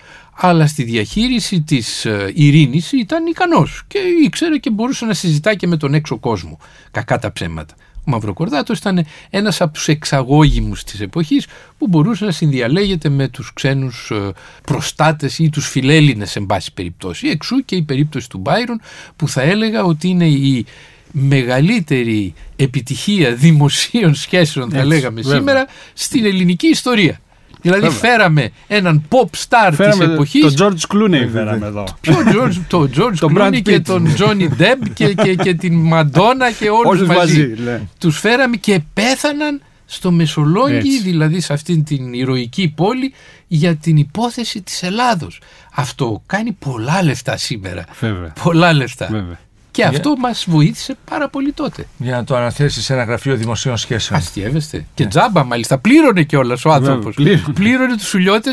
Αλλά 0.41 0.67
στη 0.67 0.83
διαχείριση 0.83 1.61
της 1.61 2.05
ε, 2.05 2.33
ειρήνης 2.35 2.93
ήταν 2.93 3.27
ικανός 3.27 3.83
και 3.87 3.99
ήξερε 4.25 4.59
και 4.59 4.71
μπορούσε 4.71 5.05
να 5.05 5.15
συζητάει 5.15 5.57
και 5.57 5.67
με 5.67 5.77
τον 5.77 5.95
έξω 5.95 6.19
κόσμο. 6.19 6.59
Κακά 6.91 7.19
τα 7.19 7.33
ψέματα. 7.33 7.75
Ο 8.09 8.11
Μαυροκορδάτος 8.11 8.79
ήταν 8.79 9.07
ένας 9.31 9.61
από 9.61 9.73
τους 9.73 9.89
εξαγώγημους 9.89 10.85
της 10.85 11.01
εποχής 11.01 11.47
που 11.79 11.89
μπορούσε 11.89 12.25
να 12.25 12.31
συνδιαλέγεται 12.31 13.09
με 13.09 13.29
τους 13.29 13.53
ξένους 13.53 14.11
ε, 14.11 14.33
προστάτες 14.63 15.39
ή 15.39 15.51
τους 15.51 15.69
φιλέλληνες 15.69 16.37
εν 16.37 16.47
πάση 16.47 16.73
περιπτώσει. 16.73 17.29
Εξού 17.29 17.65
και 17.65 17.77
η 17.77 17.83
περίπτωση 17.83 18.29
του 18.29 18.39
Μπάιρον 18.39 18.81
που 19.17 19.29
θα 19.29 19.43
έλεγα 19.43 19.85
ότι 19.85 20.09
είναι 20.09 20.27
η 20.27 20.67
μεγαλύτερη 21.13 22.35
επιτυχία 22.57 23.35
δημοσίων 23.35 24.15
σχέσεων 24.15 24.71
θα 24.71 24.77
Έτσι, 24.77 24.89
λέγαμε 24.89 25.21
βέβαια. 25.21 25.39
σήμερα 25.39 25.67
στην 25.95 26.25
ελληνική 26.25 26.67
ιστορία. 26.67 27.21
Δηλαδή 27.61 27.81
Βέβαια. 27.81 27.99
φέραμε 27.99 28.51
έναν 28.67 29.03
pop 29.09 29.25
star 29.49 29.67
της 29.69 29.77
Φέραμε 29.77 30.05
εποχής 30.05 30.55
τον 30.55 30.77
George 30.79 30.95
Clooney 30.95 31.29
φέραμε 31.33 31.67
εδώ. 31.67 31.85
Ποιο 32.01 32.15
George, 32.27 32.57
το 32.69 32.89
George 32.97 33.17
Τον 33.21 33.35
Clooney 33.39 33.49
Brad 33.55 33.61
και 33.63 33.77
Pitt. 33.77 33.83
τον 33.83 34.15
Johnny 34.19 34.49
Depp 34.61 34.89
και, 34.95 35.15
και, 35.15 35.35
και 35.35 35.55
την 35.55 35.75
Μαντόνα 35.75 36.51
και 36.53 36.71
όλους 36.85 36.87
Όλους 37.01 37.07
μαζί. 37.09 37.17
μαζί, 37.49 37.63
ναι. 37.63 37.81
Τους 37.99 38.19
φέραμε 38.19 38.57
και 38.57 38.81
πέθαναν 38.95 39.63
στο 39.91 40.11
Μεσολόγγι, 40.11 40.77
Έτσι. 40.77 41.01
δηλαδή 41.03 41.41
σε 41.41 41.53
αυτήν 41.53 41.85
την 41.85 42.13
ηρωική 42.13 42.73
πόλη 42.77 43.13
για 43.47 43.77
την 43.77 43.97
υπόθεση 43.97 44.63
της 44.63 44.83
Ελλάδος. 44.83 45.41
Αυτό 45.75 46.23
κάνει 46.27 46.53
πολλά 46.53 47.03
λεφτά 47.03 47.37
σήμερα. 47.37 47.85
Βέβαια. 48.01 48.33
Πολλά 48.43 48.73
λεφτά. 48.73 49.07
Βέβαια. 49.11 49.39
Και 49.79 49.85
αυτό 49.85 50.17
μας 50.17 50.45
βοήθησε 50.49 50.97
πάρα 51.11 51.29
πολύ 51.29 51.53
τότε. 51.53 51.87
Για 51.99 52.17
να 52.17 52.25
το 52.25 52.37
αναθέσεις 52.37 52.85
σε 52.85 52.93
ένα 52.93 53.05
γραφείο 53.05 53.37
δημοσίων 53.37 53.77
σχέσεων. 53.77 54.19
Αστείευεστε. 54.19 54.87
Και 54.95 55.07
τζάμπα 55.07 55.45
μάλιστα. 55.45 55.79
Πλήρωνε 55.79 56.23
κιόλας 56.23 56.65
ο 56.65 56.71
άνθρωπος. 56.71 57.15
πλήρωνε. 57.15 57.53
Πλήρωνε 57.55 57.97
τους 57.97 58.09
σουλιώτε 58.09 58.51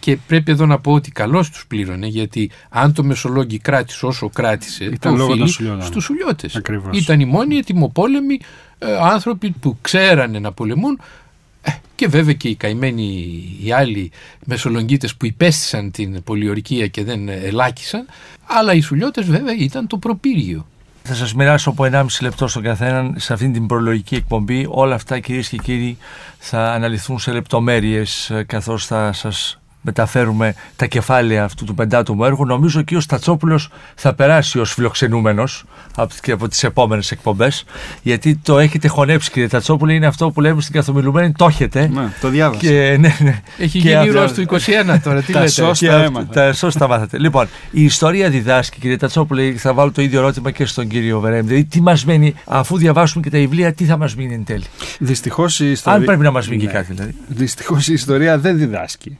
και 0.00 0.16
πρέπει 0.26 0.50
εδώ 0.52 0.66
να 0.66 0.78
πω 0.78 0.92
ότι 0.92 1.10
καλώς 1.10 1.50
τους 1.50 1.66
πλήρωνε 1.66 2.06
γιατί 2.06 2.50
αν 2.68 2.92
το 2.92 3.04
Μεσολόγγι 3.04 3.58
κράτησε 3.58 4.06
όσο 4.06 4.28
κράτησε. 4.28 4.84
Ήταν 4.84 5.12
το 5.12 5.18
λόγω 5.18 5.28
των 5.28 5.38
οφείλει 5.38 5.48
σουλιώτων. 5.48 5.82
Στους 5.82 6.04
σουλιώτες. 6.04 6.56
Ακριβώς. 6.56 6.98
Ήταν 6.98 7.20
οι 7.20 7.24
μόνοι 7.24 7.56
ετοιμοπόλεμοι 7.56 8.40
ε, 8.78 8.96
άνθρωποι 9.00 9.54
που 9.60 9.78
ξέρανε 9.80 10.38
να 10.38 10.52
πολεμούν 10.52 11.00
ε, 11.00 11.04
και 11.94 12.08
βέβαια 12.08 12.34
και 12.34 12.48
οι 12.48 12.54
καημένοι 12.54 13.04
οι 13.62 13.72
άλλοι 13.72 14.10
μεσολογγίτες 14.44 15.16
που 15.16 15.26
υπέστησαν 15.26 15.90
την 15.90 16.22
πολιορκία 16.22 16.86
και 16.86 17.04
δεν 17.04 17.28
ελάκησαν 17.28 18.06
αλλά 18.48 18.74
οι 18.74 18.80
σουλιώτες 18.80 19.26
βέβαια 19.26 19.54
ήταν 19.54 19.86
το 19.86 19.98
προπύργιο. 19.98 20.66
Θα 21.02 21.14
σας 21.14 21.34
μοιράσω 21.34 21.70
από 21.70 21.84
1,5 21.92 22.06
λεπτό 22.20 22.48
στον 22.48 22.62
καθέναν 22.62 23.14
σε 23.18 23.32
αυτήν 23.32 23.52
την 23.52 23.66
προλογική 23.66 24.14
εκπομπή. 24.14 24.66
Όλα 24.68 24.94
αυτά 24.94 25.18
κυρίες 25.18 25.48
και 25.48 25.56
κύριοι 25.56 25.96
θα 26.38 26.72
αναλυθούν 26.72 27.18
σε 27.18 27.32
λεπτομέρειες 27.32 28.30
ε, 28.30 28.42
καθώς 28.42 28.86
θα 28.86 29.12
σας 29.12 29.57
μεταφέρουμε 29.80 30.54
τα 30.76 30.86
κεφάλαια 30.86 31.44
αυτού 31.44 31.64
του 31.64 31.74
πεντάτομου 31.74 32.24
έργου. 32.24 32.46
Νομίζω 32.46 32.82
και 32.82 32.96
ο 32.96 33.00
Στατσόπουλος 33.00 33.68
θα 33.94 34.14
περάσει 34.14 34.58
ως 34.58 34.72
φιλοξενούμενος 34.72 35.64
από, 35.96 36.14
και 36.22 36.32
από 36.32 36.48
τις 36.48 36.64
επόμενες 36.64 37.10
εκπομπές 37.10 37.64
γιατί 38.02 38.36
το 38.36 38.58
έχετε 38.58 38.88
χωνέψει 38.88 39.30
κύριε 39.30 39.48
Τατσόπουλο 39.48 39.92
είναι 39.92 40.06
αυτό 40.06 40.30
που 40.30 40.40
λέμε 40.40 40.60
στην 40.60 40.74
καθομιλουμένη 40.74 41.32
το 41.32 41.46
έχετε 41.46 41.88
Ναι, 41.94 42.08
το 42.20 42.28
διάβασα. 42.28 42.60
και, 42.60 42.96
ναι, 43.00 43.16
ναι. 43.20 43.40
Έχει 43.58 43.80
Και 43.80 43.88
γίνει 43.88 43.94
αυτά- 44.08 44.20
ροζ 44.20 44.30
του 44.32 44.40
21 44.40 44.98
τώρα, 45.02 45.22
τι 45.22 45.32
Τα 45.32 45.38
λέτε; 45.40 45.50
σώστα 45.50 45.86
και 45.86 45.92
αυ- 45.92 46.04
έμαθα. 46.04 46.26
Τα 46.32 46.52
σώστα 46.52 46.88
μάθατε. 46.88 47.18
Λοιπόν, 47.18 47.46
η 47.70 47.82
ιστορία 47.84 48.30
διδάσκει, 48.30 48.78
κύριε 48.80 48.96
Τατσόπουλε, 48.96 49.52
θα 49.52 49.72
βάλω 49.74 49.92
το 49.92 50.02
ίδιο 50.02 50.18
ερώτημα 50.18 50.50
και 50.50 50.64
στον 50.64 50.88
κύριο 50.88 51.20
Βερέμ. 51.20 51.46
Δηλαδή, 51.46 51.64
τι 51.64 51.80
μας 51.80 52.04
μένει, 52.04 52.34
αφού 52.44 52.76
διαβάσουμε 52.78 53.22
και 53.24 53.30
τα 53.30 53.38
βιβλία, 53.38 53.72
τι 53.72 53.84
θα 53.84 53.96
μας 53.96 54.14
μείνει 54.16 54.34
εν 54.34 54.44
τέλει; 54.44 54.64
Δυστυχώς 54.98 55.60
η 55.60 55.70
ιστορία. 55.70 55.98
Αν 55.98 56.04
πρέπει 56.04 56.22
να 56.22 56.30
μας 56.30 56.48
μείνει 56.48 56.62
Ναι. 56.64 56.70
και 56.70 56.76
κάτι, 56.76 56.92
δηλαδή. 56.92 57.14
Δυστυχώς 57.28 57.88
η 57.88 57.92
ιστορία 57.92 58.38
δεν 58.38 58.56
διδάσκει. 58.58 59.18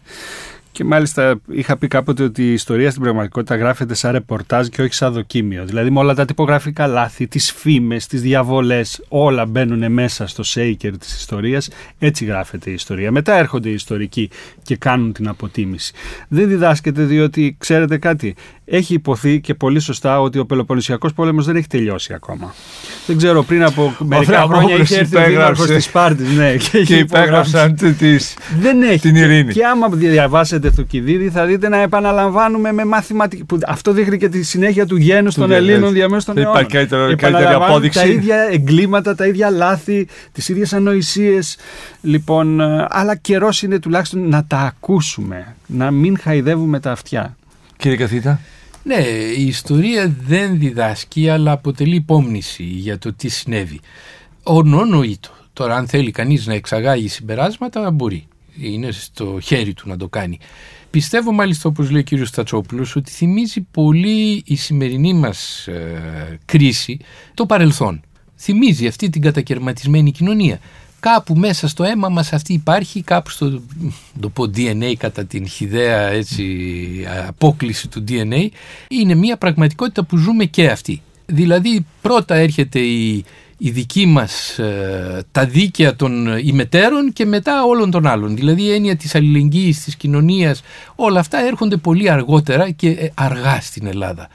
Και 0.79 0.85
μάλιστα 0.85 1.41
είχα 1.49 1.76
πει 1.76 1.89
κάποτε 1.89 2.22
ότι 2.22 2.43
η 2.43 2.53
ιστορία 2.53 2.91
στην 2.91 3.03
πραγματικότητα 3.03 3.57
γράφεται 3.57 3.95
σαν 3.95 4.12
ρεπορτάζ 4.12 4.66
και 4.66 4.83
όχι 4.83 4.95
σαν 4.95 5.12
δοκίμιο. 5.12 5.64
Δηλαδή 5.64 5.91
με 5.91 5.99
όλα 5.99 6.14
τα 6.14 6.24
τυπογραφικά 6.24 6.87
λάθη, 6.87 7.26
τις 7.26 7.53
φήμες, 7.53 8.07
τις 8.07 8.22
διαβολές, 8.22 9.05
όλα 9.09 9.47
μπαίνουν 9.47 9.93
μέσα 9.93 10.26
στο 10.26 10.43
σέικερ 10.43 10.99
της 10.99 11.16
ιστορίας. 11.16 11.68
Έτσι 11.99 12.24
γράφεται 12.24 12.70
η 12.70 12.72
ιστορία. 12.72 13.11
Μετά 13.11 13.35
έρχονται 13.37 13.68
οι 13.68 13.72
ιστορικοί 13.72 14.31
και 14.62 14.76
κάνουν 14.76 15.12
την 15.12 15.29
αποτίμηση. 15.29 15.93
Δεν 16.29 16.49
διδάσκεται 16.49 17.03
διότι, 17.03 17.57
ξέρετε 17.59 17.99
κάτι, 17.99 18.35
έχει 18.71 18.95
υποθεί 18.95 19.41
και 19.41 19.55
πολύ 19.55 19.81
σωστά 19.81 20.21
ότι 20.21 20.39
ο 20.39 20.47
Πελοποννησιακός 20.47 21.12
πόλεμος 21.12 21.47
δεν 21.47 21.57
έχει 21.57 21.66
τελειώσει 21.66 22.12
ακόμα. 22.14 22.55
Δεν 23.07 23.16
ξέρω, 23.16 23.43
πριν 23.43 23.64
από 23.64 23.95
μερικά 23.99 24.25
χρόνια 24.27 24.43
Αβραμόπουλος 24.43 24.91
είχε 24.91 24.99
έρθει 24.99 25.16
ο 25.16 25.21
υπέγραψε. 25.21 25.41
δήμαρχος 25.53 25.66
της 25.77 25.85
Σπάρτης 25.85 26.31
ναι, 26.37 26.53
και, 26.57 26.69
Και 26.71 26.79
είχε 26.79 26.97
υπογράψει. 26.97 27.51
υπέγραψαν 27.51 27.97
τη. 27.99 28.16
Δεν 28.61 28.83
έχει. 28.83 28.99
την 29.01 29.14
Και- 29.14 29.21
ειρήνη. 29.21 29.53
Και, 29.53 29.64
άμα 29.64 29.89
διαβάσετε 29.89 30.71
Θουκυδίδη 30.71 31.31
θα 31.31 31.47
δείτε 31.47 31.69
να 31.69 31.77
επαναλαμβάνουμε 31.77 32.73
με 32.73 32.85
μαθηματική. 32.85 33.45
Που 33.45 33.59
αυτό 33.66 33.93
δείχνει 33.93 34.19
και 34.19 34.29
τη 34.29 34.43
συνέχεια 34.43 34.87
του 34.87 34.97
γένους 34.97 35.35
των 35.35 35.49
γένους. 35.51 35.69
Ελλήνων 35.69 35.93
διαμέσου 35.93 36.27
των 36.27 36.35
Δεν 36.35 36.45
αιώνων. 36.45 36.61
υπάρχει 36.61 36.77
καλύτερο- 36.77 37.03
καλύτερη 37.07 37.27
Επαναλαμβάνουν 37.33 37.71
απόδειξη. 37.75 37.99
Τα 37.99 38.07
ίδια 38.07 38.37
εγκλήματα, 38.51 39.14
τα 39.14 39.27
ίδια 39.27 39.51
λάθη, 39.51 40.07
τις 40.33 40.49
ίδιες 40.49 40.73
ανοησίες. 40.73 41.57
Λοιπόν, 42.01 42.61
ε, 42.61 42.87
αλλά 42.89 43.14
καιρός 43.16 43.62
είναι 43.62 43.79
τουλάχιστον 43.79 44.29
να 44.29 44.45
τα 44.45 44.59
ακούσουμε. 44.59 45.55
Να 45.66 45.91
μην 45.91 46.19
χαϊδεύουμε 46.19 46.81
τα 46.81 46.91
αυτιά. 46.93 47.37
κύριε 47.77 47.97
καθήτα. 47.97 48.41
Ναι, 48.83 49.05
η 49.37 49.47
ιστορία 49.47 50.16
δεν 50.26 50.59
διδάσκει 50.59 51.29
αλλά 51.29 51.53
αποτελεί 51.53 51.95
υπόμνηση 51.95 52.62
για 52.62 52.99
το 52.99 53.12
τι 53.12 53.29
συνέβη. 53.29 53.81
Ονονοήτο. 54.43 55.31
Τώρα 55.53 55.76
αν 55.76 55.89
θέλει 55.89 56.11
κανείς 56.11 56.47
να 56.47 56.55
εξαγάγει 56.55 57.09
συμπεράσματα 57.09 57.91
μπορεί. 57.91 58.26
Είναι 58.61 58.91
στο 58.91 59.39
χέρι 59.43 59.74
του 59.74 59.89
να 59.89 59.97
το 59.97 60.09
κάνει. 60.09 60.39
Πιστεύω 60.91 61.33
μάλιστα 61.33 61.68
όπως 61.68 61.91
λέει 61.91 62.01
ο 62.01 62.05
κύριος 62.05 62.29
Στατσόπουλος 62.29 62.97
ότι 62.97 63.11
θυμίζει 63.11 63.61
πολύ 63.61 64.43
η 64.47 64.57
σημερινή 64.57 65.14
μας 65.14 65.66
ε, 65.66 66.39
κρίση 66.45 66.99
το 67.35 67.47
παρελθόν. 67.47 68.01
Θυμίζει 68.37 68.87
αυτή 68.87 69.09
την 69.11 69.22
κατακαιρματισμένη 69.22 70.11
κοινωνία. 70.11 70.59
Κάπου 71.01 71.34
μέσα 71.34 71.68
στο 71.68 71.84
αίμα 71.84 72.09
μας 72.09 72.32
αυτή 72.32 72.53
υπάρχει, 72.53 73.03
κάπου 73.03 73.30
στο 73.30 73.62
το 74.20 74.28
πω 74.28 74.44
DNA 74.44 74.92
κατά 74.99 75.24
την 75.24 75.49
χιδαία 75.49 76.09
έτσι, 76.09 76.44
απόκληση 77.28 77.88
του 77.88 78.05
DNA, 78.09 78.46
είναι 78.88 79.14
μια 79.14 79.36
πραγματικότητα 79.36 80.05
που 80.05 80.16
ζούμε 80.16 80.44
και 80.44 80.66
αυτή. 80.66 81.03
Δηλαδή 81.26 81.86
πρώτα 82.03 82.34
έρχεται 82.34 82.78
η, 82.78 83.24
η 83.59 83.70
δική 83.70 84.07
μας 84.07 84.59
ε, 84.59 85.22
τα 85.32 85.46
δίκαια 85.46 85.96
των 85.96 86.38
ημετέρων 86.38 87.12
και 87.12 87.24
μετά 87.26 87.64
όλων 87.64 87.90
των 87.90 88.07
άλλων. 88.07 88.36
Δηλαδή 88.36 88.62
η 88.62 88.72
έννοια 88.72 88.96
της 88.96 89.14
αλληλεγγύης, 89.14 89.84
της 89.84 89.96
κοινωνίας, 89.96 90.62
όλα 90.94 91.20
αυτά 91.20 91.38
έρχονται 91.38 91.76
πολύ 91.76 92.11
αργότερα 92.11 92.70
και 92.70 92.88
ε, 92.88 93.09
αργά 93.14 93.61
στην 93.61 93.86
Ελλάδα. 93.86 94.28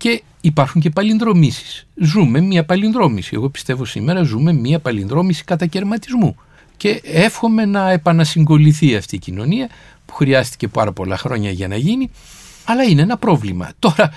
Και 0.00 0.22
υπάρχουν 0.40 0.80
και 0.80 0.90
παλινδρομήσεις. 0.90 1.86
Ζούμε 1.94 2.40
μια 2.40 2.64
παλινδρόμηση. 2.64 3.30
Εγώ 3.34 3.48
πιστεύω 3.48 3.84
σήμερα 3.84 4.22
ζούμε 4.22 4.52
μια 4.52 4.78
παλινδρόμηση 4.78 5.44
κατακαιρματισμού. 5.44 6.36
Και 6.76 7.00
εύχομαι 7.04 7.64
να 7.64 7.90
επανασυγκοληθεί 7.90 8.96
αυτή 8.96 9.14
η 9.14 9.18
κοινωνία 9.18 9.68
που 10.06 10.14
χρειάστηκε 10.14 10.68
πάρα 10.68 10.92
πολλά 10.92 11.16
χρόνια 11.16 11.50
για 11.50 11.68
να 11.68 11.76
γίνει. 11.76 12.10
Αλλά 12.64 12.82
είναι 12.82 13.02
ένα 13.02 13.16
πρόβλημα. 13.16 13.70
Τώρα 13.78 14.10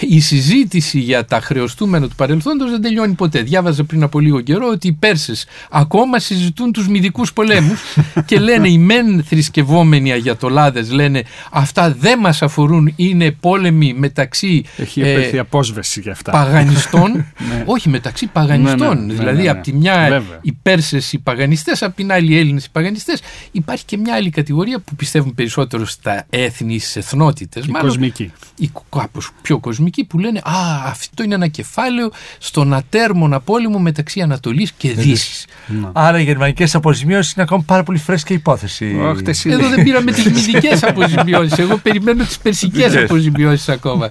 η 0.00 0.20
συζήτηση 0.20 0.98
για 0.98 1.24
τα 1.24 1.40
χρεωστούμενα 1.40 2.08
του 2.08 2.14
παρελθόντος 2.14 2.70
δεν 2.70 2.80
τελειώνει 2.82 3.14
ποτέ. 3.14 3.40
Διάβαζα 3.42 3.84
πριν 3.84 4.02
από 4.02 4.20
λίγο 4.20 4.40
καιρό 4.40 4.68
ότι 4.68 4.88
οι 4.88 4.92
Πέρσες 4.92 5.46
ακόμα 5.70 6.18
συζητούν 6.18 6.72
τους 6.72 6.88
μυδικούς 6.88 7.32
πολέμους 7.32 7.80
και 8.26 8.38
λένε 8.38 8.68
οι 8.68 8.78
μεν 8.78 9.24
θρησκευόμενοι 9.24 10.12
αγιατολάδες 10.12 10.90
λένε 10.90 11.22
αυτά 11.50 11.92
δεν 11.98 12.18
μας 12.18 12.42
αφορούν, 12.42 12.92
είναι 12.96 13.30
πόλεμοι 13.30 13.94
μεταξύ 13.94 14.64
Έχει 14.76 15.00
ε, 15.00 15.38
απόσβεση 15.38 16.00
για 16.00 16.12
αυτά. 16.12 16.30
παγανιστών, 16.32 17.12
Ναι. 17.48 17.62
όχι 17.66 17.88
μεταξύ 17.88 18.26
παγανιστών. 18.26 18.88
Ναι, 18.88 18.94
ναι, 18.94 19.12
ναι, 19.12 19.14
δηλαδή 19.14 19.36
ναι, 19.36 19.42
ναι. 19.42 19.48
από 19.50 19.62
τη 19.62 19.72
μια 19.72 19.94
Βέβαια. 20.08 20.38
οι 20.42 20.52
Πέρσες 20.62 21.12
οι 21.12 21.18
παγανιστές, 21.18 21.82
από 21.82 21.96
την 21.96 22.12
άλλη 22.12 22.32
οι 22.32 22.38
Έλληνες 22.38 22.64
οι 22.64 22.68
παγανιστές. 22.72 23.20
Υπάρχει 23.52 23.84
και 23.84 23.96
μια 23.96 24.14
άλλη 24.14 24.30
κατηγορία 24.30 24.78
που 24.78 24.94
πιστεύουν 24.96 25.34
περισσότερο 25.34 25.86
στα 25.86 26.26
έθνη, 26.30 26.78
στις 26.78 26.96
εθνότητες. 26.96 27.64
Η 27.66 27.70
μάλλον, 27.70 27.88
κοσμική. 27.88 28.32
ή 28.58 28.70
κάπως 28.88 29.30
πιο 29.42 29.58
κοσμικοί 29.76 30.04
που 30.04 30.18
λένε 30.18 30.38
«Α, 30.38 30.88
αυτό 30.88 31.22
είναι 31.22 31.34
ένα 31.34 31.46
κεφάλαιο 31.46 32.10
στον 32.38 32.74
ατέρμονα 32.74 33.40
πόλεμο 33.40 33.78
μεταξύ 33.78 34.20
Ανατολής 34.20 34.72
και 34.76 34.92
Δύσης». 34.92 35.46
Ναι. 35.66 35.88
Άρα 35.92 36.20
οι 36.20 36.22
γερμανικές 36.22 36.74
αποζημιώσεις 36.74 37.32
είναι 37.32 37.42
ακόμα 37.42 37.62
πάρα 37.66 37.82
πολύ 37.82 37.98
φρέσκια 37.98 38.36
υπόθεση. 38.36 39.00
Αχ, 39.08 39.22
τες 39.22 39.28
εσύ. 39.38 39.50
Εδώ 39.50 39.68
δεν 39.68 39.84
πήραμε 39.84 40.12
τις 40.12 40.24
μυδικές 40.32 40.82
αποζημιώσεις. 40.82 41.58
Εγώ 41.58 41.76
περιμένω 41.76 42.24
τις 42.24 42.38
περσικές 42.38 42.82
Μυδικές. 42.84 43.02
αποζημιώσεις 43.04 43.68
ακόμα. 43.68 44.10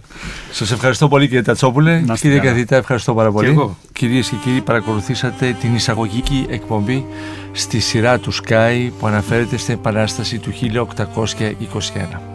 Σας 0.51 0.71
ευχαριστώ 0.71 1.07
πολύ 1.07 1.25
κύριε 1.27 1.41
Τατσόπουλε. 1.41 1.91
Να 1.91 1.99
είστε 1.99 2.15
Κύριε 2.15 2.37
καλά. 2.37 2.49
καθηγητά, 2.49 2.75
ευχαριστώ 2.75 3.13
πάρα 3.13 3.31
πολύ. 3.31 3.47
εγώ. 3.49 3.77
Κυρίες 3.93 4.27
και 4.29 4.35
κύριοι, 4.43 4.61
παρακολουθήσατε 4.61 5.55
την 5.61 5.75
εισαγωγική 5.75 6.45
εκπομπή 6.49 7.05
στη 7.51 7.79
σειρά 7.79 8.19
του 8.19 8.33
Sky 8.33 8.89
που 8.99 9.07
αναφέρεται 9.07 9.57
στην 9.57 9.73
Επανάσταση 9.73 10.37
του 10.37 10.51
1821. 10.51 12.34